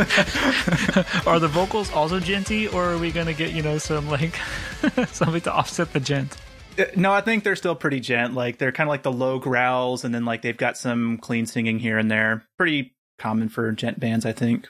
are 1.26 1.38
the 1.38 1.48
vocals 1.48 1.92
also 1.92 2.20
djenty, 2.20 2.72
or 2.72 2.92
are 2.92 2.98
we 2.98 3.10
gonna 3.10 3.32
get 3.32 3.52
you 3.52 3.62
know 3.62 3.78
some 3.78 4.08
like 4.08 4.34
something 5.08 5.40
to 5.42 5.52
offset 5.52 5.92
the 5.92 6.00
djent? 6.00 6.36
Uh, 6.78 6.84
no, 6.96 7.12
I 7.12 7.20
think 7.20 7.44
they're 7.44 7.56
still 7.56 7.74
pretty 7.74 8.00
djent. 8.00 8.34
Like 8.34 8.58
they're 8.58 8.72
kind 8.72 8.88
of 8.88 8.92
like 8.92 9.02
the 9.02 9.12
low 9.12 9.38
growls, 9.38 10.04
and 10.04 10.14
then 10.14 10.24
like 10.24 10.42
they've 10.42 10.56
got 10.56 10.76
some 10.76 11.18
clean 11.18 11.46
singing 11.46 11.78
here 11.78 11.98
and 11.98 12.10
there. 12.10 12.44
Pretty 12.56 12.94
common 13.18 13.48
for 13.48 13.70
djent 13.72 14.00
bands, 14.00 14.24
I 14.24 14.32
think. 14.32 14.68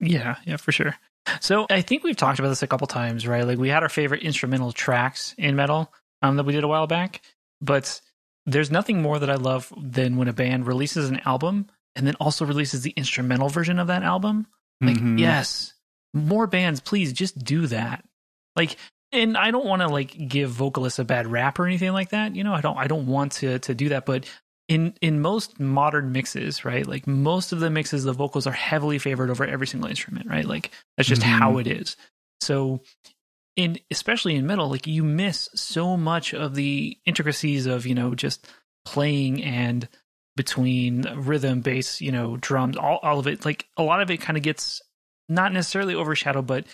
Yeah, 0.00 0.36
yeah, 0.44 0.56
for 0.56 0.72
sure. 0.72 0.96
So 1.40 1.66
I 1.70 1.82
think 1.82 2.02
we've 2.02 2.16
talked 2.16 2.38
about 2.38 2.48
this 2.48 2.62
a 2.62 2.66
couple 2.66 2.86
times, 2.86 3.26
right? 3.26 3.46
Like 3.46 3.58
we 3.58 3.68
had 3.68 3.82
our 3.82 3.88
favorite 3.88 4.22
instrumental 4.22 4.72
tracks 4.72 5.34
in 5.38 5.54
metal 5.54 5.92
um, 6.20 6.36
that 6.36 6.44
we 6.44 6.52
did 6.52 6.64
a 6.64 6.68
while 6.68 6.86
back, 6.86 7.20
but 7.60 8.00
there's 8.46 8.70
nothing 8.70 9.00
more 9.00 9.18
that 9.18 9.30
I 9.30 9.36
love 9.36 9.72
than 9.76 10.16
when 10.16 10.28
a 10.28 10.32
band 10.32 10.66
releases 10.66 11.08
an 11.08 11.20
album 11.24 11.68
and 11.94 12.06
then 12.06 12.14
also 12.16 12.44
releases 12.44 12.82
the 12.82 12.94
instrumental 12.96 13.48
version 13.48 13.78
of 13.78 13.86
that 13.86 14.02
album. 14.02 14.46
Like, 14.82 14.96
mm-hmm. 14.96 15.18
yes, 15.18 15.72
more 16.14 16.46
bands, 16.46 16.80
please 16.80 17.12
just 17.12 17.42
do 17.42 17.66
that. 17.68 18.04
Like, 18.56 18.76
and 19.12 19.36
I 19.36 19.50
don't 19.50 19.66
want 19.66 19.82
to 19.82 19.88
like 19.88 20.28
give 20.28 20.50
vocalists 20.50 20.98
a 20.98 21.04
bad 21.04 21.26
rap 21.26 21.58
or 21.58 21.66
anything 21.66 21.92
like 21.92 22.10
that. 22.10 22.34
You 22.34 22.44
know, 22.44 22.54
I 22.54 22.60
don't, 22.60 22.76
I 22.76 22.86
don't 22.86 23.06
want 23.06 23.32
to 23.32 23.58
to 23.60 23.74
do 23.74 23.90
that. 23.90 24.06
But 24.06 24.26
in 24.68 24.94
in 25.00 25.20
most 25.20 25.60
modern 25.60 26.12
mixes, 26.12 26.64
right? 26.64 26.86
Like 26.86 27.06
most 27.06 27.52
of 27.52 27.60
the 27.60 27.70
mixes, 27.70 28.04
the 28.04 28.12
vocals 28.12 28.46
are 28.46 28.52
heavily 28.52 28.98
favored 28.98 29.30
over 29.30 29.44
every 29.44 29.66
single 29.66 29.88
instrument, 29.88 30.28
right? 30.28 30.44
Like 30.46 30.70
that's 30.96 31.08
just 31.08 31.22
mm-hmm. 31.22 31.38
how 31.38 31.58
it 31.58 31.66
is. 31.66 31.96
So 32.40 32.80
in 33.56 33.78
especially 33.90 34.34
in 34.34 34.46
metal, 34.46 34.70
like 34.70 34.86
you 34.86 35.04
miss 35.04 35.48
so 35.54 35.96
much 35.96 36.32
of 36.32 36.54
the 36.54 36.98
intricacies 37.04 37.66
of 37.66 37.86
you 37.86 37.94
know 37.94 38.14
just 38.14 38.46
playing 38.84 39.42
and 39.42 39.88
between 40.36 41.02
rhythm, 41.14 41.60
bass, 41.60 42.00
you 42.00 42.12
know, 42.12 42.36
drums, 42.36 42.76
all, 42.76 42.98
all 43.02 43.18
of 43.18 43.26
it. 43.26 43.44
Like 43.44 43.66
a 43.76 43.82
lot 43.82 44.00
of 44.00 44.10
it 44.10 44.20
kind 44.20 44.36
of 44.36 44.42
gets 44.42 44.80
not 45.28 45.52
necessarily 45.52 45.94
overshadowed, 45.94 46.46
but 46.46 46.66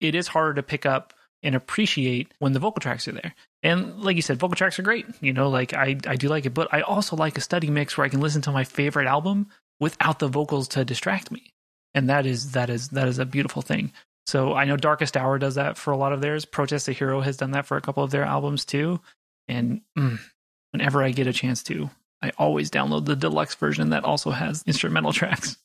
it 0.00 0.14
is 0.14 0.28
harder 0.28 0.54
to 0.54 0.62
pick 0.62 0.86
up 0.86 1.14
and 1.42 1.54
appreciate 1.54 2.32
when 2.38 2.52
the 2.52 2.58
vocal 2.58 2.80
tracks 2.80 3.08
are 3.08 3.12
there. 3.12 3.34
And 3.62 4.00
like 4.00 4.16
you 4.16 4.22
said, 4.22 4.38
vocal 4.38 4.56
tracks 4.56 4.78
are 4.78 4.82
great. 4.82 5.06
You 5.20 5.32
know, 5.32 5.48
like 5.48 5.74
I, 5.74 5.96
I 6.06 6.16
do 6.16 6.28
like 6.28 6.46
it, 6.46 6.54
but 6.54 6.72
I 6.72 6.82
also 6.82 7.16
like 7.16 7.36
a 7.36 7.42
study 7.42 7.70
mix 7.70 7.96
where 7.96 8.04
I 8.04 8.08
can 8.08 8.20
listen 8.20 8.42
to 8.42 8.52
my 8.52 8.64
favorite 8.64 9.06
album 9.06 9.48
without 9.80 10.18
the 10.18 10.28
vocals 10.28 10.68
to 10.68 10.84
distract 10.84 11.30
me. 11.30 11.52
And 11.94 12.08
that 12.08 12.26
is 12.26 12.52
that 12.52 12.70
is 12.70 12.88
that 12.90 13.08
is 13.08 13.18
a 13.18 13.26
beautiful 13.26 13.62
thing. 13.62 13.92
So 14.26 14.54
I 14.54 14.64
know 14.64 14.76
Darkest 14.76 15.16
Hour 15.16 15.38
does 15.38 15.56
that 15.56 15.76
for 15.76 15.90
a 15.90 15.96
lot 15.96 16.12
of 16.12 16.20
theirs. 16.20 16.44
Protest 16.44 16.86
the 16.86 16.92
Hero 16.92 17.20
has 17.20 17.36
done 17.36 17.50
that 17.52 17.66
for 17.66 17.76
a 17.76 17.80
couple 17.80 18.04
of 18.04 18.10
their 18.10 18.24
albums 18.24 18.64
too. 18.64 19.00
And 19.48 19.82
mm, 19.98 20.18
whenever 20.70 21.02
I 21.02 21.10
get 21.10 21.26
a 21.26 21.32
chance 21.32 21.62
to, 21.64 21.90
I 22.22 22.32
always 22.38 22.70
download 22.70 23.06
the 23.06 23.16
deluxe 23.16 23.54
version 23.54 23.90
that 23.90 24.04
also 24.04 24.30
has 24.30 24.62
instrumental 24.66 25.12
tracks. 25.12 25.56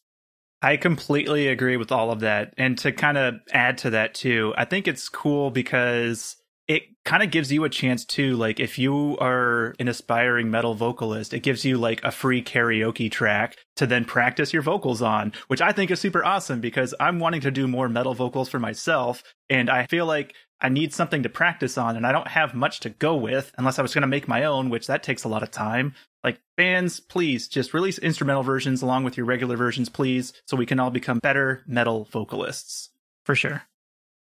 I 0.61 0.77
completely 0.77 1.47
agree 1.47 1.77
with 1.77 1.91
all 1.91 2.11
of 2.11 2.21
that. 2.21 2.53
And 2.57 2.77
to 2.79 2.91
kind 2.91 3.17
of 3.17 3.35
add 3.51 3.77
to 3.79 3.91
that 3.91 4.15
too, 4.15 4.53
I 4.57 4.65
think 4.65 4.87
it's 4.87 5.07
cool 5.07 5.51
because 5.51 6.35
it 6.67 6.83
kind 7.05 7.23
of 7.23 7.31
gives 7.31 7.51
you 7.51 7.63
a 7.63 7.69
chance 7.69 8.03
too. 8.03 8.35
Like 8.35 8.59
if 8.59 8.77
you 8.77 9.17
are 9.19 9.73
an 9.79 9.87
aspiring 9.87 10.51
metal 10.51 10.73
vocalist, 10.73 11.33
it 11.33 11.39
gives 11.39 11.63
you 11.63 11.77
like 11.77 12.03
a 12.03 12.11
free 12.11 12.41
karaoke 12.43 13.09
track 13.09 13.55
to 13.77 13.87
then 13.87 14.03
practice 14.03 14.51
your 14.51 14.61
vocals 14.61 15.01
on, 15.01 15.31
which 15.47 15.61
I 15.61 15.71
think 15.71 15.91
is 15.91 16.01
super 16.01 16.25
awesome 16.25 16.59
because 16.59 16.93
I'm 16.99 17.19
wanting 17.19 17.41
to 17.41 17.51
do 17.51 17.67
more 17.67 17.87
metal 17.87 18.15
vocals 18.15 18.49
for 18.49 18.59
myself. 18.59 19.23
And 19.49 19.69
I 19.69 19.85
feel 19.85 20.05
like 20.05 20.33
I 20.59 20.69
need 20.69 20.93
something 20.93 21.23
to 21.23 21.29
practice 21.29 21.77
on 21.77 21.95
and 21.95 22.05
I 22.05 22.11
don't 22.11 22.27
have 22.27 22.53
much 22.53 22.79
to 22.81 22.89
go 22.89 23.15
with 23.15 23.51
unless 23.57 23.77
I 23.77 23.83
was 23.83 23.93
going 23.93 24.01
to 24.01 24.07
make 24.07 24.27
my 24.27 24.43
own, 24.43 24.69
which 24.69 24.87
that 24.87 25.03
takes 25.03 25.23
a 25.23 25.27
lot 25.27 25.43
of 25.43 25.51
time. 25.51 25.93
Like 26.23 26.39
bands, 26.55 26.99
please 26.99 27.47
just 27.47 27.73
release 27.73 27.99
instrumental 27.99 28.43
versions 28.43 28.81
along 28.81 29.03
with 29.03 29.17
your 29.17 29.25
regular 29.25 29.55
versions, 29.55 29.87
please, 29.87 30.33
so 30.45 30.57
we 30.57 30.65
can 30.65 30.79
all 30.79 30.89
become 30.89 31.19
better 31.19 31.63
metal 31.67 32.07
vocalists. 32.11 32.89
For 33.23 33.35
sure. 33.35 33.53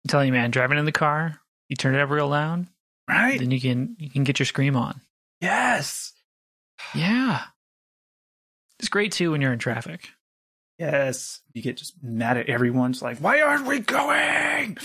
I'm 0.04 0.08
telling 0.08 0.28
you, 0.28 0.32
man, 0.32 0.50
driving 0.50 0.78
in 0.78 0.84
the 0.84 0.92
car, 0.92 1.40
you 1.68 1.76
turn 1.76 1.94
it 1.94 2.00
up 2.00 2.10
real 2.10 2.28
loud, 2.28 2.66
right? 3.08 3.38
Then 3.38 3.50
you 3.50 3.60
can 3.60 3.96
you 3.98 4.08
can 4.08 4.24
get 4.24 4.38
your 4.38 4.46
scream 4.46 4.76
on. 4.76 5.00
Yes. 5.40 6.12
Yeah. 6.94 7.42
It's 8.78 8.88
great 8.88 9.12
too 9.12 9.32
when 9.32 9.40
you're 9.40 9.52
in 9.52 9.58
traffic. 9.58 10.08
Yes. 10.80 11.40
You 11.52 11.62
get 11.62 11.76
just 11.76 12.02
mad 12.02 12.38
at 12.38 12.48
everyone. 12.48 12.90
It's 12.90 13.02
like, 13.02 13.18
why 13.18 13.42
aren't 13.42 13.66
we 13.66 13.80
going? 13.80 14.78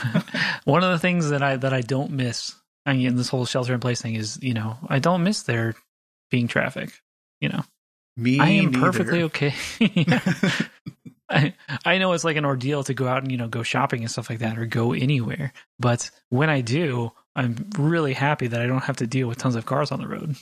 One 0.64 0.84
of 0.84 0.90
the 0.90 0.98
things 0.98 1.30
that 1.30 1.42
I 1.42 1.56
that 1.56 1.72
I 1.72 1.80
don't 1.80 2.10
miss 2.10 2.54
I 2.88 2.94
mean, 2.94 3.16
this 3.16 3.28
whole 3.28 3.44
shelter 3.44 3.74
in 3.74 3.80
place 3.80 4.00
thing 4.00 4.14
is, 4.14 4.38
you 4.42 4.54
know, 4.54 4.78
I 4.88 4.98
don't 4.98 5.22
miss 5.22 5.42
there 5.42 5.74
being 6.30 6.48
traffic. 6.48 6.90
You 7.38 7.50
know, 7.50 7.62
me. 8.16 8.40
I 8.40 8.48
am 8.48 8.70
neither. 8.70 8.78
perfectly 8.80 9.22
okay. 9.24 9.54
I 11.28 11.52
I 11.84 11.98
know 11.98 12.14
it's 12.14 12.24
like 12.24 12.38
an 12.38 12.46
ordeal 12.46 12.82
to 12.84 12.94
go 12.94 13.06
out 13.06 13.22
and 13.22 13.30
you 13.30 13.36
know 13.36 13.46
go 13.46 13.62
shopping 13.62 14.00
and 14.00 14.10
stuff 14.10 14.30
like 14.30 14.38
that 14.38 14.58
or 14.58 14.64
go 14.64 14.94
anywhere, 14.94 15.52
but 15.78 16.10
when 16.30 16.48
I 16.48 16.62
do, 16.62 17.12
I'm 17.36 17.68
really 17.76 18.14
happy 18.14 18.46
that 18.46 18.62
I 18.62 18.66
don't 18.66 18.84
have 18.84 18.96
to 18.96 19.06
deal 19.06 19.28
with 19.28 19.36
tons 19.36 19.54
of 19.54 19.66
cars 19.66 19.92
on 19.92 20.00
the 20.00 20.08
road. 20.08 20.36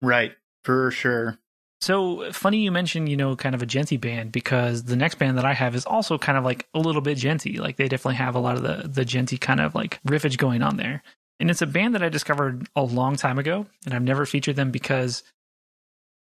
Right, 0.00 0.32
for 0.64 0.90
sure. 0.90 1.38
So 1.80 2.32
funny 2.32 2.58
you 2.58 2.72
mentioned, 2.72 3.08
you 3.08 3.16
know, 3.16 3.36
kind 3.36 3.54
of 3.54 3.62
a 3.62 3.66
djenty 3.66 4.00
band 4.00 4.32
because 4.32 4.84
the 4.84 4.96
next 4.96 5.16
band 5.16 5.38
that 5.38 5.44
I 5.44 5.54
have 5.54 5.76
is 5.76 5.86
also 5.86 6.18
kind 6.18 6.36
of 6.36 6.44
like 6.44 6.66
a 6.74 6.80
little 6.80 7.00
bit 7.00 7.18
djenty. 7.18 7.58
Like 7.58 7.76
they 7.76 7.88
definitely 7.88 8.16
have 8.16 8.34
a 8.34 8.40
lot 8.40 8.56
of 8.56 8.62
the 8.62 8.88
the 8.88 9.04
djenty 9.04 9.40
kind 9.40 9.60
of 9.60 9.74
like 9.74 10.00
riffage 10.04 10.38
going 10.38 10.62
on 10.62 10.76
there. 10.76 11.02
And 11.40 11.50
it's 11.50 11.62
a 11.62 11.66
band 11.66 11.94
that 11.94 12.02
I 12.02 12.08
discovered 12.08 12.66
a 12.74 12.82
long 12.82 13.14
time 13.14 13.38
ago, 13.38 13.66
and 13.84 13.94
I've 13.94 14.02
never 14.02 14.26
featured 14.26 14.56
them 14.56 14.72
because 14.72 15.22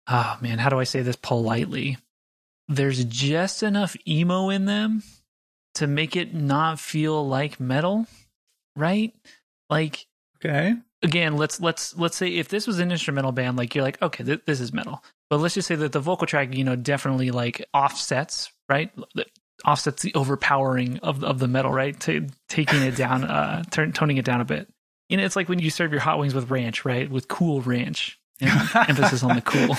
oh 0.09 0.38
man, 0.40 0.59
how 0.59 0.68
do 0.68 0.78
I 0.78 0.85
say 0.85 1.02
this 1.02 1.16
politely? 1.16 1.98
There's 2.68 3.05
just 3.05 3.64
enough 3.64 3.96
emo 4.07 4.48
in 4.48 4.66
them 4.66 5.02
to 5.74 5.88
make 5.88 6.14
it 6.14 6.35
not 6.35 6.78
feel 6.78 7.26
like 7.26 7.59
metal, 7.59 8.07
right? 8.76 9.12
Like 9.68 10.07
Okay. 10.37 10.74
Again, 11.03 11.37
let's 11.37 11.61
let's 11.61 11.97
let's 11.97 12.17
say 12.17 12.29
if 12.29 12.49
this 12.49 12.67
was 12.67 12.79
an 12.79 12.91
instrumental 12.91 13.33
band, 13.33 13.57
like 13.57 13.75
you're 13.75 13.85
like, 13.85 14.01
okay, 14.03 14.25
th- 14.25 14.43
this 14.47 14.61
is 14.61 14.73
metal. 14.73 15.03
But 15.31 15.41
let's 15.41 15.55
just 15.55 15.69
say 15.69 15.75
that 15.77 15.93
the 15.93 16.01
vocal 16.01 16.27
track, 16.27 16.55
you 16.55 16.65
know, 16.65 16.77
definitely 16.77 17.31
like 17.31 17.65
offsets, 17.75 18.53
right? 18.69 18.91
Offsets 19.65 20.03
the 20.03 20.15
overpowering 20.15 20.99
of 20.99 21.23
of 21.25 21.38
the 21.38 21.49
metal, 21.49 21.73
right? 21.73 21.99
To 22.01 22.27
taking 22.49 22.83
it 22.83 22.97
down, 22.97 23.25
uh, 23.25 23.62
turn, 23.71 23.93
toning 23.93 24.17
it 24.17 24.25
down 24.25 24.41
a 24.41 24.45
bit. 24.45 24.69
You 25.09 25.17
know, 25.17 25.25
it's 25.25 25.37
like 25.37 25.49
when 25.49 25.59
you 25.59 25.71
serve 25.71 25.93
your 25.93 26.01
hot 26.01 26.19
wings 26.19 26.35
with 26.35 26.51
ranch, 26.51 26.85
right? 26.85 27.11
With 27.11 27.29
cool 27.29 27.61
ranch. 27.61 28.19
Yeah, 28.41 28.67
emphasis 28.88 29.23
on 29.23 29.37
the 29.37 29.43
cool. 29.43 29.77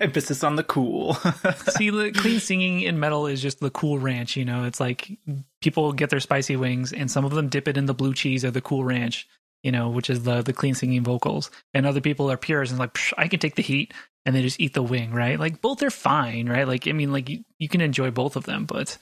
Emphasis 0.00 0.42
on 0.42 0.56
the 0.56 0.64
cool. 0.64 1.14
See, 1.76 1.90
the 1.90 2.10
clean 2.10 2.40
singing 2.40 2.80
in 2.80 2.98
metal 2.98 3.26
is 3.26 3.40
just 3.40 3.60
the 3.60 3.70
cool 3.70 3.98
ranch. 3.98 4.36
You 4.36 4.44
know, 4.44 4.64
it's 4.64 4.80
like 4.80 5.18
people 5.60 5.92
get 5.92 6.10
their 6.10 6.18
spicy 6.18 6.56
wings, 6.56 6.92
and 6.92 7.10
some 7.10 7.24
of 7.24 7.32
them 7.32 7.48
dip 7.48 7.68
it 7.68 7.76
in 7.76 7.86
the 7.86 7.94
blue 7.94 8.12
cheese 8.12 8.44
or 8.44 8.50
the 8.50 8.60
cool 8.60 8.82
ranch. 8.82 9.28
You 9.62 9.72
know, 9.72 9.90
which 9.90 10.10
is 10.10 10.24
the 10.24 10.42
the 10.42 10.52
clean 10.52 10.74
singing 10.74 11.04
vocals, 11.04 11.50
and 11.74 11.86
other 11.86 12.00
people 12.00 12.30
are 12.30 12.36
purists 12.36 12.72
and 12.72 12.78
like 12.78 12.94
Psh, 12.94 13.12
I 13.16 13.28
can 13.28 13.40
take 13.40 13.54
the 13.54 13.62
heat, 13.62 13.94
and 14.26 14.34
they 14.34 14.42
just 14.42 14.60
eat 14.60 14.74
the 14.74 14.82
wing, 14.82 15.12
right? 15.12 15.38
Like 15.38 15.60
both 15.60 15.82
are 15.82 15.90
fine, 15.90 16.48
right? 16.48 16.66
Like 16.66 16.88
I 16.88 16.92
mean, 16.92 17.12
like 17.12 17.28
you, 17.28 17.44
you 17.58 17.68
can 17.68 17.80
enjoy 17.80 18.10
both 18.10 18.36
of 18.36 18.44
them, 18.44 18.64
but 18.66 18.98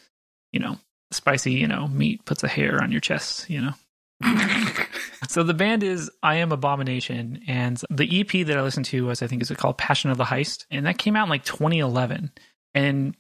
you 0.53 0.61
know, 0.61 0.79
spicy, 1.13 1.53
you 1.53 1.67
know, 1.67 1.89
meat 1.89 2.25
puts 2.25 2.43
a 2.43 2.49
hair 2.49 2.83
on 2.83 2.93
your 2.93 3.01
chest. 3.01 3.49
You 3.49 3.63
know. 3.63 3.75
So 5.29 5.43
the 5.43 5.55
band 5.55 5.83
is 5.83 6.11
I 6.23 6.37
Am 6.37 6.51
Abomination, 6.51 7.43
and 7.47 7.81
the 7.91 8.21
EP 8.21 8.47
that 8.47 8.57
I 8.57 8.63
listened 8.63 8.87
to 8.87 9.07
was 9.07 9.23
I 9.23 9.27
think 9.27 9.43
is 9.43 9.51
it 9.51 9.59
called 9.59 9.79
Passion 9.79 10.11
of 10.11 10.17
the 10.17 10.25
Heist, 10.25 10.65
and 10.71 10.87
that 10.87 10.99
came 10.99 11.15
out 11.15 11.25
in 11.25 11.31
like 11.31 11.45
2011. 11.45 12.33
And 12.75 13.15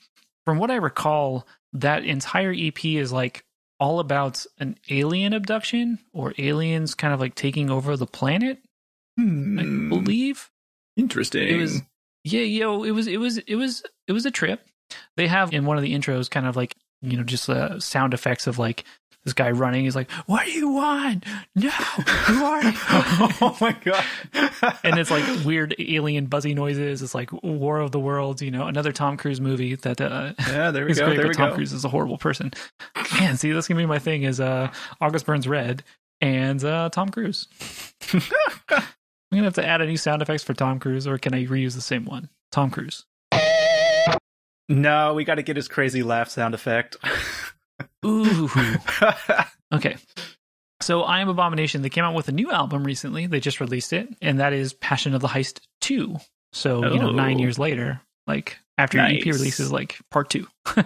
from 0.44 0.58
what 0.58 0.70
I 0.70 0.76
recall, 0.76 1.46
that 1.74 2.04
entire 2.04 2.52
EP 2.56 2.84
is 2.84 3.12
like 3.12 3.44
all 3.80 3.98
about 3.98 4.44
an 4.58 4.76
alien 4.90 5.32
abduction 5.32 5.98
or 6.12 6.34
aliens 6.38 6.94
kind 6.94 7.14
of 7.14 7.20
like 7.20 7.34
taking 7.34 7.70
over 7.70 7.96
the 7.96 8.06
planet. 8.06 8.58
I 9.18 9.22
Hmm, 9.22 9.88
believe 9.88 10.50
Interesting. 10.96 11.48
it 11.48 11.56
was 11.56 11.82
yeah, 12.24 12.42
yo, 12.42 12.82
it 12.84 12.90
was 12.92 13.06
it 13.06 13.16
was 13.18 13.38
it 13.38 13.54
was 13.56 13.82
it 14.06 14.12
was 14.12 14.26
a 14.26 14.30
trip. 14.30 14.66
They 15.16 15.26
have 15.26 15.52
in 15.52 15.64
one 15.64 15.76
of 15.76 15.82
the 15.82 15.94
intros 15.94 16.30
kind 16.30 16.46
of 16.46 16.56
like 16.56 16.74
you 17.02 17.16
know 17.16 17.22
just 17.24 17.48
uh, 17.48 17.80
sound 17.80 18.12
effects 18.14 18.46
of 18.46 18.58
like 18.58 18.84
this 19.24 19.34
guy 19.34 19.50
running. 19.50 19.84
He's 19.84 19.96
like, 19.96 20.10
"What 20.26 20.44
do 20.46 20.50
you 20.52 20.68
want? 20.70 21.24
No, 21.54 21.70
who 21.70 22.44
are 22.44 22.62
you?" 22.64 22.72
oh 23.40 23.56
my 23.60 23.72
god. 23.84 24.04
and 24.84 24.98
it's 24.98 25.10
like 25.10 25.24
weird 25.44 25.74
alien 25.78 26.26
buzzy 26.26 26.54
noises. 26.54 27.02
It's 27.02 27.14
like 27.14 27.30
War 27.42 27.78
of 27.80 27.92
the 27.92 28.00
Worlds, 28.00 28.40
you 28.42 28.50
know, 28.50 28.66
another 28.66 28.92
Tom 28.92 29.16
Cruise 29.16 29.40
movie 29.40 29.74
that 29.76 30.00
uh, 30.00 30.32
yeah, 30.48 30.70
there 30.70 30.86
we 30.86 30.94
go. 30.94 31.04
great, 31.06 31.16
There 31.18 31.28
we 31.28 31.34
Tom 31.34 31.50
go. 31.50 31.56
Cruise 31.56 31.72
is 31.72 31.84
a 31.84 31.88
horrible 31.88 32.18
person. 32.18 32.52
Man, 33.18 33.36
see, 33.36 33.52
that's 33.52 33.68
gonna 33.68 33.80
be 33.80 33.86
my 33.86 33.98
thing. 33.98 34.22
Is 34.22 34.40
uh, 34.40 34.72
August 35.00 35.26
Burns 35.26 35.46
Red 35.48 35.82
and 36.20 36.62
uh, 36.64 36.88
Tom 36.90 37.08
Cruise. 37.10 37.46
I'm 38.12 38.20
gonna 39.32 39.44
have 39.44 39.54
to 39.54 39.66
add 39.66 39.80
any 39.82 39.96
sound 39.96 40.22
effects 40.22 40.42
for 40.42 40.54
Tom 40.54 40.78
Cruise, 40.80 41.06
or 41.06 41.18
can 41.18 41.34
I 41.34 41.44
reuse 41.44 41.74
the 41.74 41.80
same 41.80 42.04
one? 42.04 42.30
Tom 42.50 42.70
Cruise. 42.70 43.04
No, 44.68 45.14
we 45.14 45.24
got 45.24 45.34
to 45.34 45.42
get 45.42 45.56
his 45.56 45.66
crazy 45.66 46.02
laugh 46.02 46.28
sound 46.28 46.54
effect. 46.54 46.96
Ooh. 48.04 48.48
Okay. 49.72 49.96
So 50.82 51.02
I 51.02 51.20
Am 51.20 51.28
Abomination, 51.28 51.82
they 51.82 51.90
came 51.90 52.04
out 52.04 52.14
with 52.14 52.28
a 52.28 52.32
new 52.32 52.50
album 52.50 52.84
recently. 52.84 53.26
They 53.26 53.38
just 53.38 53.60
released 53.60 53.92
it, 53.92 54.08
and 54.22 54.40
that 54.40 54.52
is 54.52 54.72
Passion 54.72 55.14
of 55.14 55.20
the 55.20 55.28
Heist 55.28 55.60
2. 55.82 56.16
So, 56.52 56.92
you 56.92 56.98
know, 56.98 57.10
Oh. 57.10 57.12
nine 57.12 57.38
years 57.38 57.58
later, 57.58 58.00
like 58.26 58.58
after 58.78 58.96
your 58.98 59.06
EP 59.06 59.24
releases, 59.26 59.70
like 59.70 59.98
part 60.10 60.30
two. 60.30 60.46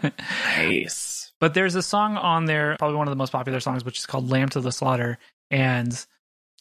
nice. 0.57 1.33
but 1.41 1.55
there's 1.55 1.75
a 1.75 1.83
song 1.83 2.17
on 2.17 2.45
there, 2.47 2.77
probably 2.79 2.97
one 2.97 3.07
of 3.09 3.13
the 3.13 3.17
most 3.17 3.31
popular 3.33 3.61
songs, 3.61 3.85
which 3.85 3.99
is 3.99 4.07
called 4.07 4.29
Lamb 4.31 4.49
to 4.51 4.61
the 4.61 4.73
Slaughter. 4.73 5.19
And 5.51 5.93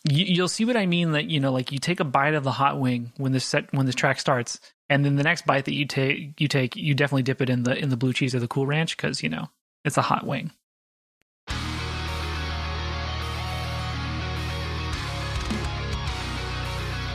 you, 0.10 0.26
you'll 0.26 0.48
see 0.48 0.66
what 0.66 0.78
I 0.78 0.86
mean 0.86 1.12
that, 1.14 1.26
you 1.30 1.40
know, 1.40 1.52
like 1.52 1.72
you 1.72 1.80
take 1.80 2.00
a 2.00 2.04
bite 2.06 2.34
of 2.36 2.44
the 2.44 2.52
hot 2.52 2.80
wing 2.80 3.12
when 3.18 3.32
this 3.32 3.46
set, 3.46 3.74
when 3.74 3.86
this 3.86 3.96
track 3.96 4.20
starts. 4.20 4.60
And 4.90 5.04
then 5.04 5.16
the 5.16 5.24
next 5.24 5.46
bite 5.46 5.66
that 5.66 5.74
you 5.74 5.86
take, 5.86 6.40
you 6.40 6.48
take, 6.48 6.76
you 6.76 6.94
definitely 6.94 7.24
dip 7.24 7.42
it 7.42 7.50
in 7.50 7.64
the 7.64 7.76
in 7.76 7.90
the 7.90 7.98
blue 7.98 8.14
cheese 8.14 8.36
or 8.36 8.40
the 8.40 8.48
Cool 8.48 8.68
Ranch 8.68 8.96
because 8.96 9.24
you 9.24 9.30
know 9.30 9.50
it's 9.86 9.98
a 9.98 10.02
hot 10.02 10.26
wing. 10.26 10.52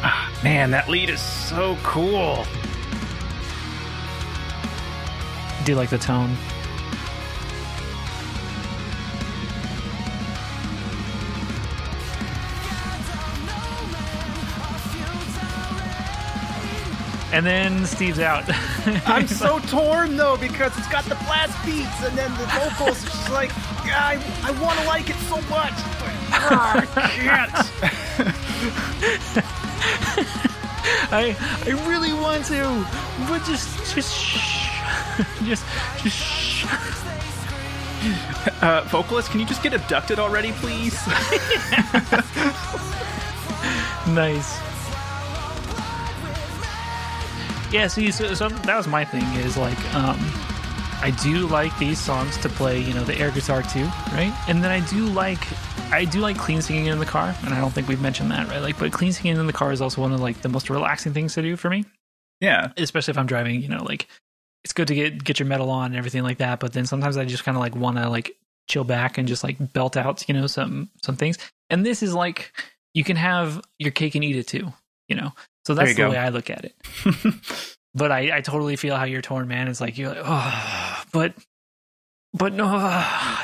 Ah, 0.00 0.40
man, 0.44 0.70
that 0.70 0.88
lead 0.88 1.10
is 1.10 1.20
so 1.20 1.76
cool. 1.82 2.44
Do 5.64 5.72
you 5.72 5.76
like 5.76 5.90
the 5.90 5.98
tone? 5.98 6.36
And 17.32 17.44
then 17.44 17.84
Steve's 17.84 18.18
out. 18.18 18.44
I'm 19.06 19.28
so 19.28 19.58
torn 19.60 20.16
though 20.16 20.38
because 20.38 20.74
it's 20.78 20.88
got 20.88 21.04
the 21.04 21.16
blast 21.26 21.62
beats 21.66 22.02
and 22.02 22.16
then 22.16 22.30
the 22.32 22.46
vocals. 22.46 23.04
It's 23.04 23.12
just 23.12 23.30
like 23.30 23.50
I, 23.84 24.18
I 24.42 24.50
want 24.62 24.78
to 24.80 24.86
like 24.86 25.10
it 25.10 25.16
so 25.28 25.36
much, 25.42 25.74
but 25.98 26.10
ah, 26.32 26.78
I 26.78 26.86
can't. 27.10 27.52
I 31.12 31.36
I 31.66 31.70
really 31.88 32.12
want 32.14 32.46
to, 32.46 32.86
but 33.28 33.44
just 33.44 33.94
just 33.94 34.14
shh. 34.14 34.70
just 35.44 35.64
just 36.02 36.16
shh. 36.16 36.64
Uh, 38.62 38.82
vocalist, 38.88 39.30
can 39.30 39.40
you 39.40 39.46
just 39.46 39.62
get 39.62 39.74
abducted 39.74 40.18
already, 40.18 40.52
please? 40.52 40.94
nice. 44.08 44.67
Yeah, 47.70 47.86
see, 47.86 48.10
so, 48.10 48.32
so 48.32 48.48
that 48.48 48.76
was 48.76 48.86
my 48.86 49.04
thing. 49.04 49.22
Is 49.40 49.58
like, 49.58 49.78
um, 49.94 50.18
I 51.02 51.14
do 51.22 51.46
like 51.46 51.76
these 51.78 51.98
songs 51.98 52.38
to 52.38 52.48
play, 52.48 52.80
you 52.80 52.94
know, 52.94 53.04
the 53.04 53.14
air 53.18 53.30
guitar 53.30 53.62
too, 53.62 53.84
right? 54.12 54.34
And 54.48 54.64
then 54.64 54.70
I 54.70 54.80
do 54.88 55.06
like, 55.06 55.46
I 55.92 56.06
do 56.06 56.20
like 56.20 56.38
clean 56.38 56.62
singing 56.62 56.86
in 56.86 56.98
the 56.98 57.06
car, 57.06 57.34
and 57.44 57.52
I 57.52 57.60
don't 57.60 57.72
think 57.72 57.86
we've 57.86 58.00
mentioned 58.00 58.30
that, 58.30 58.48
right? 58.48 58.60
Like, 58.60 58.78
but 58.78 58.90
clean 58.92 59.12
singing 59.12 59.36
in 59.36 59.46
the 59.46 59.52
car 59.52 59.70
is 59.70 59.82
also 59.82 60.00
one 60.00 60.12
of 60.12 60.20
like 60.20 60.40
the 60.40 60.48
most 60.48 60.70
relaxing 60.70 61.12
things 61.12 61.34
to 61.34 61.42
do 61.42 61.56
for 61.56 61.68
me, 61.68 61.84
yeah. 62.40 62.72
especially 62.78 63.12
if 63.12 63.18
I'm 63.18 63.26
driving. 63.26 63.60
You 63.60 63.68
know, 63.68 63.84
like 63.84 64.08
it's 64.64 64.72
good 64.72 64.88
to 64.88 64.94
get 64.94 65.22
get 65.22 65.38
your 65.38 65.46
metal 65.46 65.70
on 65.70 65.86
and 65.86 65.96
everything 65.96 66.22
like 66.22 66.38
that, 66.38 66.60
but 66.60 66.72
then 66.72 66.86
sometimes 66.86 67.18
I 67.18 67.26
just 67.26 67.44
kind 67.44 67.56
of 67.56 67.60
like 67.60 67.76
want 67.76 67.98
to 67.98 68.08
like 68.08 68.36
chill 68.68 68.84
back 68.84 69.18
and 69.18 69.28
just 69.28 69.44
like 69.44 69.72
belt 69.74 69.96
out, 69.96 70.26
you 70.26 70.34
know, 70.34 70.46
some 70.46 70.88
some 71.02 71.16
things. 71.16 71.36
And 71.68 71.84
this 71.84 72.02
is 72.02 72.14
like 72.14 72.52
you 72.94 73.04
can 73.04 73.16
have 73.16 73.60
your 73.78 73.92
cake 73.92 74.14
and 74.14 74.24
eat 74.24 74.36
it 74.36 74.46
too, 74.46 74.72
you 75.08 75.16
know. 75.16 75.32
So 75.68 75.74
that's 75.74 75.90
the 75.90 75.96
go. 75.96 76.10
way 76.12 76.16
I 76.16 76.30
look 76.30 76.48
at 76.48 76.64
it. 76.64 76.74
But 77.94 78.12
I, 78.12 78.36
I 78.36 78.40
totally 78.42 78.76
feel 78.76 78.96
how 78.96 79.04
you're 79.04 79.22
torn, 79.22 79.48
man. 79.48 79.66
It's 79.66 79.80
like 79.80 79.98
you're 79.98 80.10
like, 80.10 80.22
oh, 80.24 81.02
but, 81.12 81.34
but 82.32 82.52
no, 82.52 82.66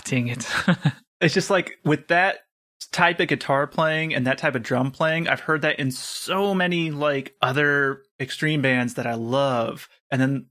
dang 0.04 0.28
it. 0.28 0.46
it's 1.20 1.34
just 1.34 1.50
like 1.50 1.78
with 1.84 2.08
that 2.08 2.40
type 2.92 3.18
of 3.20 3.28
guitar 3.28 3.66
playing 3.66 4.14
and 4.14 4.26
that 4.26 4.38
type 4.38 4.54
of 4.54 4.62
drum 4.62 4.92
playing, 4.92 5.28
I've 5.28 5.40
heard 5.40 5.62
that 5.62 5.80
in 5.80 5.90
so 5.90 6.54
many 6.54 6.90
like 6.92 7.34
other 7.42 8.02
extreme 8.20 8.62
bands 8.62 8.94
that 8.94 9.06
I 9.06 9.14
love, 9.14 9.88
and 10.10 10.20
then 10.20 10.30
th- 10.32 10.46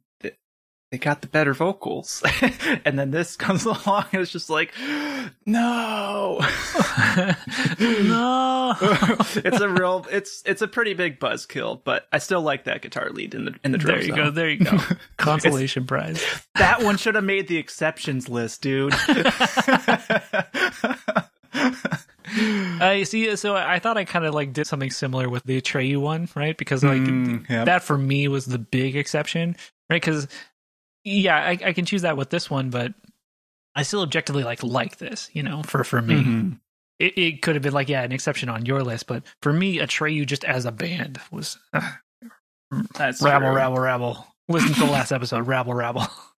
they 0.94 1.00
got 1.00 1.22
the 1.22 1.28
better 1.28 1.56
vocals, 1.56 2.22
and 2.86 3.00
then 3.00 3.10
this 3.10 3.36
comes 3.46 3.66
along 3.66 4.06
and 4.12 4.22
it's 4.22 4.32
just 4.32 4.48
like, 4.48 4.72
no, 5.44 6.38
no. 7.80 8.76
it's 8.80 9.60
a 9.60 9.68
real, 9.70 10.06
it's 10.12 10.44
it's 10.46 10.62
a 10.62 10.68
pretty 10.68 10.94
big 10.94 11.20
buzzkill, 11.20 11.82
but 11.84 12.08
I 12.14 12.20
still 12.20 12.42
like 12.44 12.66
that 12.66 12.84
guitar 12.84 13.10
lead 13.10 13.34
in 13.34 13.46
the 13.46 13.56
in 13.64 13.72
the 13.72 13.80
drum 13.80 13.96
There 13.98 14.04
you 14.06 14.10
zone. 14.16 14.18
go. 14.26 14.30
There 14.30 14.50
you 14.52 14.64
go. 14.64 14.78
Consolation 15.18 15.88
prize. 15.88 16.24
That 16.58 16.84
one 16.84 16.98
should 16.98 17.16
have 17.16 17.24
made 17.24 17.48
the 17.48 17.58
exceptions 17.58 18.30
list, 18.30 18.62
dude. 18.62 18.94
I 21.56 23.04
see. 23.06 23.36
So 23.36 23.56
I 23.56 23.80
thought 23.80 23.98
I 23.98 24.06
kind 24.06 24.26
of 24.26 24.34
like 24.34 24.54
did 24.54 24.68
something 24.68 24.92
similar 24.92 25.30
with 25.30 25.44
the 25.44 25.60
Atreyu 25.62 25.98
one, 26.00 26.30
right? 26.36 26.58
Because 26.58 26.84
like 26.84 27.02
Mm, 27.02 27.50
yep. 27.50 27.66
that 27.66 27.84
for 27.84 27.98
me 27.98 28.28
was 28.28 28.46
the 28.46 28.60
big 28.60 28.96
exception, 28.96 29.56
right? 29.90 30.02
Because 30.02 30.28
yeah, 31.04 31.38
I, 31.38 31.52
I 31.66 31.74
can 31.74 31.86
choose 31.86 32.02
that 32.04 32.18
with 32.18 32.30
this 32.30 32.50
one, 32.50 32.70
but 32.70 32.94
I 33.76 33.84
still 33.84 34.02
objectively 34.02 34.44
like 34.44 34.64
like 34.64 34.98
this, 34.98 35.30
you 35.34 35.44
know, 35.44 35.64
for 35.64 35.84
for 35.84 36.02
me. 36.02 36.16
Mhm. 36.24 36.60
It, 37.00 37.18
it 37.18 37.42
could 37.42 37.56
have 37.56 37.64
been 37.64 37.74
like 37.74 37.90
yeah, 37.90 38.04
an 38.04 38.12
exception 38.12 38.50
on 38.50 38.66
your 38.66 38.84
list, 38.84 39.08
but 39.08 39.24
for 39.42 39.52
me, 39.52 39.78
Atreyu 39.80 40.26
just 40.26 40.44
as 40.46 40.66
a 40.66 40.72
band 40.72 41.20
was 41.32 41.58
uh, 41.74 41.92
That's 42.96 43.22
rabble, 43.22 43.48
true. 43.48 43.56
rabble, 43.56 43.80
rabble. 43.80 44.28
Listen 44.50 44.74
to 44.74 44.80
the 44.82 44.92
last 44.92 45.12
episode, 45.14 45.48
rabble, 45.48 45.74
rabble. 45.74 46.06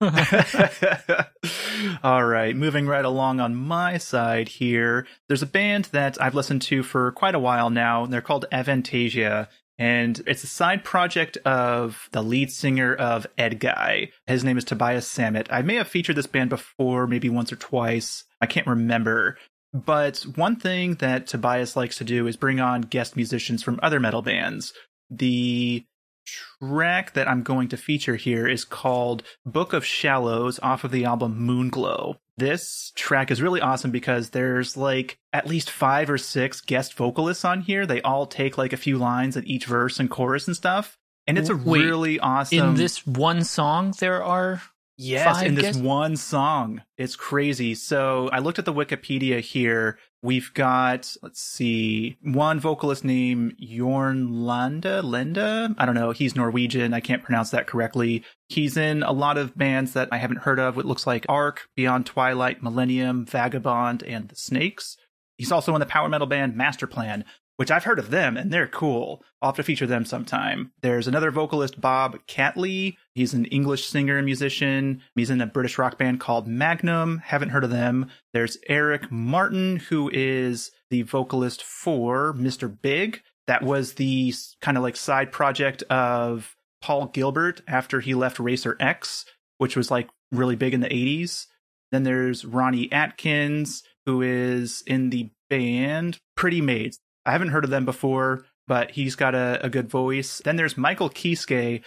All 2.02 2.24
right, 2.24 2.54
moving 2.56 2.86
right 2.86 3.04
along 3.04 3.40
on 3.40 3.54
my 3.54 3.98
side 3.98 4.48
here. 4.48 5.06
There's 5.28 5.42
a 5.42 5.46
band 5.46 5.86
that 5.86 6.20
I've 6.22 6.34
listened 6.34 6.62
to 6.62 6.82
for 6.82 7.12
quite 7.12 7.34
a 7.34 7.38
while 7.40 7.68
now. 7.70 8.04
and 8.04 8.12
They're 8.12 8.20
called 8.20 8.46
Avantasia, 8.52 9.48
And 9.78 10.22
it's 10.26 10.44
a 10.44 10.48
side 10.48 10.84
project 10.84 11.36
of 11.44 12.08
the 12.12 12.22
lead 12.22 12.50
singer 12.50 12.94
of 12.94 13.26
Edguy. 13.38 14.10
His 14.26 14.42
name 14.42 14.56
is 14.56 14.64
Tobias 14.64 15.06
Sammet. 15.06 15.48
I 15.50 15.62
may 15.62 15.74
have 15.74 15.88
featured 15.88 16.16
this 16.16 16.26
band 16.26 16.50
before, 16.50 17.06
maybe 17.06 17.28
once 17.28 17.52
or 17.52 17.56
twice. 17.56 18.24
I 18.40 18.46
can't 18.46 18.66
remember. 18.66 19.36
But 19.74 20.20
one 20.36 20.56
thing 20.56 20.94
that 20.94 21.26
Tobias 21.26 21.76
likes 21.76 21.98
to 21.98 22.04
do 22.04 22.26
is 22.26 22.36
bring 22.36 22.60
on 22.60 22.82
guest 22.82 23.16
musicians 23.16 23.62
from 23.62 23.78
other 23.82 24.00
metal 24.00 24.22
bands. 24.22 24.72
The 25.10 25.84
track 26.26 27.14
that 27.14 27.28
I'm 27.28 27.42
going 27.42 27.68
to 27.68 27.76
feature 27.76 28.16
here 28.16 28.46
is 28.46 28.64
called 28.64 29.22
Book 29.44 29.72
of 29.72 29.84
Shallows 29.84 30.58
off 30.62 30.84
of 30.84 30.90
the 30.90 31.04
album 31.04 31.38
Moonglow. 31.46 32.16
This 32.36 32.92
track 32.94 33.30
is 33.30 33.40
really 33.40 33.60
awesome 33.60 33.90
because 33.90 34.30
there's 34.30 34.76
like 34.76 35.18
at 35.32 35.46
least 35.46 35.70
five 35.70 36.10
or 36.10 36.18
six 36.18 36.60
guest 36.60 36.94
vocalists 36.94 37.44
on 37.44 37.62
here. 37.62 37.86
They 37.86 38.02
all 38.02 38.26
take 38.26 38.58
like 38.58 38.72
a 38.74 38.76
few 38.78 38.98
lines 38.98 39.36
at 39.36 39.46
each 39.46 39.64
verse 39.64 39.98
and 39.98 40.10
chorus 40.10 40.46
and 40.46 40.56
stuff. 40.56 40.98
And 41.26 41.38
it's 41.38 41.48
a 41.48 41.56
Wait, 41.56 41.82
really 41.84 42.20
awesome. 42.20 42.58
In 42.58 42.74
this 42.74 43.06
one 43.06 43.42
song, 43.42 43.94
there 43.98 44.22
are 44.22 44.62
Yes, 44.98 45.36
Five 45.36 45.46
in 45.48 45.54
this 45.56 45.64
guest- 45.64 45.80
one 45.82 46.16
song. 46.16 46.80
It's 46.96 47.16
crazy. 47.16 47.74
So 47.74 48.30
I 48.32 48.38
looked 48.38 48.58
at 48.58 48.64
the 48.64 48.72
Wikipedia 48.72 49.40
here. 49.40 49.98
We've 50.26 50.52
got, 50.54 51.16
let's 51.22 51.40
see, 51.40 52.16
one 52.20 52.58
vocalist 52.58 53.04
named 53.04 53.58
Jorn 53.62 54.26
Landa, 54.28 55.00
Lenda. 55.00 55.72
I 55.78 55.86
don't 55.86 55.94
know. 55.94 56.10
He's 56.10 56.34
Norwegian. 56.34 56.92
I 56.92 56.98
can't 56.98 57.22
pronounce 57.22 57.50
that 57.50 57.68
correctly. 57.68 58.24
He's 58.48 58.76
in 58.76 59.04
a 59.04 59.12
lot 59.12 59.38
of 59.38 59.56
bands 59.56 59.92
that 59.92 60.08
I 60.10 60.16
haven't 60.16 60.38
heard 60.38 60.58
of. 60.58 60.78
It 60.78 60.84
looks 60.84 61.06
like 61.06 61.26
Ark, 61.28 61.68
Beyond 61.76 62.06
Twilight, 62.06 62.60
Millennium, 62.60 63.24
Vagabond, 63.24 64.02
and 64.02 64.28
The 64.28 64.34
Snakes. 64.34 64.96
He's 65.38 65.52
also 65.52 65.74
in 65.76 65.80
the 65.80 65.86
power 65.86 66.08
metal 66.08 66.26
band 66.26 66.56
Masterplan, 66.56 67.22
which 67.56 67.70
I've 67.70 67.84
heard 67.84 67.98
of 67.98 68.10
them 68.10 68.36
and 68.36 68.52
they're 68.52 68.66
cool. 68.66 69.22
I'll 69.40 69.50
have 69.50 69.56
to 69.56 69.62
feature 69.62 69.86
them 69.86 70.04
sometime. 70.04 70.72
There's 70.82 71.08
another 71.08 71.30
vocalist, 71.30 71.80
Bob 71.80 72.18
Catley. 72.26 72.96
He's 73.14 73.34
an 73.34 73.46
English 73.46 73.86
singer 73.86 74.16
and 74.16 74.24
musician. 74.24 75.02
He's 75.14 75.30
in 75.30 75.40
a 75.40 75.46
British 75.46 75.78
rock 75.78 75.98
band 75.98 76.20
called 76.20 76.46
Magnum. 76.46 77.18
Haven't 77.18 77.50
heard 77.50 77.64
of 77.64 77.70
them. 77.70 78.10
There's 78.32 78.58
Eric 78.68 79.10
Martin, 79.10 79.76
who 79.76 80.10
is 80.12 80.70
the 80.90 81.02
vocalist 81.02 81.62
for 81.62 82.32
Mr. 82.34 82.74
Big. 82.80 83.22
That 83.46 83.62
was 83.62 83.94
the 83.94 84.34
kind 84.60 84.76
of 84.76 84.82
like 84.82 84.96
side 84.96 85.32
project 85.32 85.82
of 85.84 86.56
Paul 86.82 87.06
Gilbert 87.06 87.62
after 87.66 88.00
he 88.00 88.14
left 88.14 88.38
Racer 88.38 88.76
X, 88.80 89.24
which 89.58 89.76
was 89.76 89.90
like 89.90 90.08
really 90.32 90.56
big 90.56 90.74
in 90.74 90.80
the 90.80 90.88
80s. 90.88 91.46
Then 91.92 92.02
there's 92.02 92.44
Ronnie 92.44 92.90
Atkins, 92.92 93.82
who 94.04 94.20
is 94.20 94.82
in 94.86 95.10
the 95.10 95.30
band 95.48 96.18
Pretty 96.36 96.60
Maids. 96.60 96.98
I 97.26 97.32
haven't 97.32 97.48
heard 97.48 97.64
of 97.64 97.70
them 97.70 97.84
before, 97.84 98.46
but 98.68 98.90
he's 98.92 99.16
got 99.16 99.34
a, 99.34 99.60
a 99.64 99.68
good 99.68 99.88
voice. 99.90 100.40
Then 100.44 100.56
there's 100.56 100.76
Michael 100.76 101.10
Kiske, 101.10 101.82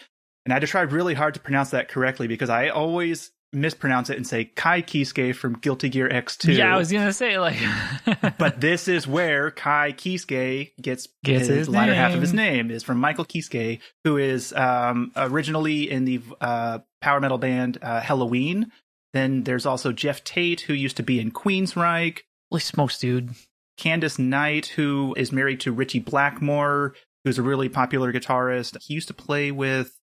and 0.45 0.53
I 0.53 0.55
had 0.55 0.61
to 0.61 0.67
try 0.67 0.81
really 0.81 1.13
hard 1.13 1.33
to 1.35 1.39
pronounce 1.39 1.71
that 1.71 1.87
correctly 1.89 2.27
because 2.27 2.49
I 2.49 2.69
always 2.69 3.31
mispronounce 3.51 4.09
it 4.11 4.17
and 4.17 4.27
say 4.27 4.45
Ky 4.45 4.83
Kiske 4.83 5.35
from 5.35 5.53
Guilty 5.53 5.89
Gear 5.89 6.07
X2. 6.07 6.55
Yeah, 6.55 6.73
I 6.73 6.77
was 6.77 6.91
gonna 6.91 7.13
say 7.13 7.39
like, 7.39 7.57
but 8.37 8.61
this 8.61 8.87
is 8.87 9.07
where 9.07 9.51
Ky 9.51 9.93
Kiske 9.93 10.71
gets, 10.79 11.07
Gets 11.23 11.47
his, 11.47 11.57
his 11.57 11.69
latter 11.69 11.95
half 11.95 12.13
of 12.13 12.21
his 12.21 12.33
name. 12.33 12.69
is 12.69 12.83
from 12.83 12.99
Michael 12.99 13.25
Kiske, 13.25 13.79
who 14.03 14.17
is 14.17 14.53
um, 14.53 15.11
originally 15.15 15.89
in 15.89 16.05
the 16.05 16.21
uh, 16.39 16.79
power 17.01 17.19
metal 17.19 17.37
band 17.37 17.79
uh, 17.81 18.01
Helloween. 18.01 18.69
Then 19.13 19.43
there's 19.43 19.65
also 19.65 19.91
Geoff 19.91 20.23
Tate, 20.23 20.61
who 20.61 20.73
used 20.73 20.97
to 20.97 21.03
be 21.03 21.19
in 21.19 21.31
Queensryche. 21.31 22.19
holy 22.51 22.61
smokes, 22.61 22.99
dude. 22.99 23.31
Candice 23.79 24.19
Night, 24.19 24.67
who 24.67 25.15
is 25.17 25.31
married 25.31 25.61
to 25.61 25.71
Ritchie 25.71 25.99
Blackmore, 25.99 26.93
who's 27.23 27.39
a 27.39 27.43
really 27.43 27.69
popular 27.69 28.11
guitarist. 28.11 28.77
He 28.81 28.93
used 28.93 29.07
to 29.07 29.13
play 29.13 29.51
with 29.51 29.97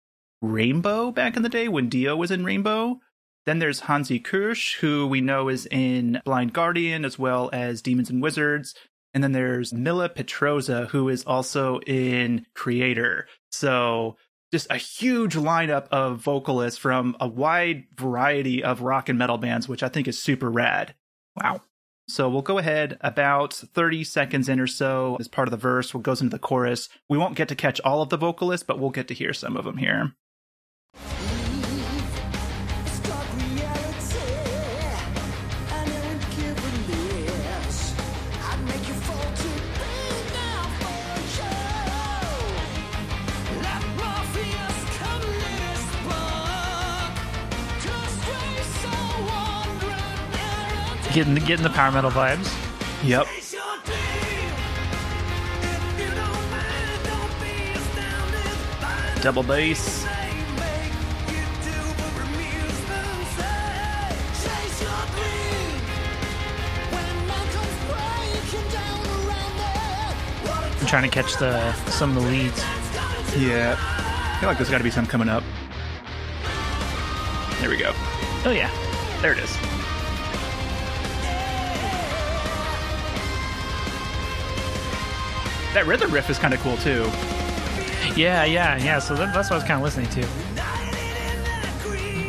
Rainbow 0.43 1.11
back 1.11 1.37
in 1.37 1.43
the 1.43 1.49
day 1.49 1.69
when 1.69 1.89
Dio 1.89 2.15
was 2.15 2.31
in 2.31 2.45
Rainbow. 2.45 3.01
Then 3.47 3.59
there's 3.59 3.81
Hansi 3.81 4.21
Kürsch, 4.21 4.79
who 4.79 5.07
we 5.07 5.21
know 5.21 5.49
is 5.49 5.67
in 5.67 6.21
Blind 6.25 6.53
Guardian 6.53 7.05
as 7.05 7.19
well 7.19 7.51
as 7.53 7.83
Demons 7.83 8.11
and 8.11 8.23
Wizards. 8.23 8.75
And 9.15 9.25
then 9.25 9.33
there's 9.33 9.73
Mille 9.73 10.09
Petrozza, 10.09 10.89
who 10.89 11.09
is 11.09 11.25
also 11.25 11.81
in 11.81 12.47
Kreator. 12.55 13.25
So 13.51 14.17
just 14.53 14.67
a 14.71 14.77
huge 14.77 15.35
lineup 15.35 15.89
of 15.89 16.19
vocalists 16.19 16.79
from 16.79 17.17
a 17.21 17.27
wide 17.27 17.85
variety 17.97 18.63
of 18.63 18.83
rock 18.83 19.09
and 19.09 19.19
metal 19.19 19.39
bands, 19.39 19.69
which 19.69 19.83
I 19.83 19.89
think 19.89 20.07
is 20.07 20.23
super 20.23 20.51
rad. 20.51 20.95
Wow. 21.37 21.63
So 22.13 22.29
we'll 22.29 22.43
go 22.43 22.59
ahead 22.59 22.99
about 23.01 23.55
30 23.55 24.05
seconds 24.05 24.47
in 24.47 24.61
or 24.61 24.67
so 24.67 25.17
as 25.19 25.29
part 25.29 25.49
of 25.49 25.51
the 25.51 25.57
verse. 25.57 25.95
What 25.95 26.03
goes 26.03 26.21
into 26.21 26.37
the 26.37 26.39
chorus. 26.39 26.91
We 27.09 27.17
won't 27.17 27.37
get 27.37 27.49
to 27.49 27.55
catch 27.55 27.81
all 27.87 28.03
of 28.03 28.11
the 28.11 28.19
vocalists, 28.19 28.67
but 28.67 28.79
we'll 28.79 28.91
get 28.91 29.09
to 29.09 29.15
hear 29.15 29.33
some 29.33 29.57
of 29.57 29.65
them 29.65 29.79
here. 29.79 30.13
Getting 51.13 51.35
getting 51.35 51.63
the 51.63 51.69
power 51.69 51.93
metal 51.93 52.11
vibes. 52.11 52.51
Yep. 53.05 53.27
Chase 53.27 53.53
your 53.53 53.63
dream. 53.85 53.99
If 55.61 56.01
you 56.01 56.07
don't 56.09 56.51
mind, 56.51 57.05
don't 57.05 57.41
be 57.43 57.73
astounded 57.77 58.57
by 58.81 59.13
the 59.15 59.21
Double 59.21 59.43
bass. 59.43 60.07
I'm 70.81 70.87
trying 70.87 71.03
to 71.03 71.11
catch 71.11 71.37
the 71.37 71.75
some 71.91 72.17
of 72.17 72.23
the 72.23 72.31
leads. 72.31 72.59
Yeah. 73.37 73.77
I 73.79 74.39
feel 74.41 74.49
like 74.49 74.57
there's 74.57 74.71
got 74.71 74.79
to 74.79 74.85
be 74.85 74.91
some 74.91 75.07
coming 75.07 75.29
up. 75.29 75.45
There 77.61 77.69
we 77.69 77.77
go. 77.77 77.93
Oh 78.47 78.51
yeah. 78.51 78.71
There 79.21 79.33
it 79.33 79.39
is. 79.39 79.82
That 85.75 85.87
rhythm 85.87 86.11
riff 86.11 86.29
is 86.31 86.39
kind 86.39 86.53
of 86.55 86.61
cool 86.61 86.77
too. 86.79 87.05
Yeah, 88.15 88.45
yeah, 88.45 88.77
yeah. 88.77 88.99
So 88.99 89.15
that, 89.15 89.33
that's 89.35 89.49
what 89.49 89.53
I 89.53 89.55
was 89.57 89.65
kind 89.65 89.79
of 89.79 89.83
listening 89.83 90.09
to. 90.11 90.21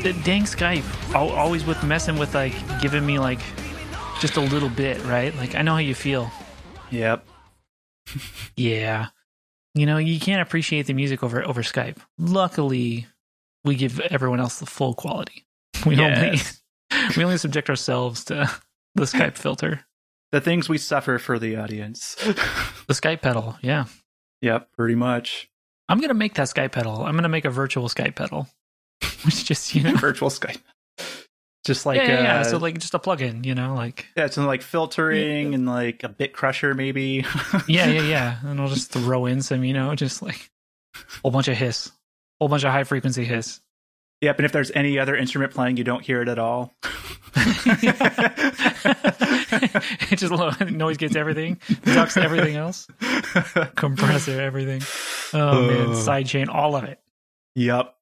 The 0.03 0.13
dang 0.23 0.43
Skype, 0.43 0.83
always 1.15 1.65
with 1.65 1.81
messing 1.83 2.17
with 2.17 2.35
like 2.35 2.53
giving 2.81 3.05
me 3.05 3.19
like 3.19 3.39
just 4.19 4.35
a 4.37 4.41
little 4.41 4.69
bit, 4.69 5.03
right? 5.05 5.33
Like 5.37 5.55
I 5.55 5.61
know 5.61 5.71
how 5.73 5.77
you 5.79 5.95
feel. 5.95 6.31
Yep. 6.91 7.25
Yeah, 8.57 9.07
you 9.73 9.85
know 9.85 9.97
you 9.97 10.19
can't 10.19 10.41
appreciate 10.41 10.87
the 10.87 10.93
music 10.93 11.23
over 11.23 11.41
over 11.47 11.63
Skype. 11.63 11.97
Luckily, 12.19 13.07
we 13.63 13.75
give 13.75 13.99
everyone 14.01 14.39
else 14.39 14.59
the 14.59 14.65
full 14.65 14.93
quality. 14.93 15.45
We 15.85 15.95
Yes. 15.95 16.61
only 16.91 17.09
we 17.17 17.23
only 17.23 17.37
subject 17.37 17.69
ourselves 17.69 18.25
to 18.25 18.49
the 18.95 19.03
Skype 19.03 19.37
filter, 19.37 19.85
The 20.33 20.41
things 20.41 20.67
we 20.67 20.79
suffer 20.79 21.19
for 21.19 21.37
the 21.37 21.55
audience. 21.57 22.15
the 22.87 22.93
Skype 22.93 23.21
pedal. 23.21 23.55
Yeah, 23.61 23.85
yep, 24.41 24.67
pretty 24.75 24.95
much. 24.95 25.47
I'm 25.87 25.99
gonna 26.01 26.15
make 26.15 26.33
that 26.33 26.47
Skype 26.47 26.71
pedal. 26.71 27.05
I'm 27.05 27.13
gonna 27.15 27.29
make 27.29 27.45
a 27.45 27.51
virtual 27.51 27.87
Skype 27.87 28.15
pedal, 28.15 28.47
which 29.25 29.45
just 29.45 29.75
you 29.75 29.83
know. 29.83 29.95
Virtual 29.95 30.29
Skype. 30.29 30.57
Just 31.65 31.85
like 31.85 31.97
yeah, 31.97 32.07
yeah, 32.07 32.23
yeah. 32.23 32.39
uh, 32.39 32.43
So 32.43 32.57
like 32.57 32.79
just 32.79 32.95
a 32.95 32.99
plug-in, 32.99 33.43
you 33.43 33.53
know, 33.55 33.75
like 33.75 34.07
yeah, 34.17 34.25
it's 34.25 34.35
like 34.35 34.63
filtering 34.63 35.53
and 35.53 35.67
like 35.67 36.03
a 36.03 36.09
bit 36.09 36.33
crusher 36.33 36.73
maybe. 36.73 37.25
yeah, 37.67 37.87
yeah, 37.87 38.01
yeah. 38.01 38.37
And 38.43 38.59
I'll 38.59 38.67
just 38.67 38.91
throw 38.91 39.27
in 39.27 39.41
some, 39.43 39.63
you 39.63 39.73
know, 39.73 39.93
just 39.95 40.21
like 40.23 40.49
a 40.95 40.99
whole 41.21 41.31
bunch 41.31 41.47
of 41.47 41.55
hiss, 41.55 41.91
whole 42.41 42.49
bunch 42.49 42.63
of 42.65 42.71
high 42.71 42.83
frequency 42.83 43.23
hiss. 43.23 43.61
Yep, 44.23 44.39
and 44.39 44.45
if 44.45 44.51
there's 44.53 44.71
any 44.73 44.97
other 44.97 45.15
instrument 45.17 45.53
playing, 45.53 45.75
you 45.75 45.83
don't 45.83 46.01
hear 46.01 46.21
it 46.21 46.29
at 46.29 46.39
all. 46.39 46.73
it 50.05 50.15
just 50.17 50.31
noise 50.71 50.95
gets 50.97 51.15
everything, 51.17 51.59
ducks 51.83 52.15
everything 52.17 52.55
else, 52.55 52.87
compressor 53.75 54.39
everything. 54.39 54.81
Oh 55.33 55.67
man, 55.67 55.89
Uh. 55.89 55.93
sidechain, 55.93 56.47
all 56.47 56.75
of 56.75 56.83
it. 56.85 56.99
yep. 57.55 57.95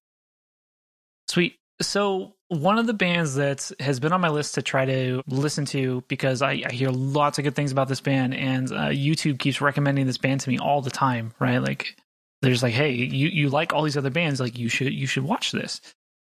Sweet. 1.27 1.55
So 1.81 2.35
one 2.49 2.77
of 2.77 2.85
the 2.87 2.93
bands 2.93 3.35
that 3.35 3.71
has 3.79 3.99
been 3.99 4.11
on 4.13 4.21
my 4.21 4.29
list 4.29 4.55
to 4.55 4.61
try 4.61 4.85
to 4.85 5.23
listen 5.27 5.65
to 5.65 6.03
because 6.07 6.41
I, 6.41 6.61
I 6.67 6.71
hear 6.71 6.89
lots 6.89 7.37
of 7.39 7.43
good 7.45 7.55
things 7.55 7.71
about 7.71 7.87
this 7.87 8.01
band, 8.01 8.35
and 8.35 8.69
uh, 8.71 8.89
YouTube 8.89 9.39
keeps 9.39 9.59
recommending 9.61 10.05
this 10.05 10.17
band 10.19 10.41
to 10.41 10.49
me 10.49 10.59
all 10.59 10.81
the 10.81 10.91
time. 10.91 11.33
Right, 11.39 11.57
like 11.59 11.95
there's 12.43 12.61
like, 12.61 12.73
hey, 12.73 12.91
you 12.91 13.27
you 13.29 13.49
like 13.49 13.73
all 13.73 13.81
these 13.83 13.97
other 13.97 14.09
bands, 14.11 14.39
like 14.39 14.59
you 14.59 14.69
should 14.69 14.93
you 14.93 15.07
should 15.07 15.23
watch 15.23 15.51
this. 15.51 15.81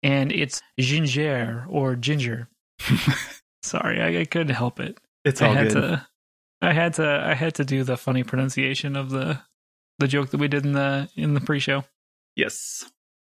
And 0.03 0.32
it's 0.32 0.62
Ginger 0.78 1.66
or 1.68 1.96
Ginger. 1.96 2.49
Sorry, 3.62 4.01
I, 4.01 4.20
I 4.20 4.24
couldn't 4.24 4.55
help 4.55 4.80
it. 4.80 4.99
It's 5.24 5.42
I 5.42 5.49
all 5.49 5.55
had 5.55 5.72
good. 5.72 5.82
to. 5.82 6.07
I 6.62 6.72
had 6.72 6.94
to. 6.94 7.24
I 7.26 7.34
had 7.34 7.55
to 7.57 7.64
do 7.64 7.84
the 7.84 7.96
funny 7.96 8.22
pronunciation 8.22 8.96
of 8.96 9.11
the 9.11 9.40
the 9.99 10.09
joke 10.09 10.30
that 10.30 10.38
we 10.38 10.49
did 10.49 10.64
in 10.64 10.72
the 10.72 11.09
in 11.16 11.34
the 11.34 11.40
pre-show. 11.40 11.84
Yes. 12.36 12.90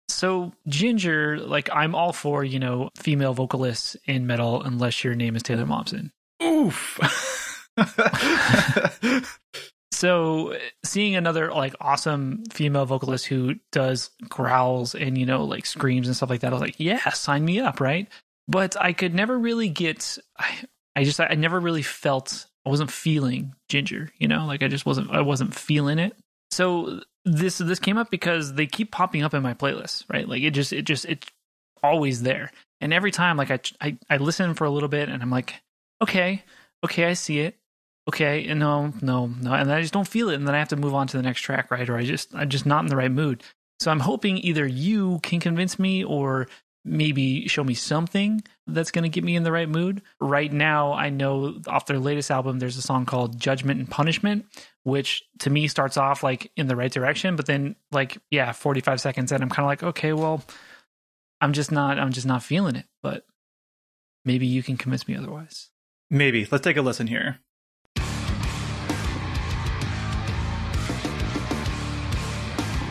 So 0.09 0.53
Jinjer, 0.67 1.45
like 1.47 1.69
I'm 1.73 1.95
all 1.95 2.13
for 2.13 2.43
you 2.43 2.59
know 2.59 2.89
female 2.95 3.33
vocalists 3.33 3.95
in 4.05 4.27
metal, 4.27 4.61
unless 4.61 5.03
your 5.03 5.15
name 5.15 5.35
is 5.35 5.43
Taylor 5.43 5.65
Momsen. 5.65 6.11
Oof. 6.43 6.99
So 9.91 10.57
seeing 10.83 11.15
another 11.15 11.51
like 11.51 11.73
awesome 11.79 12.43
female 12.51 12.85
vocalist 12.85 13.25
who 13.25 13.55
does 13.71 14.11
growls 14.27 14.93
and 14.95 15.17
you 15.17 15.25
know 15.25 15.45
like 15.45 15.65
screams 15.65 16.07
and 16.07 16.15
stuff 16.15 16.29
like 16.29 16.41
that, 16.41 16.51
I 16.51 16.53
was 16.53 16.61
like, 16.61 16.79
yeah, 16.79 17.09
sign 17.11 17.45
me 17.45 17.59
up, 17.59 17.79
right? 17.79 18.07
But 18.47 18.75
I 18.79 18.93
could 18.93 19.13
never 19.13 19.37
really 19.37 19.69
get. 19.69 20.17
I, 20.37 20.55
I 20.95 21.03
just 21.03 21.19
I 21.19 21.35
never 21.35 21.59
really 21.59 21.81
felt 21.81 22.47
I 22.65 22.69
wasn't 22.69 22.91
feeling 22.91 23.53
Jinjer, 23.69 24.09
you 24.17 24.27
know, 24.27 24.45
like 24.45 24.61
I 24.61 24.67
just 24.67 24.85
wasn't 24.85 25.11
I 25.11 25.21
wasn't 25.21 25.55
feeling 25.55 25.99
it. 25.99 26.15
So 26.51 27.01
this 27.23 27.57
this 27.57 27.79
came 27.79 27.97
up 27.97 28.11
because 28.11 28.53
they 28.53 28.67
keep 28.67 28.91
popping 28.91 29.23
up 29.23 29.33
in 29.33 29.41
my 29.41 29.53
playlist, 29.53 30.03
right? 30.11 30.27
Like 30.27 30.43
it 30.43 30.51
just 30.51 30.73
it 30.73 30.83
just 30.83 31.05
it's 31.05 31.27
always 31.81 32.23
there, 32.23 32.51
and 32.81 32.93
every 32.93 33.11
time 33.11 33.37
like 33.37 33.51
I 33.51 33.59
I, 33.79 33.97
I 34.09 34.17
listen 34.17 34.53
for 34.53 34.65
a 34.65 34.69
little 34.69 34.89
bit 34.89 35.07
and 35.07 35.21
I'm 35.21 35.29
like, 35.29 35.55
okay, 36.01 36.43
okay, 36.83 37.05
I 37.05 37.13
see 37.13 37.39
it 37.39 37.57
okay, 38.07 38.53
no, 38.53 38.93
no, 39.01 39.27
no, 39.27 39.53
and 39.53 39.71
I 39.71 39.81
just 39.81 39.93
don't 39.93 40.07
feel 40.07 40.29
it, 40.29 40.35
and 40.35 40.47
then 40.47 40.55
I 40.55 40.59
have 40.59 40.69
to 40.69 40.75
move 40.75 40.93
on 40.93 41.07
to 41.07 41.17
the 41.17 41.23
next 41.23 41.41
track, 41.41 41.71
right? 41.71 41.87
Or 41.89 41.97
I 41.97 42.05
just 42.05 42.33
I'm 42.33 42.49
just 42.49 42.65
not 42.65 42.83
in 42.83 42.89
the 42.89 42.95
right 42.95 43.11
mood. 43.11 43.43
So 43.79 43.91
I'm 43.91 43.99
hoping 43.99 44.37
either 44.39 44.65
you 44.65 45.19
can 45.21 45.39
convince 45.39 45.77
me 45.77 46.03
or 46.03 46.47
maybe 46.83 47.47
show 47.47 47.63
me 47.63 47.73
something 47.73 48.41
that's 48.65 48.91
going 48.91 49.03
to 49.03 49.09
get 49.09 49.23
me 49.23 49.35
in 49.35 49.43
the 49.43 49.51
right 49.51 49.69
mood. 49.69 50.01
Right 50.19 50.51
now, 50.51 50.93
I 50.93 51.09
know 51.09 51.59
off 51.67 51.85
their 51.85 51.99
latest 51.99 52.31
album, 52.31 52.59
there's 52.59 52.77
a 52.77 52.81
song 52.81 53.05
called 53.05 53.39
Judgment 53.39 53.79
and 53.79 53.89
Punishment, 53.89 54.45
which 54.83 55.23
to 55.39 55.49
me 55.49 55.67
starts 55.67 55.97
off 55.97 56.23
like 56.23 56.51
in 56.55 56.67
the 56.67 56.75
right 56.75 56.91
direction, 56.91 57.35
but 57.35 57.45
then 57.45 57.75
like 57.91 58.17
yeah, 58.31 58.51
45 58.51 59.01
seconds 59.01 59.31
in, 59.31 59.43
I'm 59.43 59.49
kind 59.49 59.65
of 59.65 59.67
like, 59.67 59.83
okay, 59.83 60.13
well, 60.13 60.43
I'm 61.41 61.53
just 61.53 61.71
not, 61.71 61.99
I'm 61.99 62.13
just 62.13 62.25
not 62.25 62.41
feeling 62.41 62.75
it. 62.75 62.85
But 63.03 63.25
maybe 64.25 64.47
you 64.47 64.63
can 64.63 64.77
convince 64.77 65.07
me 65.07 65.15
otherwise. 65.15 65.69
Maybe. 66.09 66.47
Let's 66.49 66.63
take 66.63 66.77
a 66.77 66.81
listen 66.81 67.07
here. 67.07 67.39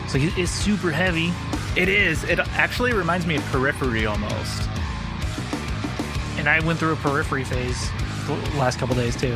So 0.07 0.17
it's 0.19 0.51
super 0.51 0.91
heavy. 0.91 1.33
It 1.79 1.89
is. 1.89 2.23
It 2.23 2.39
actually 2.39 2.93
reminds 2.93 3.27
me 3.27 3.35
of 3.35 3.43
Periphery 3.45 4.05
almost. 4.05 4.69
And 6.37 6.47
I 6.47 6.59
went 6.65 6.79
through 6.79 6.93
a 6.93 6.95
periphery 6.95 7.43
phase 7.43 7.89
the 8.25 8.33
last 8.57 8.79
couple 8.79 8.95
days 8.95 9.15
too. 9.15 9.35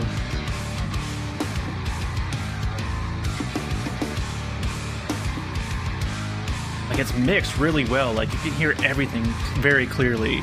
Like 6.90 7.00
it's 7.00 7.14
mixed 7.16 7.58
really 7.58 7.86
well. 7.86 8.14
Like 8.14 8.32
you 8.32 8.40
can 8.40 8.52
hear 8.52 8.76
everything 8.84 9.24
very 9.62 9.88
clearly. 9.88 10.38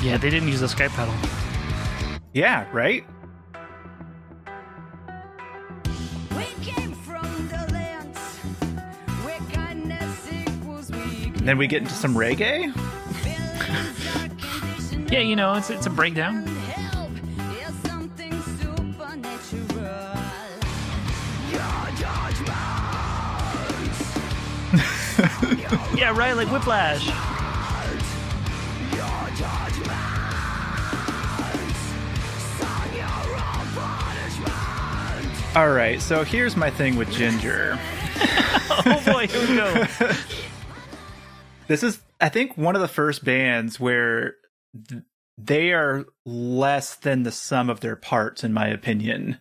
Yeah, 0.00 0.16
they 0.16 0.30
didn't 0.30 0.48
use 0.48 0.62
a 0.62 0.66
Skype 0.66 0.90
pedal. 0.90 1.14
Yeah, 2.32 2.66
right? 2.72 3.04
Then 11.44 11.58
we 11.58 11.66
get 11.66 11.82
into 11.82 11.94
some 11.94 12.14
reggae. 12.14 12.72
Feelings 12.72 14.16
are 14.16 14.28
conditional 14.28 15.12
Yeah, 15.12 15.20
you 15.20 15.34
know, 15.36 15.54
it's 15.54 15.70
it's 15.70 15.86
a 15.86 15.90
breakdown. 15.90 16.36
and 16.38 16.48
help 16.48 17.10
is 17.58 17.74
something 17.90 18.32
supernatural. 18.60 20.16
Your 21.50 21.90
judgment, 21.98 22.58
Yeah, 25.98 26.12
right, 26.16 26.34
like 26.36 26.48
Whiplash. 26.50 27.04
your 27.06 27.12
judgment, 29.36 29.90
son, 32.56 32.88
your 32.94 33.34
own 33.34 33.66
punishment. 33.74 35.56
All 35.56 35.70
right, 35.70 36.00
so 36.00 36.22
here's 36.24 36.56
my 36.56 36.70
thing 36.70 36.94
with 36.96 37.08
Jinjer. 37.10 37.78
Oh 38.84 39.02
boy, 39.04 39.26
here 39.26 39.40
we 39.46 39.54
go. 39.56 39.84
This 41.68 41.82
is, 41.82 42.00
I 42.20 42.28
think, 42.28 42.56
one 42.56 42.74
of 42.74 42.82
the 42.82 42.88
first 42.88 43.24
bands 43.24 43.80
where 43.80 44.34
th- 44.88 45.02
they 45.38 45.72
are 45.72 46.04
less 46.26 46.96
than 46.96 47.22
the 47.22 47.32
sum 47.32 47.70
of 47.70 47.80
their 47.80 47.96
parts, 47.96 48.44
in 48.44 48.52
my 48.52 48.66
opinion. 48.68 49.38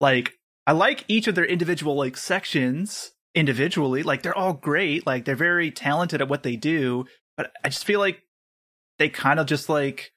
Like, 0.00 0.34
I 0.66 0.72
like 0.72 1.04
each 1.08 1.26
of 1.26 1.34
their 1.34 1.44
individual 1.44 1.96
like 1.96 2.16
sections 2.16 3.12
individually. 3.34 4.02
Like, 4.02 4.22
they're 4.22 4.36
all 4.36 4.52
great. 4.52 5.06
Like, 5.06 5.24
they're 5.24 5.36
very 5.36 5.70
talented 5.70 6.20
at 6.20 6.28
what 6.28 6.42
they 6.42 6.56
do. 6.56 7.06
But 7.36 7.52
I 7.64 7.68
just 7.68 7.84
feel 7.84 8.00
like 8.00 8.22
they 8.98 9.08
kind 9.08 9.40
of 9.40 9.46
just 9.46 9.68
like 9.68 10.12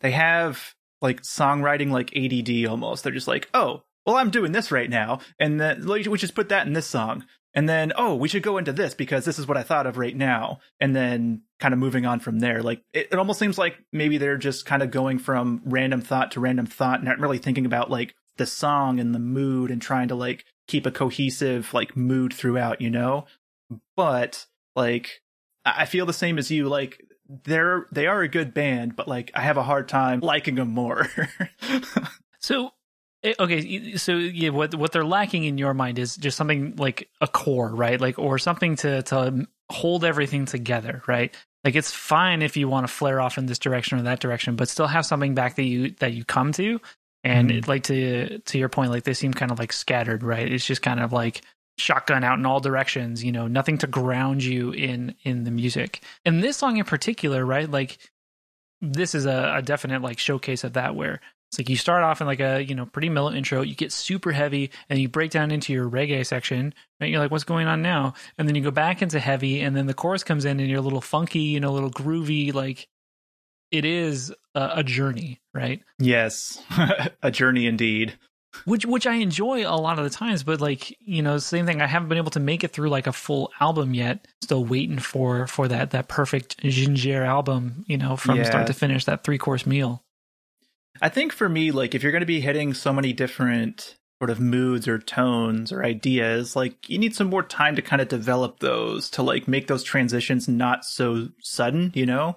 they 0.00 0.10
have 0.10 0.74
like 1.00 1.22
songwriting 1.22 1.90
like 1.90 2.16
ADD 2.16 2.68
almost. 2.70 3.02
They're 3.02 3.12
just 3.12 3.28
like, 3.28 3.48
oh, 3.54 3.82
well, 4.06 4.16
I'm 4.16 4.30
doing 4.30 4.52
this 4.52 4.72
right 4.72 4.88
now, 4.88 5.20
and 5.38 5.60
then 5.60 5.86
we 5.86 6.02
just 6.02 6.34
put 6.34 6.48
that 6.48 6.66
in 6.66 6.72
this 6.72 6.86
song, 6.86 7.24
and 7.54 7.68
then 7.68 7.92
oh, 7.96 8.14
we 8.14 8.28
should 8.28 8.42
go 8.42 8.58
into 8.58 8.72
this 8.72 8.94
because 8.94 9.24
this 9.24 9.38
is 9.38 9.46
what 9.46 9.56
I 9.56 9.62
thought 9.62 9.86
of 9.86 9.98
right 9.98 10.16
now, 10.16 10.60
and 10.80 10.94
then 10.94 11.42
kind 11.58 11.74
of 11.74 11.80
moving 11.80 12.06
on 12.06 12.20
from 12.20 12.40
there. 12.40 12.62
Like 12.62 12.82
it, 12.92 13.08
it 13.12 13.18
almost 13.18 13.38
seems 13.38 13.58
like 13.58 13.78
maybe 13.92 14.18
they're 14.18 14.38
just 14.38 14.66
kind 14.66 14.82
of 14.82 14.90
going 14.90 15.18
from 15.18 15.62
random 15.64 16.00
thought 16.00 16.32
to 16.32 16.40
random 16.40 16.66
thought, 16.66 17.02
not 17.02 17.18
really 17.18 17.38
thinking 17.38 17.66
about 17.66 17.90
like 17.90 18.14
the 18.36 18.46
song 18.46 19.00
and 19.00 19.14
the 19.14 19.18
mood 19.18 19.70
and 19.70 19.82
trying 19.82 20.08
to 20.08 20.14
like 20.14 20.44
keep 20.66 20.86
a 20.86 20.90
cohesive 20.90 21.72
like 21.74 21.96
mood 21.96 22.32
throughout, 22.32 22.80
you 22.80 22.90
know. 22.90 23.26
But 23.96 24.46
like 24.76 25.22
I 25.64 25.86
feel 25.86 26.06
the 26.06 26.12
same 26.12 26.38
as 26.38 26.50
you. 26.50 26.68
Like 26.68 27.02
they're 27.44 27.86
they 27.92 28.06
are 28.06 28.22
a 28.22 28.28
good 28.28 28.54
band, 28.54 28.96
but 28.96 29.08
like 29.08 29.30
I 29.34 29.42
have 29.42 29.56
a 29.56 29.62
hard 29.62 29.88
time 29.88 30.20
liking 30.20 30.54
them 30.54 30.70
more. 30.70 31.08
So 32.40 32.70
okay, 33.24 33.96
so 33.96 34.16
yeah, 34.16 34.50
what 34.50 34.74
what 34.74 34.92
they're 34.92 35.04
lacking 35.04 35.44
in 35.44 35.58
your 35.58 35.74
mind 35.74 35.98
is 35.98 36.16
just 36.16 36.36
something 36.36 36.76
like 36.76 37.08
a 37.20 37.28
core, 37.28 37.68
right? 37.74 38.00
Like 38.00 38.18
or 38.18 38.38
something 38.38 38.76
to 38.76 39.02
to 39.02 39.46
hold 39.70 40.04
everything 40.04 40.46
together, 40.46 41.02
right? 41.06 41.34
Like 41.64 41.74
it's 41.74 41.92
fine 41.92 42.40
if 42.42 42.56
you 42.56 42.68
want 42.68 42.86
to 42.86 42.92
flare 42.92 43.20
off 43.20 43.36
in 43.38 43.46
this 43.46 43.58
direction 43.58 43.98
or 43.98 44.02
that 44.02 44.20
direction, 44.20 44.56
but 44.56 44.68
still 44.68 44.86
have 44.86 45.04
something 45.04 45.34
back 45.34 45.56
that 45.56 45.64
you 45.64 45.90
that 46.00 46.12
you 46.12 46.24
come 46.24 46.52
to. 46.52 46.80
And 47.22 47.50
Mhm. 47.50 47.58
it, 47.58 47.68
like 47.68 47.82
to 47.84 48.38
to 48.38 48.58
your 48.58 48.70
point, 48.70 48.90
like 48.90 49.04
they 49.04 49.12
seem 49.14 49.34
kind 49.34 49.52
of 49.52 49.58
like 49.58 49.72
scattered, 49.74 50.22
right? 50.22 50.50
It's 50.50 50.64
just 50.64 50.80
kind 50.80 51.00
of 51.00 51.12
like 51.12 51.42
shotgun 51.76 52.24
out 52.24 52.38
in 52.38 52.46
all 52.46 52.60
directions, 52.60 53.22
you 53.22 53.32
know, 53.32 53.46
nothing 53.46 53.76
to 53.78 53.86
ground 53.86 54.42
you 54.42 54.70
in 54.70 55.14
in 55.24 55.44
the 55.44 55.50
music. 55.50 56.02
And 56.24 56.42
this 56.42 56.56
song 56.56 56.78
in 56.78 56.84
particular, 56.86 57.44
right? 57.44 57.70
Like 57.70 57.98
this 58.80 59.14
is 59.14 59.26
a, 59.26 59.54
a 59.56 59.62
definite 59.62 60.00
like 60.00 60.18
showcase 60.18 60.64
of 60.64 60.72
that 60.72 60.94
where 60.94 61.20
it's 61.50 61.58
like 61.58 61.68
you 61.68 61.76
start 61.76 62.04
off 62.04 62.20
in 62.20 62.26
like 62.28 62.38
a 62.40 62.62
you 62.62 62.74
know 62.76 62.86
pretty 62.86 63.08
mellow 63.08 63.32
intro, 63.32 63.62
you 63.62 63.74
get 63.74 63.90
super 63.92 64.30
heavy, 64.30 64.70
and 64.88 64.98
you 65.00 65.08
break 65.08 65.32
down 65.32 65.50
into 65.50 65.72
your 65.72 65.90
reggae 65.90 66.24
section. 66.24 66.72
Right, 67.00 67.10
you're 67.10 67.18
like, 67.18 67.30
what's 67.32 67.44
going 67.44 67.66
on 67.66 67.82
now? 67.82 68.14
And 68.38 68.46
then 68.46 68.54
you 68.54 68.62
go 68.62 68.70
back 68.70 69.02
into 69.02 69.18
heavy, 69.18 69.60
and 69.60 69.74
then 69.76 69.86
the 69.86 69.94
chorus 69.94 70.22
comes 70.22 70.44
in, 70.44 70.60
and 70.60 70.68
you're 70.68 70.78
a 70.78 70.82
little 70.82 71.00
funky, 71.00 71.40
you 71.40 71.58
know, 71.60 71.70
a 71.70 71.72
little 71.72 71.90
groovy. 71.90 72.54
Like 72.54 72.86
it 73.72 73.84
is 73.84 74.32
a, 74.54 74.70
a 74.76 74.82
journey, 74.84 75.40
right? 75.52 75.82
yes, 75.98 76.62
a 77.22 77.30
journey 77.30 77.66
indeed. 77.66 78.14
Which 78.64 78.84
which 78.84 79.06
I 79.06 79.14
enjoy 79.14 79.64
a 79.64 79.74
lot 79.78 79.98
of 79.98 80.04
the 80.04 80.10
times, 80.10 80.42
but 80.42 80.60
like 80.60 80.96
you 81.00 81.22
know, 81.22 81.38
same 81.38 81.66
thing. 81.66 81.80
I 81.80 81.86
haven't 81.86 82.08
been 82.08 82.18
able 82.18 82.32
to 82.32 82.40
make 82.40 82.64
it 82.64 82.72
through 82.72 82.90
like 82.90 83.06
a 83.06 83.12
full 83.12 83.50
album 83.60 83.94
yet. 83.94 84.26
Still 84.42 84.64
waiting 84.64 84.98
for 84.98 85.46
for 85.46 85.68
that 85.68 85.92
that 85.92 86.08
perfect 86.08 86.58
Jinjer 86.62 87.24
album, 87.24 87.84
you 87.86 87.96
know, 87.96 88.16
from 88.16 88.36
Yeah. 88.36 88.44
start 88.44 88.66
to 88.66 88.72
finish, 88.72 89.04
that 89.04 89.22
three 89.24 89.38
course 89.38 89.66
meal. 89.66 90.02
I 91.00 91.08
think 91.08 91.32
for 91.32 91.48
me, 91.48 91.70
like 91.70 91.94
if 91.94 92.02
you're 92.02 92.12
going 92.12 92.20
to 92.20 92.26
be 92.26 92.40
hitting 92.40 92.74
so 92.74 92.92
many 92.92 93.12
different 93.12 93.96
sort 94.20 94.30
of 94.30 94.40
moods 94.40 94.86
or 94.86 94.98
tones 94.98 95.72
or 95.72 95.82
ideas, 95.82 96.54
like 96.54 96.88
you 96.88 96.98
need 96.98 97.14
some 97.14 97.28
more 97.28 97.42
time 97.42 97.76
to 97.76 97.82
kind 97.82 98.02
of 98.02 98.08
develop 98.08 98.60
those 98.60 99.08
to 99.10 99.22
like 99.22 99.48
make 99.48 99.66
those 99.66 99.82
transitions 99.82 100.46
not 100.48 100.84
so 100.84 101.28
sudden, 101.40 101.90
you 101.94 102.04
know? 102.04 102.36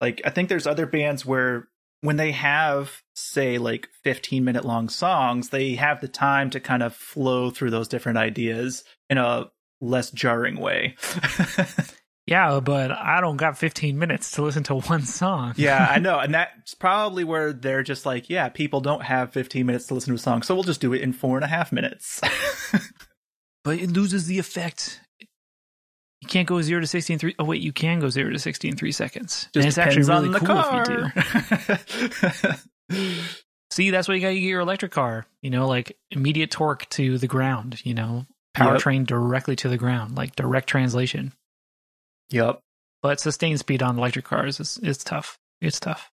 Like 0.00 0.20
I 0.24 0.30
think 0.30 0.48
there's 0.48 0.66
other 0.66 0.86
bands 0.86 1.26
where 1.26 1.68
when 2.02 2.16
they 2.16 2.32
have 2.32 3.02
say 3.14 3.58
like 3.58 3.88
15 4.04 4.44
minute 4.44 4.64
long 4.64 4.88
songs, 4.88 5.48
they 5.48 5.74
have 5.74 6.00
the 6.00 6.08
time 6.08 6.50
to 6.50 6.60
kind 6.60 6.82
of 6.82 6.94
flow 6.94 7.50
through 7.50 7.70
those 7.70 7.88
different 7.88 8.18
ideas 8.18 8.84
in 9.10 9.18
a 9.18 9.50
less 9.80 10.10
jarring 10.10 10.60
way. 10.60 10.96
Yeah, 12.26 12.60
but 12.60 12.90
I 12.90 13.20
don't 13.20 13.36
got 13.36 13.58
15 13.58 13.98
minutes 13.98 14.30
to 14.32 14.42
listen 14.42 14.62
to 14.64 14.74
one 14.80 15.02
song. 15.02 15.54
yeah, 15.56 15.86
I 15.90 15.98
know. 16.00 16.18
And 16.18 16.34
that's 16.34 16.74
probably 16.74 17.24
where 17.24 17.52
they're 17.52 17.82
just 17.82 18.06
like, 18.06 18.30
yeah, 18.30 18.48
people 18.48 18.80
don't 18.80 19.02
have 19.02 19.32
15 19.32 19.66
minutes 19.66 19.86
to 19.88 19.94
listen 19.94 20.12
to 20.12 20.16
a 20.16 20.18
song, 20.18 20.42
so 20.42 20.54
we'll 20.54 20.64
just 20.64 20.80
do 20.80 20.92
it 20.94 21.02
in 21.02 21.12
four 21.12 21.36
and 21.36 21.44
a 21.44 21.48
half 21.48 21.70
minutes. 21.72 22.20
but 23.64 23.78
it 23.78 23.90
loses 23.90 24.26
the 24.26 24.38
effect. 24.38 25.00
You 26.20 26.28
can't 26.28 26.48
go 26.48 26.62
zero 26.62 26.80
to 26.80 26.86
60 26.86 27.12
in 27.12 27.18
three. 27.18 27.34
Oh, 27.38 27.44
wait, 27.44 27.60
you 27.60 27.72
can 27.72 28.00
go 28.00 28.08
zero 28.08 28.30
to 28.30 28.38
60 28.38 28.68
in 28.68 28.76
three 28.76 28.92
seconds. 28.92 29.48
and 29.54 29.66
it's 29.66 29.76
actually 29.76 30.04
really 30.04 30.38
cool 30.38 30.58
if 30.58 30.88
you 30.88 32.08
do. 32.88 32.98
See, 33.70 33.90
that's 33.90 34.08
why 34.08 34.14
you 34.14 34.20
got 34.22 34.28
to 34.28 34.34
get 34.34 34.40
your 34.40 34.60
electric 34.60 34.92
car. 34.92 35.26
You 35.42 35.50
know, 35.50 35.66
like 35.68 35.98
immediate 36.10 36.50
torque 36.50 36.88
to 36.90 37.18
the 37.18 37.26
ground. 37.26 37.84
You 37.84 37.92
know, 37.92 38.24
powertrain 38.56 39.06
directly 39.06 39.56
to 39.56 39.68
the 39.68 39.76
ground, 39.76 40.16
like 40.16 40.34
direct 40.34 40.66
translation. 40.68 41.32
Yep. 42.30 42.60
But 43.02 43.20
sustained 43.20 43.58
speed 43.58 43.82
on 43.82 43.98
electric 43.98 44.24
cars 44.24 44.60
is 44.60 44.78
is 44.78 44.98
tough. 44.98 45.38
It's 45.60 45.80
tough. 45.80 46.10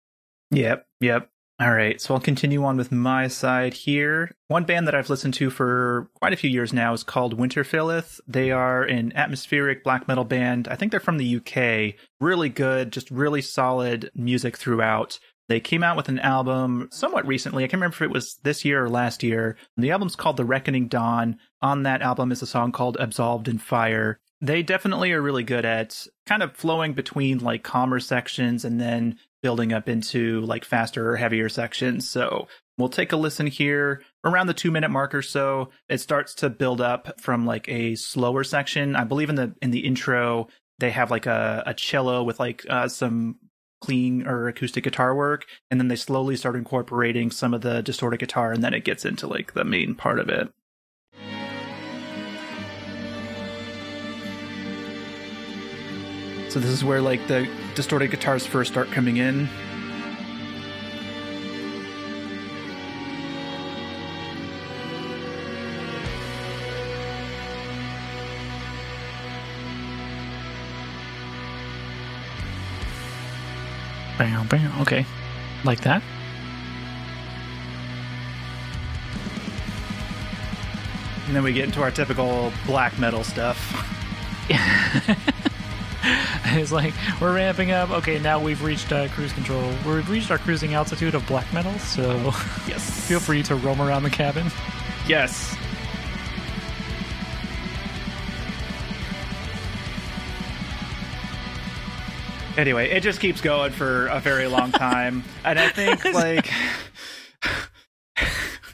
Yep, 0.50 0.84
yep. 1.00 1.30
All 1.60 1.74
right, 1.74 2.00
so 2.00 2.14
I'll 2.14 2.20
continue 2.20 2.64
on 2.64 2.78
with 2.78 2.90
my 2.90 3.28
side 3.28 3.74
here. 3.74 4.34
One 4.48 4.64
band 4.64 4.86
that 4.86 4.94
I've 4.94 5.10
listened 5.10 5.34
to 5.34 5.50
for 5.50 6.08
quite 6.14 6.32
a 6.32 6.36
few 6.36 6.48
years 6.48 6.72
now 6.72 6.94
is 6.94 7.04
called 7.04 7.36
Winterfylleth. 7.36 8.18
They 8.26 8.50
are 8.50 8.82
an 8.82 9.12
atmospheric 9.14 9.84
black 9.84 10.08
metal 10.08 10.24
band. 10.24 10.68
I 10.68 10.76
think 10.76 10.90
they're 10.90 11.00
from 11.00 11.18
the 11.18 11.36
UK. 11.36 11.96
Really 12.18 12.48
good, 12.48 12.92
just 12.92 13.10
really 13.10 13.42
solid 13.42 14.10
music 14.14 14.56
throughout. 14.56 15.20
They 15.50 15.60
came 15.60 15.82
out 15.82 15.98
with 15.98 16.08
an 16.08 16.20
album 16.20 16.88
somewhat 16.92 17.26
recently. 17.26 17.62
I 17.62 17.66
can't 17.66 17.74
remember 17.74 17.96
if 17.96 18.02
it 18.02 18.10
was 18.10 18.36
this 18.42 18.64
year 18.64 18.84
or 18.84 18.88
last 18.88 19.22
year. 19.22 19.56
The 19.76 19.90
album's 19.90 20.16
called 20.16 20.38
The 20.38 20.44
Reckoning 20.46 20.88
Dawn. 20.88 21.38
On 21.60 21.82
that 21.82 22.00
album 22.00 22.32
is 22.32 22.40
a 22.40 22.46
song 22.46 22.72
called 22.72 22.96
Absolved 22.98 23.48
in 23.48 23.58
Fire. 23.58 24.18
They 24.40 24.62
definitely 24.62 25.12
are 25.12 25.20
really 25.20 25.44
good 25.44 25.64
at 25.64 26.06
kind 26.26 26.42
of 26.42 26.56
flowing 26.56 26.94
between 26.94 27.38
like 27.38 27.62
calmer 27.62 28.00
sections 28.00 28.64
and 28.64 28.80
then 28.80 29.18
building 29.42 29.72
up 29.72 29.88
into 29.88 30.40
like 30.42 30.64
faster 30.64 31.10
or 31.10 31.16
heavier 31.16 31.48
sections. 31.48 32.08
So 32.08 32.48
we'll 32.78 32.88
take 32.88 33.12
a 33.12 33.16
listen 33.16 33.46
here 33.46 34.02
around 34.24 34.46
the 34.46 34.54
two 34.54 34.70
minute 34.70 34.90
mark 34.90 35.14
or 35.14 35.22
so. 35.22 35.70
It 35.88 35.98
starts 35.98 36.34
to 36.36 36.50
build 36.50 36.80
up 36.80 37.20
from 37.20 37.46
like 37.46 37.68
a 37.68 37.94
slower 37.94 38.44
section. 38.44 38.96
I 38.96 39.04
believe 39.04 39.28
in 39.28 39.36
the 39.36 39.54
in 39.60 39.70
the 39.70 39.80
intro 39.80 40.48
they 40.80 40.90
have 40.90 41.10
like 41.10 41.26
a, 41.26 41.62
a 41.66 41.74
cello 41.74 42.22
with 42.24 42.40
like 42.40 42.64
uh, 42.68 42.88
some 42.88 43.36
clean 43.80 44.26
or 44.26 44.48
acoustic 44.48 44.84
guitar 44.84 45.14
work, 45.14 45.46
and 45.70 45.78
then 45.78 45.88
they 45.88 45.96
slowly 45.96 46.36
start 46.36 46.56
incorporating 46.56 47.30
some 47.30 47.54
of 47.54 47.60
the 47.60 47.82
distorted 47.82 48.18
guitar, 48.18 48.52
and 48.52 48.64
then 48.64 48.74
it 48.74 48.84
gets 48.84 49.04
into 49.04 49.26
like 49.26 49.52
the 49.52 49.64
main 49.64 49.94
part 49.94 50.18
of 50.18 50.28
it. 50.28 50.48
So 56.50 56.58
this 56.58 56.70
is 56.70 56.84
where 56.84 57.00
like 57.00 57.28
the 57.28 57.48
distorted 57.76 58.10
guitars 58.10 58.44
first 58.44 58.72
start 58.72 58.90
coming 58.90 59.18
in. 59.18 59.48
Bam, 74.18 74.48
bam. 74.48 74.80
Okay, 74.80 75.06
like 75.64 75.82
that. 75.82 76.02
And 81.28 81.36
then 81.36 81.44
we 81.44 81.52
get 81.52 81.66
into 81.66 81.80
our 81.80 81.92
typical 81.92 82.52
black 82.66 82.98
metal 82.98 83.22
stuff. 83.22 83.86
it's 86.58 86.72
like 86.72 86.94
we're 87.20 87.34
ramping 87.34 87.70
up. 87.72 87.90
Okay, 87.90 88.18
now 88.18 88.40
we've 88.40 88.62
reached 88.62 88.92
uh, 88.92 89.08
cruise 89.08 89.32
control. 89.32 89.62
We've 89.86 90.08
reached 90.08 90.30
our 90.30 90.38
cruising 90.38 90.74
altitude 90.74 91.14
of 91.14 91.26
black 91.26 91.52
metal. 91.52 91.72
So 91.78 92.12
Yes. 92.68 93.06
feel 93.08 93.20
free 93.20 93.42
to 93.44 93.54
roam 93.54 93.80
around 93.80 94.02
the 94.02 94.10
cabin. 94.10 94.46
Yes. 95.08 95.56
Anyway, 102.56 102.90
it 102.90 103.02
just 103.02 103.20
keeps 103.20 103.40
going 103.40 103.70
for 103.72 104.08
a 104.08 104.20
very 104.20 104.46
long 104.46 104.72
time. 104.72 105.22
and 105.44 105.58
I 105.58 105.68
think, 105.68 106.04
like. 106.14 106.50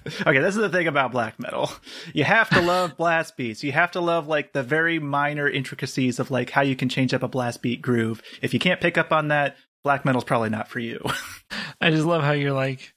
okay, 0.27 0.39
this 0.39 0.55
is 0.55 0.61
the 0.61 0.69
thing 0.69 0.87
about 0.87 1.13
black 1.13 1.39
metal. 1.41 1.71
You 2.13 2.25
have 2.25 2.49
to 2.51 2.61
love 2.61 2.97
blast 2.99 3.37
beats. 3.37 3.65
You 3.65 3.73
have 3.73 3.91
to 3.93 4.01
love, 4.01 4.29
like, 4.29 4.53
the 4.53 4.63
very 4.63 4.99
minor 4.99 5.49
intricacies 5.49 6.19
of, 6.19 6.31
like, 6.31 6.51
how 6.51 6.63
you 6.63 6.77
can 6.77 6.89
change 6.89 7.13
up 7.13 7.23
a 7.23 7.29
blast 7.29 7.63
beat 7.63 7.83
groove. 7.83 8.23
If 8.43 8.55
you 8.55 8.61
can't 8.61 8.81
pick 8.81 8.97
up 8.99 9.13
on 9.13 9.29
that, 9.29 9.57
black 9.83 10.05
metal's 10.05 10.25
probably 10.25 10.51
not 10.51 10.69
for 10.69 10.79
you. 10.79 11.01
I 11.81 11.91
just 11.91 12.07
love 12.07 12.23
how 12.23 12.33
you're 12.33 12.53
like, 12.53 12.95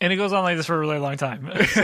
and 0.00 0.12
it 0.12 0.16
goes 0.16 0.32
on 0.32 0.44
like 0.44 0.56
this 0.56 0.66
for 0.66 0.76
a 0.76 0.78
really 0.78 0.98
long 0.98 1.16
time. 1.16 1.50
So, 1.68 1.82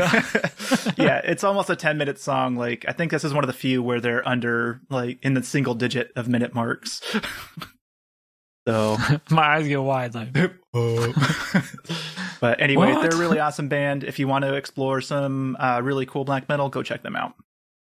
yeah, 0.96 1.20
it's 1.24 1.44
almost 1.44 1.70
a 1.70 1.76
10 1.76 1.98
minute 1.98 2.18
song. 2.18 2.56
Like, 2.56 2.84
I 2.86 2.92
think 2.92 3.10
this 3.10 3.24
is 3.24 3.32
one 3.32 3.42
of 3.44 3.48
the 3.48 3.54
few 3.54 3.82
where 3.82 4.00
they're 4.00 4.26
under, 4.26 4.80
like, 4.90 5.18
in 5.22 5.34
the 5.34 5.42
single 5.42 5.74
digit 5.74 6.12
of 6.14 6.28
minute 6.28 6.54
marks. 6.54 7.00
so, 8.68 8.98
my 9.30 9.56
eyes 9.56 9.66
get 9.66 9.82
wide. 9.82 10.14
Like, 10.14 10.36
but 12.42 12.60
anyway, 12.60 12.92
What? 12.92 13.00
they're 13.02 13.18
a 13.18 13.22
really 13.22 13.38
awesome 13.38 13.68
band. 13.68 14.04
If 14.04 14.18
you 14.18 14.28
want 14.28 14.44
to 14.44 14.52
explore 14.54 15.00
some 15.00 15.56
uh, 15.58 15.80
really 15.82 16.04
cool 16.04 16.24
black 16.24 16.46
metal, 16.50 16.68
go 16.68 16.82
check 16.82 17.02
them 17.02 17.16
out. 17.16 17.34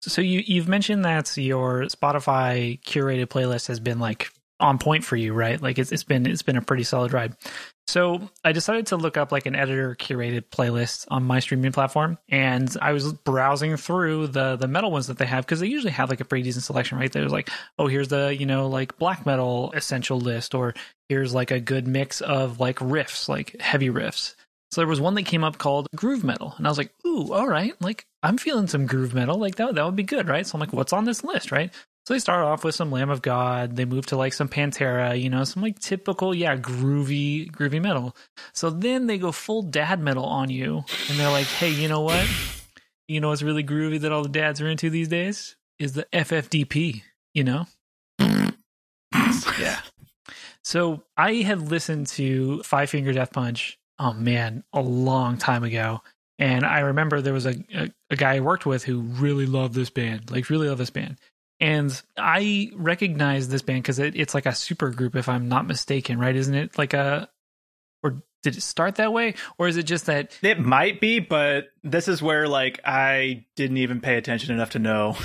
so 0.01 0.22
you 0.22 0.41
you've 0.45 0.70
mentioned 0.70 1.04
that 1.04 1.36
your 1.36 1.82
Spotify 1.84 2.80
curated 2.84 3.26
playlist 3.28 3.68
has 3.68 3.80
been 3.82 3.99
like 3.99 4.30
on 4.60 4.78
point 4.78 5.04
for 5.04 5.18
you, 5.18 5.34
right? 5.34 5.62
Like 5.62 5.78
it's 5.80 5.91
it's 5.91 6.04
been 6.06 6.26
it's 6.26 6.43
been 6.43 6.56
a 6.56 6.62
pretty 6.62 6.84
solid 6.84 7.12
ride. 7.12 7.36
So 7.86 8.30
I 8.45 8.54
decided 8.54 8.88
to 8.88 8.95
look 8.95 9.18
up 9.18 9.34
like 9.34 9.45
an 9.45 9.56
editor 9.56 9.93
curated 9.99 10.43
playlist 10.49 11.06
on 11.10 11.24
my 11.24 11.41
streaming 11.41 11.74
platform, 11.74 12.18
and 12.30 12.74
I 12.82 12.93
was 12.93 13.12
browsing 13.12 13.76
through 13.76 14.28
the 14.28 14.56
the 14.56 14.70
metal 14.70 14.89
ones 14.91 15.08
that 15.08 15.18
they 15.18 15.26
have 15.26 15.45
because 15.45 15.60
they 15.60 15.68
usually 15.68 15.91
have 15.91 16.10
like 16.10 16.22
a 16.22 16.26
pretty 16.26 16.43
decent 16.43 16.64
selection, 16.64 16.97
right? 16.97 17.12
There's 17.12 17.32
like, 17.34 17.49
oh, 17.78 17.88
here's 17.88 18.08
the 18.08 18.34
you 18.39 18.45
know 18.45 18.68
like 18.70 18.97
black 18.99 19.26
metal 19.26 19.74
essential 19.76 20.18
list, 20.20 20.56
or 20.56 20.74
here's 21.10 21.34
like 21.34 21.51
a 21.51 21.60
good 21.60 21.86
mix 21.88 22.22
of 22.22 22.60
like 22.62 22.78
riffs, 22.80 23.28
like 23.28 23.60
heavy 23.60 23.89
riffs. 23.89 24.36
So 24.74 24.82
there 24.82 24.88
was 24.88 24.99
one 24.99 25.13
that 25.13 25.28
came 25.28 25.43
up 25.43 25.59
called 25.59 25.88
groove 25.95 26.24
metal, 26.24 26.55
and 26.57 26.65
I 26.65 26.69
was 26.71 26.80
like, 26.80 26.91
ooh, 27.05 27.32
all 27.32 27.47
right, 27.47 27.80
like 27.80 28.07
I'm 28.24 28.39
feeling 28.39 28.65
some 28.65 28.88
groove 28.88 29.13
metal, 29.13 29.38
like 29.38 29.57
that 29.57 29.76
that 29.76 29.86
would 29.86 29.95
be 29.95 30.01
good, 30.01 30.28
right? 30.28 30.47
So 30.47 30.55
I'm 30.55 30.61
like, 30.61 30.74
what's 30.74 30.91
on 30.91 31.05
this 31.05 31.24
list, 31.24 31.51
right? 31.51 31.71
So 32.07 32.15
they 32.15 32.19
start 32.19 32.43
off 32.43 32.63
with 32.63 32.74
some 32.74 32.89
Lamb 32.89 33.11
of 33.11 33.21
God. 33.21 33.76
They 33.76 33.86
move 33.86 34.07
to 34.07 34.17
like 34.17 34.34
some 34.34 34.49
Pantera, 34.49 35.21
you 35.21 35.30
know, 35.30 35.43
some 35.43 35.61
like 35.61 35.78
typical, 35.78 36.34
yeah, 36.34 36.57
groovy, 36.57 37.51
groovy 37.51 37.80
metal. 37.84 38.15
So 38.53 38.71
then 38.71 39.05
they 39.05 39.19
go 39.19 39.32
full 39.32 39.61
dad 39.61 39.99
metal 39.99 40.26
on 40.26 40.49
you, 40.49 40.84
and 41.07 41.19
they're 41.19 41.30
like, 41.30 41.45
hey, 41.45 41.69
you 41.69 41.88
know 41.88 42.01
what? 42.01 42.28
You 43.07 43.21
know 43.21 43.30
what's 43.30 43.43
really 43.43 43.63
groovy 43.63 44.01
that 44.01 44.11
all 44.11 44.24
the 44.24 44.30
dads 44.30 44.59
are 44.59 44.67
into 44.67 44.89
these 44.89 45.07
days 45.07 45.55
is 45.78 45.93
the 45.93 46.07
FFDP. 46.11 47.03
You 47.36 47.43
know, 47.43 47.67
yeah. 49.59 49.82
So 50.63 51.03
I 51.15 51.34
had 51.36 51.69
listened 51.69 52.07
to 52.07 52.63
Five 52.63 52.89
Finger 52.89 53.13
Death 53.13 53.34
Punch. 53.34 53.78
Oh 54.00 54.14
man, 54.14 54.64
a 54.74 54.82
long 54.82 55.38
time 55.38 55.64
ago. 55.64 56.02
And 56.39 56.66
I 56.66 56.80
remember 56.80 57.22
there 57.22 57.34
was 57.34 57.46
a, 57.46 57.56
a, 57.74 57.89
a 58.10 58.16
guy 58.16 58.36
I 58.36 58.39
worked 58.39 58.66
with 58.66 58.84
who 58.84 59.02
really 59.02 59.46
loved 59.46 59.76
this 59.76 59.89
band, 59.89 60.32
like 60.32 60.50
really 60.50 60.68
loved 60.68 60.82
this 60.82 60.89
band. 60.89 61.18
And 61.60 62.02
I 62.18 62.72
recognize 62.76 63.48
this 63.48 63.62
band 63.62 63.84
because 63.84 64.00
it, 64.00 64.16
it's 64.16 64.34
like 64.34 64.46
a 64.46 64.54
super 64.54 64.89
group, 64.89 65.16
if 65.16 65.30
I'm 65.30 65.48
not 65.48 65.68
mistaken, 65.68 66.20
right? 66.20 66.36
Isn't 66.36 66.56
it 66.56 66.78
like 66.78 66.94
a, 66.94 67.30
or 68.02 68.24
did 68.41 68.58
it 68.58 68.62
start 68.62 68.96
that 68.96 69.14
way? 69.14 69.36
Or 69.58 69.68
is 69.68 69.78
it 69.78 69.84
just 69.84 70.08
that, 70.08 70.38
It 70.41 70.60
might 70.60 71.00
be, 71.00 71.20
but 71.20 71.68
this 71.84 72.10
is 72.10 72.22
where, 72.22 72.48
like, 72.50 72.82
I 72.84 73.46
didn't 73.56 73.78
even 73.78 74.02
pay 74.02 74.18
attention 74.18 74.54
enough 74.54 74.72
to 74.72 74.80
know. 74.80 75.16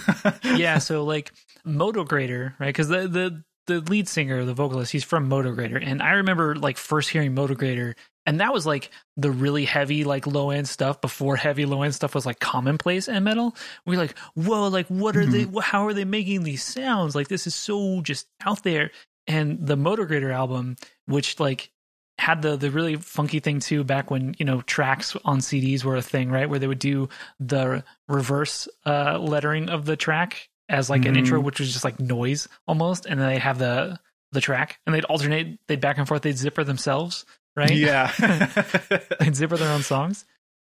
yeah, 0.56 0.78
so 0.78 1.04
like 1.04 1.32
Motograter, 1.66 2.54
right? 2.58 2.68
Because 2.68 2.88
the, 2.88 3.06
the, 3.08 3.44
the 3.66 3.80
lead 3.80 4.08
singer, 4.08 4.44
the 4.44 4.54
vocalist, 4.54 4.92
he's 4.92 5.04
from 5.04 5.28
Motograter. 5.28 5.78
And 5.84 6.02
I 6.02 6.12
remember 6.12 6.54
like 6.54 6.78
first 6.78 7.10
hearing 7.10 7.34
Motograter, 7.34 7.94
and 8.26 8.40
that 8.40 8.52
was 8.52 8.66
like 8.66 8.90
the 9.16 9.30
really 9.30 9.64
heavy, 9.64 10.04
like 10.04 10.26
low 10.26 10.50
end 10.50 10.68
stuff 10.68 11.00
before 11.00 11.36
heavy 11.36 11.64
low 11.66 11.82
end 11.82 11.94
stuff 11.94 12.14
was 12.14 12.24
like 12.26 12.38
commonplace 12.40 13.08
in 13.08 13.24
metal. 13.24 13.56
We 13.86 13.96
are 13.96 13.98
like, 14.00 14.16
whoa, 14.34 14.68
like 14.68 14.86
what 14.88 15.16
are 15.16 15.26
they, 15.26 15.46
how 15.62 15.86
are 15.86 15.92
they 15.94 16.04
making 16.04 16.42
these 16.44 16.62
sounds? 16.62 17.14
Like 17.14 17.28
this 17.28 17.46
is 17.46 17.54
so 17.54 18.00
just 18.02 18.26
out 18.44 18.62
there. 18.62 18.90
And 19.26 19.66
the 19.66 19.76
Motograter 19.76 20.32
album, 20.32 20.76
which 21.06 21.38
like 21.40 21.70
had 22.18 22.42
the 22.42 22.56
the 22.56 22.70
really 22.70 22.96
funky 22.96 23.40
thing 23.40 23.58
too 23.58 23.82
back 23.84 24.10
when 24.10 24.34
you 24.38 24.44
know 24.44 24.60
tracks 24.62 25.16
on 25.24 25.38
CDs 25.38 25.82
were 25.82 25.96
a 25.96 26.02
thing, 26.02 26.30
right? 26.30 26.48
Where 26.48 26.58
they 26.58 26.66
would 26.68 26.78
do 26.78 27.08
the 27.40 27.82
reverse 28.08 28.68
uh, 28.86 29.18
lettering 29.18 29.68
of 29.70 29.84
the 29.86 29.96
track 29.96 30.48
as 30.68 30.88
like 30.90 31.04
an 31.06 31.14
Mhm. 31.14 31.18
intro, 31.18 31.40
which 31.40 31.58
was 31.60 31.72
just 31.72 31.84
like 31.84 31.98
noise 32.00 32.48
almost, 32.68 33.06
and 33.06 33.18
then 33.20 33.28
they'd 33.28 33.38
have 33.40 33.58
the 33.58 33.98
the 34.32 34.40
track, 34.40 34.78
and 34.86 34.94
they'd 34.94 35.04
alternate, 35.04 35.58
they'd 35.66 35.80
back 35.80 35.98
and 35.98 36.08
forth, 36.08 36.22
they'd 36.22 36.38
zipper 36.38 36.64
themselves, 36.64 37.24
right? 37.56 37.74
yeah. 37.74 38.12
they'd 39.20 39.36
zipper 39.36 39.56
their 39.56 39.72
own 39.72 39.82
songs, 39.82 40.24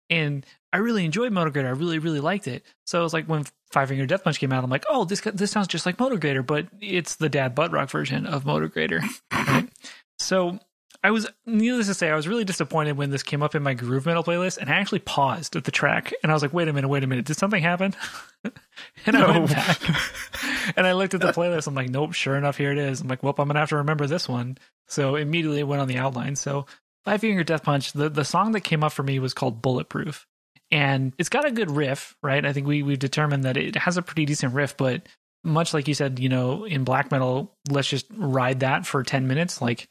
and 0.10 0.46
I 0.74 0.78
really 0.78 1.06
enjoyed 1.06 1.32
Motograter. 1.32 1.66
I 1.66 1.72
really 1.72 2.00
really 2.00 2.20
liked 2.20 2.48
it. 2.48 2.64
So 2.86 3.00
it 3.00 3.04
was 3.04 3.14
like 3.14 3.26
when 3.26 3.46
Five 3.72 3.90
Finger 3.90 4.06
Death 4.06 4.24
Punch 4.24 4.40
came 4.40 4.54
out, 4.54 4.64
I'm 4.64 4.70
like, 4.70 4.86
oh, 4.90 5.06
this 5.06 5.22
this 5.22 5.52
sounds 5.52 5.68
just 5.68 5.86
like 5.86 5.98
Motograter, 5.98 6.46
but 6.46 6.68
it's 6.82 7.16
the 7.16 7.30
dad 7.30 7.56
butt 7.56 7.72
rock 7.72 7.90
version 7.90 8.26
of 8.26 8.44
Motograter, 8.44 9.02
right? 9.34 9.68
So 10.20 10.60
I 11.04 11.12
was, 11.12 11.28
needless 11.46 11.88
to 11.88 11.94
say, 11.94 12.10
I 12.10 12.16
was 12.16 12.28
really 12.28 12.44
disappointed 12.44 12.98
when 12.98 13.10
this 13.10 13.24
came 13.24 13.44
up 13.44 13.56
in 13.56 13.64
my 13.64 13.74
groove 13.74 14.06
metal 14.06 14.24
playlist, 14.24 14.58
and 14.58 14.70
I 14.70 14.74
actually 14.74 15.00
paused 15.00 15.56
at 15.56 15.64
the 15.64 15.72
track, 15.72 16.14
and 16.24 16.32
I 16.32 16.36
was 16.36 16.42
like, 16.42 16.54
"Wait 16.54 16.68
a 16.68 16.74
minute, 16.74 16.88
wait 16.88 17.04
a 17.04 17.08
minute, 17.08 17.26
did 17.26 17.38
something 17.38 17.62
happen?" 17.62 17.96
and 19.06 19.16
I 19.16 19.40
went 19.40 19.50
back, 19.50 19.80
and 20.76 20.88
I 20.88 20.94
looked 20.94 21.14
at 21.14 21.22
the 21.22 21.28
playlist. 21.28 21.68
I'm 21.68 21.76
like, 21.76 21.90
"Nope, 21.90 22.14
sure 22.14 22.36
enough, 22.36 22.58
here 22.58 22.72
it 22.72 22.78
is." 22.78 23.02
I'm 23.02 23.08
like, 23.08 23.24
"Well, 23.24 23.36
I'm 23.38 23.48
gonna 23.48 23.60
have 23.60 23.70
to 23.70 23.78
remember 23.78 24.08
this 24.08 24.28
one." 24.28 24.58
So 24.88 25.16
immediately 25.16 25.60
it 25.60 25.68
went 25.68 25.82
on 25.82 25.88
the 25.88 25.98
outline. 25.98 26.36
So 26.36 26.66
Five 27.08 27.22
Finger 27.22 27.44
Death 27.46 27.64
Punch. 27.64 27.94
The 27.94 28.10
the 28.10 28.26
song 28.26 28.52
that 28.52 28.62
came 28.62 28.84
up 28.84 28.92
for 28.92 29.02
me 29.02 29.20
was 29.20 29.34
called 29.34 29.62
Bulletproof, 29.62 30.28
and 30.72 31.14
it's 31.18 31.30
got 31.30 31.46
a 31.46 31.52
good 31.52 31.72
riff, 31.72 32.18
right? 32.22 32.46
I 32.46 32.52
think 32.52 32.68
we 32.68 32.84
we've 32.84 33.00
determined 33.00 33.46
that 33.46 33.56
it 33.56 33.78
has 33.78 33.96
a 33.96 34.02
pretty 34.02 34.26
decent 34.26 34.54
riff, 34.54 34.76
but 34.76 35.08
much 35.42 35.74
like 35.74 35.88
you 35.88 35.94
said, 35.94 36.20
you 36.20 36.28
know, 36.28 36.66
in 36.66 36.84
black 36.84 37.10
metal, 37.10 37.56
let's 37.70 37.88
just 37.88 38.08
ride 38.14 38.60
that 38.60 38.86
for 38.86 39.04
ten 39.04 39.26
minutes. 39.26 39.62
Like 39.62 39.88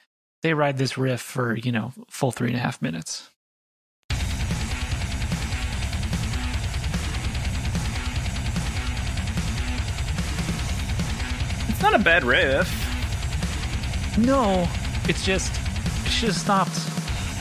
they 0.46 0.54
ride 0.54 0.78
this 0.78 0.96
riff 0.96 1.20
for 1.20 1.56
you 1.56 1.72
know 1.72 1.92
full 2.08 2.30
three 2.30 2.46
and 2.46 2.56
a 2.56 2.60
half 2.60 2.80
minutes. 2.80 3.30
It's 11.68 11.82
not 11.82 11.96
a 11.96 11.98
bad 11.98 12.22
riff. 12.22 12.70
No, 14.16 14.68
it's 15.08 15.24
just 15.24 15.52
it 16.06 16.10
should 16.10 16.28
have 16.28 16.36
stopped 16.36 16.76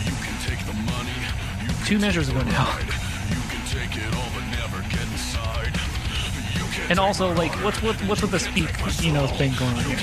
You 0.04 0.12
can 0.12 0.38
take 0.42 0.66
the 0.66 0.74
money. 0.74 1.14
You 1.62 1.68
can 1.68 1.86
two 1.86 2.00
measures 2.00 2.28
ago 2.30 2.42
now. 2.42 2.64
hide. 2.64 2.90
You 3.30 3.42
can 3.52 3.64
take 3.70 3.96
it 3.96 4.16
all, 4.16 4.30
but 4.34 4.46
never 4.50 4.82
get 4.90 5.06
inside. 5.14 5.78
You 6.58 6.66
can 6.74 6.90
And 6.90 7.00
also, 7.00 7.32
like, 7.36 7.52
what's 7.64 7.84
what 7.84 7.96
what's 8.08 8.24
with 8.24 8.32
the 8.32 8.40
speak, 8.40 8.72
you 9.04 9.14
know, 9.14 9.28
thing 9.28 9.54
going 9.60 9.76
on 9.76 9.84
here? 9.84 10.00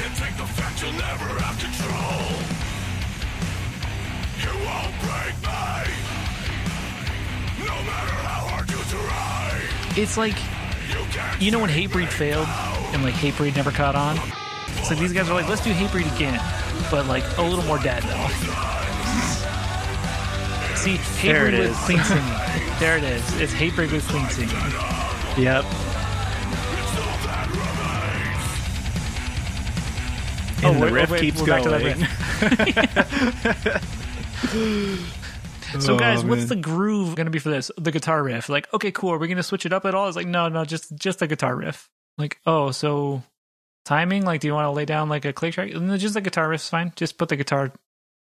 It's 9.94 10.16
like 10.16 10.36
You 11.38 11.50
know 11.50 11.58
when 11.58 11.68
Hatebreed 11.70 12.08
failed 12.08 12.48
and 12.92 13.02
like 13.02 13.14
Hatebreed 13.14 13.56
never 13.56 13.70
caught 13.70 13.94
on. 13.94 14.16
It's 14.78 14.90
like 14.90 14.98
these 14.98 15.12
guys 15.12 15.28
are 15.28 15.34
like, 15.34 15.48
let's 15.48 15.62
do 15.62 15.70
Hatebreed 15.70 16.14
again, 16.16 16.40
but 16.90 17.06
like 17.06 17.24
a 17.38 17.42
little 17.42 17.64
more 17.64 17.78
dead 17.78 18.02
though. 18.02 18.28
See, 20.76 20.96
There 21.22 21.46
it 21.48 21.54
Hatebreed 21.54 21.68
with 21.68 21.76
clean 21.78 22.02
singing. 22.04 22.24
There 22.80 22.96
it 22.98 23.04
is. 23.04 23.40
It's 23.40 23.52
Hatebreed 23.52 23.92
with 23.92 24.08
clean 24.08 24.28
singing. 24.28 24.56
Yep. 25.38 25.64
Oh, 30.64 30.68
And 30.68 30.76
the 30.76 30.86
wait, 30.86 30.90
oh, 30.90 30.94
riff 30.94 31.10
wait, 31.10 31.20
keeps 31.20 31.40
we're 31.40 31.46
back 31.46 31.62
to 31.62 31.68
going. 33.70 33.82
So, 35.80 35.94
Oh, 35.94 35.98
guys, 35.98 36.24
what's 36.24 36.46
the 36.46 36.56
groove 36.56 37.14
going 37.14 37.24
to 37.26 37.30
be 37.30 37.38
for 37.38 37.48
this? 37.48 37.70
The 37.78 37.90
guitar 37.92 38.22
riff. 38.22 38.48
Like, 38.48 38.72
okay, 38.74 38.90
cool. 38.90 39.10
Are 39.12 39.18
we 39.18 39.26
going 39.28 39.36
to 39.38 39.42
switch 39.42 39.64
it 39.64 39.72
up 39.72 39.84
at 39.86 39.94
all? 39.94 40.06
It's 40.08 40.16
like, 40.16 40.26
no, 40.26 40.48
no, 40.48 40.64
just 40.64 40.94
just 40.96 41.20
the 41.20 41.26
guitar 41.26 41.54
riff. 41.56 41.88
Like, 42.18 42.38
oh, 42.44 42.70
so 42.72 43.22
timing? 43.84 44.24
Like, 44.24 44.40
do 44.40 44.48
you 44.48 44.54
want 44.54 44.66
to 44.66 44.70
lay 44.70 44.84
down 44.84 45.08
like 45.08 45.24
a 45.24 45.32
click 45.32 45.54
track? 45.54 45.72
No, 45.72 45.96
just 45.96 46.14
the 46.14 46.20
guitar 46.20 46.48
riff's 46.48 46.68
fine. 46.68 46.92
Just 46.96 47.16
put 47.16 47.28
the 47.30 47.36
guitar, 47.36 47.72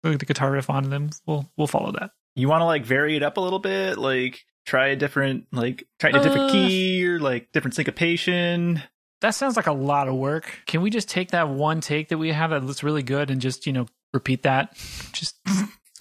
the 0.03 0.17
guitar 0.17 0.51
riff 0.51 0.69
on, 0.71 0.85
and 0.85 0.93
then 0.93 1.11
we'll 1.27 1.49
we'll 1.57 1.67
follow 1.69 1.93
that. 1.93 2.11
You 2.35 2.49
want 2.49 2.63
to 2.63 2.67
like 2.67 2.85
vary 2.85 3.17
it 3.17 3.23
up 3.23 3.37
a 3.37 3.41
little 3.41 3.61
bit, 3.61 3.97
like 3.97 4.45
try 4.65 4.89
a 4.89 4.97
different, 4.97 5.47
like 5.53 5.87
try 6.01 6.11
a 6.11 6.15
different 6.15 6.51
Uh. 6.51 6.53
key 6.53 7.07
or 7.07 7.21
like 7.21 7.53
different 7.53 7.75
syncopation. 7.75 8.83
That 9.21 9.31
sounds 9.31 9.57
like 9.57 9.67
a 9.69 9.73
lot 9.73 10.09
of 10.09 10.15
work. 10.17 10.63
Can 10.67 10.83
we 10.83 10.91
just 10.91 11.09
take 11.09 11.31
that 11.31 11.49
one 11.49 11.81
take 11.81 12.09
that 12.09 12.19
we 12.19 12.33
have 12.33 12.51
that 12.51 12.65
looks 12.65 12.83
really 12.83 13.03
good 13.05 13.31
and 13.31 13.41
just 13.41 13.67
you 13.67 13.73
know 13.73 13.87
repeat 14.13 14.43
that? 14.43 14.75
Just 15.13 15.37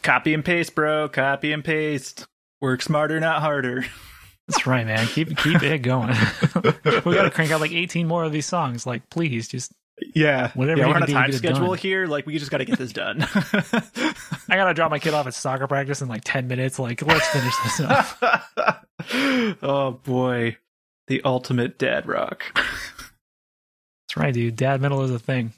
Copy 0.05 0.35
and 0.35 0.45
paste, 0.45 0.75
bro. 0.75 1.09
Copy 1.09 1.51
and 1.51 1.63
paste. 1.63 2.27
Work 2.61 2.83
smarter, 2.83 3.19
not 3.19 3.41
harder. 3.41 3.85
that's 4.47 4.67
right, 4.67 4.85
man. 4.85 5.07
Keep 5.07 5.35
keep 5.37 5.63
it 5.63 5.79
going. 5.79 6.09
we 7.05 7.15
got 7.15 7.23
to 7.23 7.31
crank 7.31 7.49
out 7.49 7.59
like 7.59 7.71
eighteen 7.71 8.07
more 8.07 8.23
of 8.23 8.31
these 8.31 8.45
songs. 8.45 8.85
Like, 8.85 9.09
please, 9.09 9.47
just 9.47 9.73
Yeah. 10.13 10.51
Whatever 10.53 10.81
yeah, 10.81 10.87
we're 10.89 10.95
on 10.95 11.03
a 11.03 11.07
can 11.07 11.07
do 11.07 11.13
to 11.13 11.19
time 11.19 11.31
schedule 11.31 11.73
here. 11.73 12.05
Like, 12.05 12.27
we 12.27 12.37
just 12.37 12.51
got 12.51 12.59
to 12.59 12.65
get 12.65 12.77
this 12.77 12.93
done. 12.93 13.27
I 14.47 14.55
gotta 14.55 14.75
drop 14.75 14.91
my 14.91 14.99
kid 14.99 15.15
off 15.15 15.25
at 15.25 15.33
soccer 15.33 15.65
practice 15.65 16.03
in 16.03 16.07
like 16.07 16.21
ten 16.23 16.47
minutes. 16.47 16.77
Like, 16.77 17.01
let's 17.01 17.27
finish 17.29 17.55
this 17.63 17.79
up. 17.79 18.85
oh 19.63 19.99
boy, 20.03 20.57
the 21.07 21.23
ultimate 21.23 21.79
dad 21.79 22.07
rock. 22.07 22.43
That's 22.53 24.17
right, 24.17 24.33
dude. 24.35 24.55
Dad 24.55 24.81
metal 24.81 25.01
is 25.01 25.09
a 25.09 25.17
thing. 25.17 25.51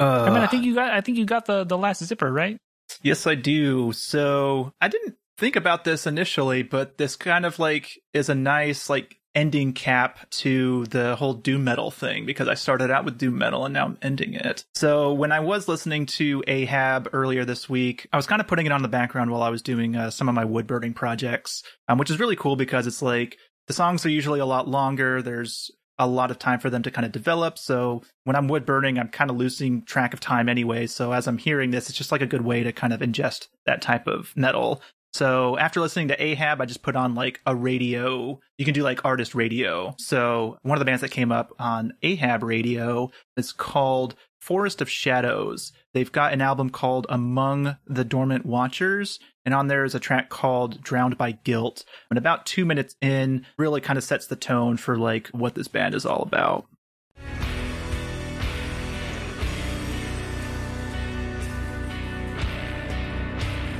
Uh, 0.00 0.22
I 0.22 0.30
mean, 0.30 0.38
I 0.38 0.46
think 0.46 0.64
you 0.64 0.74
got, 0.74 0.92
I 0.92 1.02
think 1.02 1.18
you 1.18 1.26
got 1.26 1.44
the 1.44 1.64
the 1.64 1.76
last 1.76 2.02
zipper 2.02 2.32
right. 2.32 2.56
Yes, 3.02 3.26
I 3.26 3.34
do. 3.34 3.92
So 3.92 4.72
I 4.80 4.88
didn't 4.88 5.16
think 5.38 5.56
about 5.56 5.84
this 5.84 6.06
initially, 6.06 6.62
but 6.62 6.98
this 6.98 7.16
kind 7.16 7.46
of 7.46 7.58
like 7.58 7.98
is 8.12 8.28
a 8.28 8.34
nice 8.34 8.88
like 8.88 9.18
ending 9.34 9.72
cap 9.72 10.30
to 10.30 10.84
the 10.86 11.16
whole 11.16 11.34
doom 11.34 11.64
metal 11.64 11.90
thing 11.90 12.24
because 12.24 12.46
I 12.46 12.54
started 12.54 12.90
out 12.90 13.04
with 13.04 13.18
doom 13.18 13.36
metal 13.36 13.64
and 13.64 13.74
now 13.74 13.86
I'm 13.86 13.98
ending 14.00 14.34
it. 14.34 14.64
So 14.74 15.12
when 15.12 15.32
I 15.32 15.40
was 15.40 15.66
listening 15.66 16.06
to 16.06 16.44
Ahab 16.46 17.08
earlier 17.12 17.44
this 17.44 17.68
week, 17.68 18.06
I 18.12 18.16
was 18.16 18.26
kind 18.26 18.40
of 18.40 18.46
putting 18.46 18.66
it 18.66 18.72
on 18.72 18.82
the 18.82 18.88
background 18.88 19.30
while 19.30 19.42
I 19.42 19.50
was 19.50 19.62
doing 19.62 19.96
uh, 19.96 20.10
some 20.10 20.28
of 20.28 20.34
my 20.34 20.44
wood 20.44 20.66
burning 20.66 20.94
projects, 20.94 21.64
um, 21.88 21.98
which 21.98 22.10
is 22.10 22.20
really 22.20 22.36
cool 22.36 22.54
because 22.54 22.86
it's 22.86 23.02
like 23.02 23.36
the 23.66 23.72
songs 23.72 24.06
are 24.06 24.10
usually 24.10 24.40
a 24.40 24.46
lot 24.46 24.68
longer. 24.68 25.20
There's 25.20 25.70
a 25.98 26.06
lot 26.06 26.30
of 26.30 26.38
time 26.38 26.58
for 26.58 26.70
them 26.70 26.82
to 26.82 26.90
kind 26.90 27.06
of 27.06 27.12
develop. 27.12 27.58
So 27.58 28.02
when 28.24 28.36
I'm 28.36 28.48
wood 28.48 28.66
burning, 28.66 28.98
I'm 28.98 29.08
kind 29.08 29.30
of 29.30 29.36
losing 29.36 29.82
track 29.82 30.12
of 30.12 30.20
time 30.20 30.48
anyway. 30.48 30.86
So 30.86 31.12
as 31.12 31.26
I'm 31.26 31.38
hearing 31.38 31.70
this, 31.70 31.88
it's 31.88 31.98
just 31.98 32.12
like 32.12 32.22
a 32.22 32.26
good 32.26 32.42
way 32.42 32.62
to 32.62 32.72
kind 32.72 32.92
of 32.92 33.00
ingest 33.00 33.48
that 33.66 33.82
type 33.82 34.06
of 34.06 34.32
metal. 34.36 34.82
So 35.12 35.56
after 35.58 35.80
listening 35.80 36.08
to 36.08 36.20
Ahab, 36.20 36.60
I 36.60 36.66
just 36.66 36.82
put 36.82 36.96
on 36.96 37.14
like 37.14 37.40
a 37.46 37.54
radio. 37.54 38.40
You 38.58 38.64
can 38.64 38.74
do 38.74 38.82
like 38.82 39.04
artist 39.04 39.36
radio. 39.36 39.94
So 39.98 40.58
one 40.62 40.76
of 40.76 40.80
the 40.80 40.84
bands 40.84 41.02
that 41.02 41.12
came 41.12 41.30
up 41.30 41.52
on 41.60 41.92
Ahab 42.02 42.42
radio 42.42 43.12
is 43.36 43.52
called 43.52 44.16
Forest 44.44 44.82
of 44.82 44.90
Shadows. 44.90 45.72
They've 45.94 46.12
got 46.12 46.34
an 46.34 46.42
album 46.42 46.68
called 46.68 47.06
Among 47.08 47.78
the 47.86 48.04
Dormant 48.04 48.44
Watchers. 48.44 49.18
And 49.46 49.54
on 49.54 49.68
there 49.68 49.86
is 49.86 49.94
a 49.94 49.98
track 49.98 50.28
called 50.28 50.82
Drowned 50.82 51.16
by 51.16 51.32
Guilt. 51.32 51.86
And 52.10 52.18
about 52.18 52.44
two 52.44 52.66
minutes 52.66 52.94
in, 53.00 53.46
really 53.56 53.80
kind 53.80 53.96
of 53.96 54.04
sets 54.04 54.26
the 54.26 54.36
tone 54.36 54.76
for 54.76 54.98
like 54.98 55.28
what 55.28 55.54
this 55.54 55.66
band 55.66 55.94
is 55.94 56.04
all 56.04 56.20
about. 56.20 56.66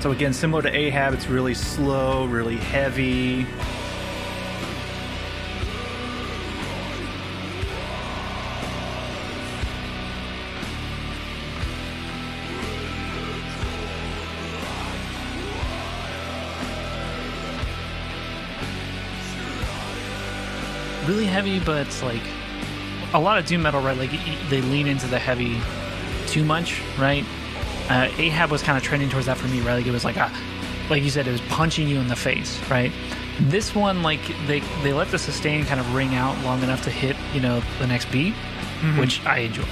So 0.00 0.12
again, 0.12 0.32
similar 0.32 0.62
to 0.62 0.74
Ahab, 0.74 1.12
it's 1.12 1.26
really 1.26 1.52
slow, 1.52 2.24
really 2.24 2.56
heavy. 2.56 3.46
Heavy, 21.34 21.58
but 21.58 21.84
it's 21.84 22.00
like 22.00 22.22
a 23.12 23.18
lot 23.18 23.38
of 23.38 23.44
doom 23.44 23.62
metal, 23.62 23.82
right? 23.82 23.98
Like 23.98 24.12
they 24.48 24.62
lean 24.62 24.86
into 24.86 25.08
the 25.08 25.18
heavy 25.18 25.60
too 26.28 26.44
much, 26.44 26.80
right? 26.96 27.24
Uh, 27.90 28.08
Ahab 28.18 28.52
was 28.52 28.62
kind 28.62 28.78
of 28.78 28.84
trending 28.84 29.10
towards 29.10 29.26
that 29.26 29.36
for 29.36 29.48
me, 29.48 29.60
right? 29.60 29.74
Like 29.74 29.86
it 29.86 29.90
was 29.90 30.04
like 30.04 30.16
a, 30.16 30.30
like 30.88 31.02
you 31.02 31.10
said, 31.10 31.26
it 31.26 31.32
was 31.32 31.40
punching 31.42 31.88
you 31.88 31.98
in 31.98 32.06
the 32.06 32.14
face, 32.14 32.60
right? 32.70 32.92
This 33.40 33.74
one, 33.74 34.04
like 34.04 34.20
they 34.46 34.60
they 34.84 34.92
let 34.92 35.10
the 35.10 35.18
sustain 35.18 35.64
kind 35.64 35.80
of 35.80 35.92
ring 35.92 36.14
out 36.14 36.40
long 36.44 36.62
enough 36.62 36.84
to 36.84 36.90
hit, 36.90 37.16
you 37.34 37.40
know, 37.40 37.60
the 37.80 37.86
next 37.88 38.10
beat, 38.12 38.34
which 38.96 39.20
I 39.26 39.38
enjoy. 39.38 39.64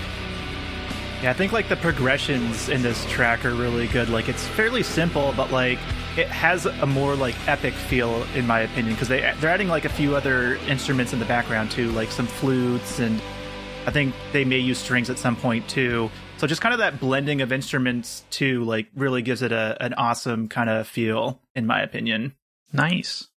Yeah, 1.22 1.30
I 1.30 1.34
think 1.34 1.52
like 1.52 1.68
the 1.68 1.76
progressions 1.76 2.68
in 2.68 2.82
this 2.82 3.06
track 3.08 3.44
are 3.44 3.54
really 3.54 3.86
good. 3.86 4.08
Like 4.08 4.28
it's 4.28 4.48
fairly 4.48 4.82
simple, 4.82 5.32
but 5.36 5.52
like 5.52 5.78
it 6.16 6.28
has 6.28 6.66
a 6.66 6.86
more 6.86 7.14
like 7.14 7.34
epic 7.48 7.74
feel 7.74 8.24
in 8.34 8.46
my 8.46 8.60
opinion 8.60 8.94
because 8.94 9.08
they 9.08 9.20
they're 9.40 9.50
adding 9.50 9.68
like 9.68 9.84
a 9.84 9.88
few 9.88 10.14
other 10.14 10.56
instruments 10.68 11.12
in 11.12 11.18
the 11.18 11.24
background 11.24 11.70
too, 11.70 11.90
like 11.92 12.10
some 12.10 12.26
flutes 12.26 12.98
and 12.98 13.20
I 13.86 13.90
think 13.90 14.14
they 14.32 14.44
may 14.44 14.58
use 14.58 14.78
strings 14.78 15.10
at 15.10 15.18
some 15.18 15.36
point 15.36 15.68
too. 15.68 16.10
So 16.36 16.46
just 16.46 16.60
kind 16.60 16.72
of 16.72 16.80
that 16.80 17.00
blending 17.00 17.40
of 17.40 17.52
instruments 17.52 18.24
too, 18.30 18.64
like 18.64 18.88
really 18.94 19.22
gives 19.22 19.42
it 19.42 19.52
a 19.52 19.76
an 19.80 19.94
awesome 19.94 20.48
kind 20.48 20.68
of 20.68 20.86
feel 20.86 21.40
in 21.54 21.66
my 21.66 21.82
opinion. 21.82 22.34
Nice. 22.72 23.28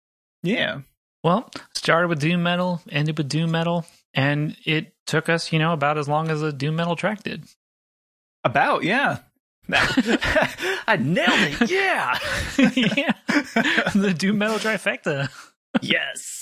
Yeah. 0.42 0.80
Well, 1.22 1.50
started 1.74 2.08
with 2.08 2.20
doom 2.20 2.42
metal, 2.42 2.82
ended 2.90 3.16
with 3.16 3.28
doom 3.28 3.50
metal, 3.50 3.86
and 4.12 4.56
it 4.66 4.92
took 5.06 5.28
us, 5.28 5.52
you 5.52 5.58
know, 5.58 5.72
about 5.72 5.96
as 5.96 6.08
long 6.08 6.28
as 6.28 6.42
a 6.42 6.52
doom 6.52 6.76
metal 6.76 6.96
track 6.96 7.22
did. 7.22 7.44
About, 8.44 8.84
yeah. 8.84 9.18
I 10.86 10.96
nailed 11.00 11.28
it. 11.60 11.70
Yeah. 11.70 12.18
yeah, 12.58 13.12
the 13.94 14.14
doom 14.16 14.38
metal 14.38 14.58
trifecta. 14.58 15.30
yes. 15.80 16.40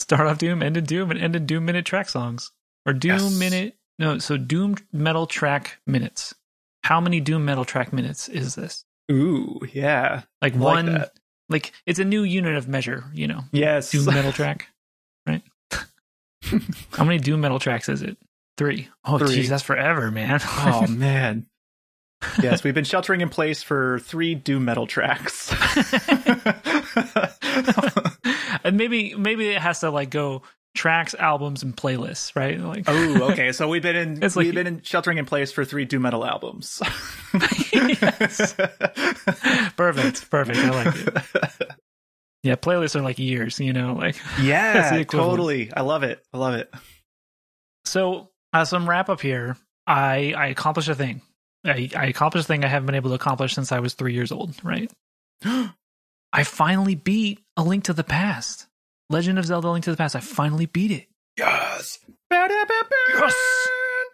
Start 0.00 0.26
off 0.26 0.38
doom, 0.38 0.62
ended 0.62 0.86
doom, 0.86 1.10
and 1.10 1.20
ended 1.20 1.46
doom 1.46 1.64
minute 1.64 1.84
track 1.86 2.08
songs 2.08 2.52
or 2.86 2.92
doom 2.92 3.18
Yes. 3.18 3.38
minute. 3.38 3.76
No, 3.98 4.18
so 4.18 4.36
doom 4.36 4.76
metal 4.92 5.26
track 5.26 5.78
minutes. 5.86 6.34
How 6.84 7.00
many 7.00 7.20
doom 7.20 7.44
metal 7.44 7.64
track 7.64 7.92
minutes 7.92 8.28
is 8.28 8.54
this? 8.54 8.84
Ooh, 9.10 9.60
yeah. 9.72 10.22
Like 10.42 10.54
one, 10.54 10.86
that. 10.86 11.12
like 11.48 11.72
it's 11.86 11.98
a 11.98 12.04
new 12.04 12.22
unit 12.22 12.56
of 12.56 12.68
measure. 12.68 13.04
You 13.14 13.28
know, 13.28 13.40
Yes. 13.52 13.90
doom 13.90 14.04
metal 14.14 14.32
track, 14.32 14.68
right? 15.26 15.42
How 16.92 17.04
many 17.04 17.18
doom 17.18 17.40
metal 17.40 17.58
tracks 17.58 17.88
is 17.88 18.02
it? 18.02 18.18
Three. 18.58 18.88
Oh, 19.04 19.18
geez, 19.18 19.48
that's 19.48 19.62
forever, 19.62 20.10
man. 20.10 20.40
oh 20.44 20.86
man. 20.88 21.46
Yes, 22.42 22.64
we've 22.64 22.74
been 22.74 22.84
sheltering 22.84 23.20
in 23.20 23.28
place 23.28 23.62
for 23.62 23.98
three 24.00 24.34
doom 24.34 24.64
metal 24.64 24.86
tracks. 24.86 25.52
and 28.64 28.76
maybe 28.76 29.14
maybe 29.14 29.50
it 29.50 29.60
has 29.60 29.80
to 29.80 29.90
like 29.90 30.10
go 30.10 30.42
tracks, 30.74 31.14
albums, 31.14 31.62
and 31.62 31.76
playlists, 31.76 32.34
right? 32.34 32.58
Like 32.58 32.84
oh, 32.86 33.30
okay. 33.32 33.52
So 33.52 33.68
we've 33.68 33.82
been 33.82 33.96
in 33.96 34.18
It's 34.22 34.36
we've 34.36 34.54
been 34.54 34.66
in 34.66 34.82
sheltering 34.82 35.18
in 35.18 35.26
place 35.26 35.52
for 35.52 35.64
three 35.64 35.84
doom 35.84 36.02
metal 36.02 36.24
albums. 36.24 36.82
Yes. 37.72 38.54
perfect, 39.76 40.30
perfect. 40.30 40.58
I 40.58 40.84
like 40.84 40.94
it. 40.96 41.70
Yeah, 42.42 42.56
playlists 42.56 42.96
are 42.96 43.02
like 43.02 43.18
years, 43.18 43.60
you 43.60 43.72
know, 43.72 43.94
like 43.94 44.16
yeah, 44.40 45.02
totally. 45.04 45.72
I 45.72 45.82
love 45.82 46.02
it. 46.02 46.24
I 46.32 46.38
love 46.38 46.54
it. 46.54 46.72
So, 47.84 48.30
as 48.52 48.68
some 48.68 48.88
wrap 48.88 49.08
up 49.08 49.20
here. 49.20 49.56
I 49.86 50.34
I 50.36 50.46
accomplished 50.46 50.88
a 50.88 50.94
thing. 50.94 51.22
I, 51.64 51.90
I 51.96 52.06
accomplished 52.06 52.46
a 52.46 52.48
thing 52.48 52.64
I 52.64 52.68
haven't 52.68 52.86
been 52.86 52.94
able 52.94 53.10
to 53.10 53.16
accomplish 53.16 53.54
since 53.54 53.72
I 53.72 53.78
was 53.80 53.94
three 53.94 54.14
years 54.14 54.32
old. 54.32 54.54
Right. 54.62 54.90
I 55.44 56.44
finally 56.44 56.94
beat 56.94 57.40
A 57.56 57.62
Link 57.62 57.84
to 57.84 57.92
the 57.92 58.04
Past. 58.04 58.66
Legend 59.10 59.38
of 59.38 59.46
Zelda: 59.46 59.68
A 59.68 59.70
Link 59.70 59.84
to 59.84 59.90
the 59.90 59.96
Past. 59.96 60.16
I 60.16 60.20
finally 60.20 60.66
beat 60.66 60.90
it. 60.90 61.08
Yes. 61.36 61.98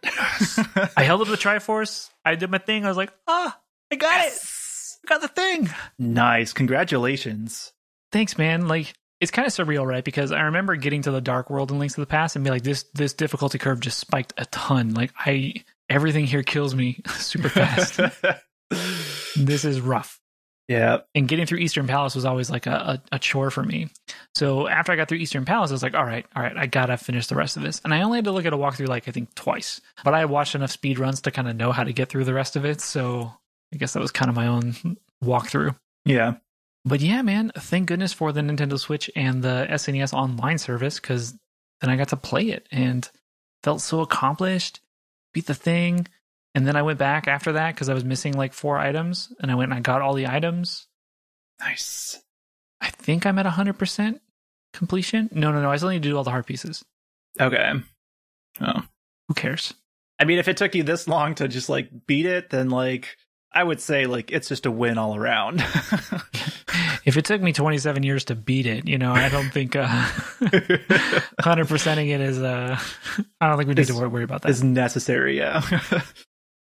Yes. 0.05 0.61
I 0.97 1.03
held 1.03 1.23
up 1.23 1.29
the 1.29 1.37
Triforce. 1.37 2.11
I 2.25 2.35
did 2.35 2.51
my 2.51 2.59
thing. 2.59 2.85
I 2.85 2.89
was 2.89 2.97
like, 2.97 3.13
ah, 3.27 3.59
I 3.93 3.97
got 3.97 4.27
it. 4.27 4.33
I 5.05 5.09
got 5.09 5.21
the 5.21 5.29
thing. 5.29 5.71
Nice. 5.99 6.53
Congratulations. 6.53 7.73
Thanks, 8.13 8.37
man. 8.39 8.69
Like 8.69 8.93
it's 9.21 9.31
kind 9.31 9.47
of 9.47 9.53
surreal, 9.53 9.87
right? 9.87 10.05
Because 10.05 10.33
I 10.33 10.43
remember 10.43 10.77
getting 10.77 11.03
to 11.03 11.11
the 11.11 11.21
Dark 11.21 11.51
World 11.51 11.71
in 11.71 11.79
Links 11.79 11.95
to 11.95 12.01
the 12.01 12.07
Past 12.07 12.37
and 12.37 12.45
be 12.45 12.51
like, 12.51 12.63
this 12.63 12.85
this 12.95 13.15
difficulty 13.15 13.59
curve 13.59 13.81
just 13.81 13.99
spiked 13.99 14.33
a 14.37 14.47
ton. 14.47 14.95
Like 14.95 15.13
I 15.19 15.65
everything 15.91 16.27
here 16.27 16.43
kills 16.43 16.75
me 16.75 17.01
super 17.09 17.49
fast. 17.49 18.01
this 19.37 19.65
is 19.65 19.81
rough. 19.81 20.21
yeah. 20.69 20.99
And 21.15 21.27
getting 21.27 21.47
through 21.47 21.59
Eastern 21.59 21.87
Palace 21.87 22.15
was 22.15 22.25
always 22.25 22.51
like 22.51 22.67
a, 22.67 22.71
a, 22.71 23.17
a 23.17 23.19
chore 23.19 23.51
for 23.51 23.63
me. 23.63 23.89
So 24.35 24.69
after 24.69 24.93
I 24.93 24.97
got 24.97 25.09
through 25.09 25.19
Eastern 25.19 25.45
Palace, 25.45 25.71
I 25.71 25.75
was 25.75 25.83
like, 25.83 25.95
all 25.95 26.05
right, 26.05 26.27
all 26.37 26.43
right, 26.43 26.57
I 26.57 26.67
gotta 26.67 26.97
finish 26.97 27.27
the 27.27 27.37
rest 27.37 27.57
of 27.57 27.63
this. 27.63 27.81
And 27.85 27.95
I 27.95 28.03
only 28.03 28.19
had 28.19 28.25
to 28.27 28.33
look 28.33 28.45
at 28.47 28.53
a 28.53 28.59
walkthrough 28.59 28.89
like 28.89 29.09
I 29.09 29.13
think 29.13 29.35
twice. 29.35 29.81
But 30.05 30.15
I 30.15 30.25
watched 30.27 30.55
enough 30.55 30.71
speed 30.71 30.99
runs 30.99 31.21
to 31.23 31.31
kind 31.31 31.49
of 31.49 31.57
know 31.57 31.73
how 31.73 31.85
to 31.85 31.93
get 31.93 32.09
through 32.09 32.25
the 32.25 32.35
rest 32.35 32.57
of 32.57 32.65
it. 32.65 32.81
So 32.81 33.33
I 33.73 33.77
guess 33.77 33.95
that 33.95 34.01
was 34.01 34.13
kind 34.13 34.29
of 34.29 34.35
my 34.37 34.47
own 34.47 34.75
walkthrough. 35.25 35.75
Yeah. 36.05 36.35
But 36.85 37.01
yeah, 37.01 37.23
man, 37.23 37.53
thank 37.57 37.87
goodness 37.89 38.13
for 38.13 38.33
the 38.33 38.41
Nintendo 38.41 38.79
Switch 38.79 39.11
and 39.17 39.43
the 39.43 39.67
SNES 39.71 40.13
online 40.15 40.59
service 40.59 40.99
because 41.01 41.35
then 41.81 41.91
I 41.91 41.97
got 41.97 42.09
to 42.09 42.17
play 42.17 42.49
it 42.51 42.67
and 42.71 43.09
felt 43.63 43.81
so 43.83 44.01
accomplished, 44.01 44.81
beat 45.33 45.47
the 45.47 45.55
thing. 45.55 46.07
And 46.55 46.67
then 46.67 46.77
I 46.77 46.83
went 46.83 46.99
back 46.99 47.29
after 47.29 47.53
that 47.53 47.75
because 47.75 47.89
I 47.89 47.95
was 47.95 48.05
missing 48.05 48.35
like 48.35 48.53
four 48.53 48.79
items 48.79 49.33
and 49.41 49.51
I 49.51 49.55
went 49.55 49.71
and 49.71 49.79
I 49.79 49.81
got 49.81 50.03
all 50.03 50.15
the 50.15 50.27
items. 50.27 50.87
Nice. 51.61 52.21
I 52.81 52.91
think 52.91 53.27
I'm 53.27 53.39
at 53.39 53.47
100% 53.47 54.21
completion. 54.73 55.29
No, 55.33 55.53
no, 55.53 55.61
no. 55.61 55.71
I 55.71 55.77
still 55.77 55.91
need 55.91 56.03
to 56.03 56.09
do 56.09 56.17
all 56.17 56.25
the 56.25 56.31
hard 56.31 56.47
pieces. 56.47 56.85
Okay. 57.41 57.73
Oh. 58.61 58.83
Who 59.29 59.35
cares? 59.35 59.75
I 60.19 60.25
mean, 60.25 60.39
if 60.39 60.49
it 60.49 60.57
took 60.57 60.75
you 60.75 60.83
this 60.83 61.07
long 61.07 61.35
to 61.37 61.49
just 61.49 61.69
like 61.69 61.91
beat 62.07 62.27
it, 62.27 62.51
then 62.51 62.71
like 62.71 63.17
I 63.53 63.65
would 63.65 63.81
say 63.81 64.07
like 64.07 64.31
it's 64.31 64.49
just 64.49 64.67
a 64.67 64.71
win 64.71 64.99
all 64.99 65.17
around. 65.17 65.65
If 67.05 67.17
it 67.17 67.25
took 67.25 67.41
me 67.41 67.55
27 67.55 68.03
years 68.03 68.25
to 68.25 68.35
beat 68.35 68.67
it, 68.67 68.87
you 68.87 68.99
know, 68.99 69.15
I 69.15 69.31
don't 69.31 69.49
think 69.49 69.75
uh, 69.75 69.87
100%ing 71.41 72.09
it 72.09 72.21
is, 72.21 72.39
uh, 72.39 72.79
I 73.41 73.49
don't 73.49 73.57
think 73.57 73.69
we 73.69 73.75
need 73.75 73.87
to 73.87 74.09
worry 74.09 74.25
about 74.25 74.43
that. 74.43 74.51
is 74.51 74.63
necessary, 74.63 75.39
yeah. 75.39 75.63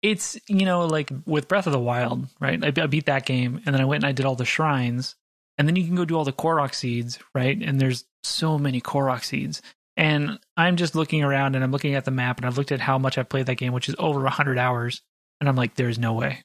it's 0.02 0.38
you 0.48 0.64
know 0.64 0.86
like 0.86 1.10
with 1.26 1.48
breath 1.48 1.66
of 1.66 1.72
the 1.72 1.78
wild 1.78 2.26
right 2.40 2.62
I, 2.62 2.68
I 2.82 2.86
beat 2.86 3.06
that 3.06 3.26
game 3.26 3.60
and 3.66 3.74
then 3.74 3.82
i 3.82 3.84
went 3.84 4.04
and 4.04 4.08
i 4.08 4.12
did 4.12 4.26
all 4.26 4.36
the 4.36 4.44
shrines 4.44 5.16
and 5.56 5.66
then 5.66 5.74
you 5.74 5.84
can 5.84 5.96
go 5.96 6.04
do 6.04 6.16
all 6.16 6.24
the 6.24 6.32
korok 6.32 6.72
seeds 6.72 7.18
right 7.34 7.60
and 7.60 7.80
there's 7.80 8.04
so 8.22 8.58
many 8.58 8.80
korok 8.80 9.24
seeds 9.24 9.60
and 9.96 10.38
i'm 10.56 10.76
just 10.76 10.94
looking 10.94 11.24
around 11.24 11.56
and 11.56 11.64
i'm 11.64 11.72
looking 11.72 11.96
at 11.96 12.04
the 12.04 12.12
map 12.12 12.36
and 12.36 12.46
i've 12.46 12.56
looked 12.56 12.70
at 12.70 12.78
how 12.78 12.96
much 12.96 13.18
i've 13.18 13.28
played 13.28 13.46
that 13.46 13.56
game 13.56 13.72
which 13.72 13.88
is 13.88 13.96
over 13.98 14.20
100 14.20 14.56
hours 14.56 15.02
and 15.40 15.48
i'm 15.48 15.56
like 15.56 15.74
there's 15.74 15.98
no 15.98 16.12
way 16.12 16.44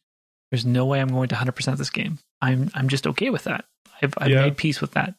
there's 0.53 0.67
no 0.67 0.85
way 0.85 1.01
i'm 1.01 1.07
going 1.09 1.29
to 1.29 1.35
100% 1.35 1.77
this 1.77 1.89
game 1.89 2.19
i'm 2.39 2.69
i'm 2.75 2.87
just 2.87 3.07
okay 3.07 3.31
with 3.31 3.45
that 3.45 3.65
i've, 4.03 4.13
I've 4.19 4.29
Yeah. 4.29 4.41
made 4.41 4.55
peace 4.55 4.81
with 4.81 4.91
that 4.91 5.15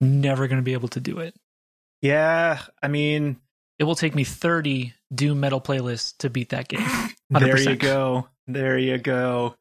never 0.00 0.48
going 0.48 0.58
to 0.58 0.64
be 0.64 0.72
able 0.72 0.88
to 0.88 1.00
do 1.00 1.20
it 1.20 1.34
yeah, 2.02 2.60
I 2.82 2.88
mean, 2.88 3.36
it 3.78 3.84
will 3.84 3.94
take 3.94 4.14
me 4.14 4.24
30 4.24 4.92
doom 5.14 5.38
metal 5.40 5.60
playlists 5.60 6.14
to 6.18 6.28
beat 6.28 6.48
that 6.50 6.66
game 6.68 6.86
there 7.30 7.58
you 7.58 7.76
go. 7.76 8.28
There 8.48 8.76
you 8.76 8.98
go. 8.98 9.54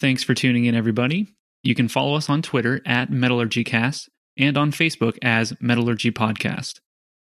Thanks 0.00 0.22
for 0.22 0.32
tuning 0.32 0.64
in, 0.64 0.74
everybody. 0.74 1.28
You 1.62 1.74
can 1.74 1.88
follow 1.88 2.14
us 2.14 2.30
on 2.30 2.40
Twitter 2.40 2.80
at 2.86 3.10
MetallurgyCast 3.10 4.08
and 4.38 4.56
on 4.56 4.72
Facebook 4.72 5.18
as 5.20 5.52
Metallurgy 5.60 6.10
Podcast. 6.10 6.80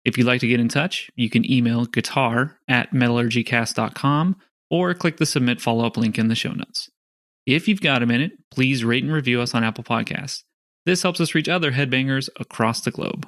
If 0.04 0.18
you'd 0.18 0.26
like 0.26 0.42
to 0.42 0.48
get 0.48 0.60
in 0.60 0.70
touch, 0.70 1.12
you 1.16 1.30
can 1.30 1.50
email 1.50 1.86
guitar 1.86 2.58
at 2.68 2.92
metallurgycast.com 2.92 4.38
or 4.72 4.94
click 4.96 5.18
the 5.18 5.26
submit 5.28 5.62
follow 5.62 5.86
up 5.86 5.98
link 5.98 6.18
in 6.18 6.30
the 6.30 6.36
show 6.36 6.52
notes. 6.52 6.90
If 7.46 7.68
you've 7.68 7.80
got 7.80 8.02
a 8.02 8.08
minute, 8.08 8.32
please 8.50 8.84
rate 8.84 9.04
and 9.04 9.14
review 9.14 9.40
us 9.40 9.54
on 9.54 9.64
Apple 9.64 9.84
Podcasts. 9.84 10.44
This 10.88 11.04
helps 11.04 11.22
us 11.22 11.36
reach 11.36 11.48
other 11.48 11.74
headbangers 11.74 12.28
across 12.40 12.82
the 12.82 12.92
globe. 12.92 13.28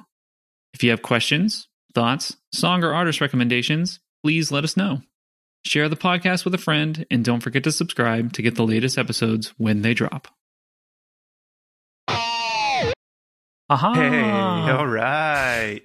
If 0.74 0.82
you 0.82 0.90
have 0.90 1.02
questions, 1.02 1.68
thoughts, 1.94 2.36
song 2.52 2.82
or 2.82 2.92
artist 2.92 3.20
recommendations, 3.20 4.00
please 4.24 4.50
let 4.50 4.64
us 4.64 4.76
know. 4.76 5.02
Share 5.66 5.88
the 5.88 5.96
podcast 5.96 6.44
with 6.44 6.54
a 6.54 6.58
friend, 6.58 7.04
and 7.10 7.24
don't 7.24 7.40
forget 7.40 7.64
to 7.64 7.72
subscribe 7.72 8.32
to 8.34 8.40
get 8.42 8.54
the 8.54 8.64
latest 8.64 8.96
episodes 8.96 9.52
when 9.58 9.82
they 9.82 9.94
drop. 9.94 10.28
aha 12.08 13.94
Hey, 13.94 14.70
all 14.70 14.86
right. 14.86 15.80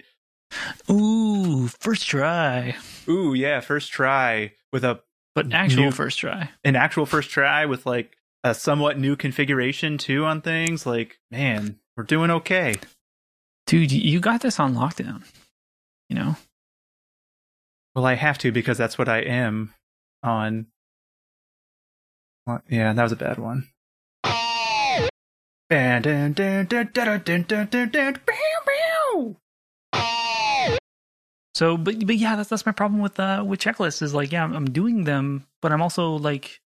Ooh, 0.88 1.66
first 1.80 2.06
try. 2.06 2.76
Ooh, 3.08 3.34
yeah, 3.34 3.58
first 3.58 3.90
try 3.90 4.52
with 4.72 4.84
a 4.84 5.00
But 5.34 5.52
actual 5.52 5.86
New- 5.86 5.90
first 5.90 6.20
try. 6.20 6.50
an 6.62 6.76
actual 6.76 7.04
first 7.06 7.30
try 7.30 7.66
with 7.66 7.84
like 7.84 8.16
a 8.44 8.54
somewhat 8.54 9.00
new 9.00 9.16
configuration 9.16 9.98
too 9.98 10.24
on 10.24 10.42
things. 10.42 10.86
Like, 10.86 11.18
man, 11.32 11.80
we're 11.96 12.04
doing 12.04 12.30
okay. 12.30 12.76
Dude, 13.66 13.90
you- 13.90 14.00
you 14.12 14.20
got 14.20 14.42
this 14.42 14.60
on 14.60 14.74
lockdown. 14.76 15.24
You 16.08 16.14
know? 16.16 16.36
Well, 17.94 18.06
I 18.06 18.14
have 18.14 18.38
to 18.38 18.52
because 18.52 18.78
that's 18.78 18.96
what 18.96 19.08
I 19.08 19.18
am 19.18 19.74
on. 20.22 20.66
Well, 22.46 22.62
yeah, 22.68 22.92
that 22.92 23.02
was 23.02 23.12
a 23.12 23.16
bad 23.16 23.38
one. 23.38 23.68
So, 31.54 31.76
but 31.76 32.06
but 32.06 32.16
yeah, 32.16 32.36
that's 32.36 32.48
that's 32.48 32.66
my 32.66 32.72
problem 32.72 33.00
with 33.00 33.20
uh 33.20 33.44
with 33.46 33.60
checklists 33.60 34.02
is 34.02 34.14
like 34.14 34.32
yeah, 34.32 34.42
I'm, 34.44 34.54
I'm 34.54 34.70
doing 34.70 35.04
them, 35.04 35.46
but 35.60 35.70
I'm 35.70 35.82
also 35.82 36.12
like 36.16 36.60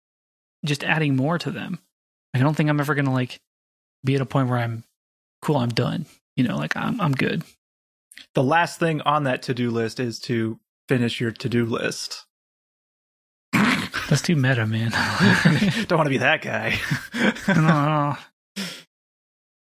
just 0.65 0.83
adding 0.83 1.15
more 1.15 1.37
to 1.39 1.51
them. 1.51 1.79
I 2.33 2.39
don't 2.39 2.55
think 2.55 2.69
I'm 2.69 2.79
ever 2.79 2.95
gonna 2.95 3.13
like 3.13 3.39
be 4.03 4.15
at 4.15 4.21
a 4.21 4.25
point 4.25 4.49
where 4.49 4.59
I'm 4.59 4.83
cool. 5.41 5.57
I'm 5.57 5.69
done. 5.69 6.05
You 6.35 6.43
know, 6.43 6.57
like 6.57 6.75
I'm 6.75 6.99
I'm 6.99 7.13
good. 7.13 7.43
The 8.35 8.43
last 8.43 8.79
thing 8.79 9.01
on 9.01 9.23
that 9.23 9.43
to 9.43 9.53
do 9.53 9.71
list 9.71 9.99
is 9.99 10.19
to 10.21 10.59
finish 10.93 11.19
your 11.19 11.31
to 11.31 11.49
do 11.49 11.65
list. 11.65 12.27
That's 13.51 14.21
too 14.21 14.35
meta, 14.35 14.67
man. 14.67 14.91
Don't 15.87 15.97
want 15.97 16.05
to 16.05 16.11
be 16.11 16.19
that 16.19 16.43
guy. 16.43 16.77
no. 17.47 18.15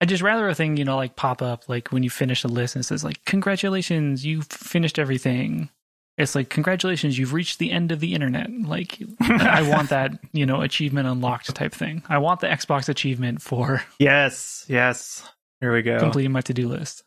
I 0.00 0.04
just 0.04 0.22
rather 0.22 0.48
a 0.48 0.54
thing, 0.54 0.76
you 0.76 0.84
know, 0.84 0.94
like 0.94 1.16
pop 1.16 1.42
up 1.42 1.68
like 1.68 1.88
when 1.88 2.04
you 2.04 2.10
finish 2.10 2.44
a 2.44 2.48
list 2.48 2.76
and 2.76 2.84
it 2.84 2.86
says 2.86 3.02
like, 3.02 3.24
"Congratulations, 3.24 4.24
you've 4.24 4.46
finished 4.46 4.96
everything." 4.96 5.70
It's 6.16 6.36
like, 6.36 6.50
"Congratulations, 6.50 7.18
you've 7.18 7.32
reached 7.32 7.58
the 7.58 7.72
end 7.72 7.90
of 7.90 7.98
the 7.98 8.14
internet." 8.14 8.48
Like, 8.52 9.02
I 9.20 9.68
want 9.68 9.88
that, 9.88 10.12
you 10.32 10.46
know, 10.46 10.60
achievement 10.60 11.08
unlocked 11.08 11.52
type 11.52 11.72
thing. 11.72 12.04
I 12.08 12.18
want 12.18 12.38
the 12.38 12.46
Xbox 12.46 12.88
achievement 12.88 13.42
for 13.42 13.82
yes, 13.98 14.64
yes. 14.68 15.28
Here 15.60 15.74
we 15.74 15.82
go. 15.82 15.98
completing 15.98 16.30
my 16.30 16.42
to-do 16.42 16.68
list. 16.68 17.02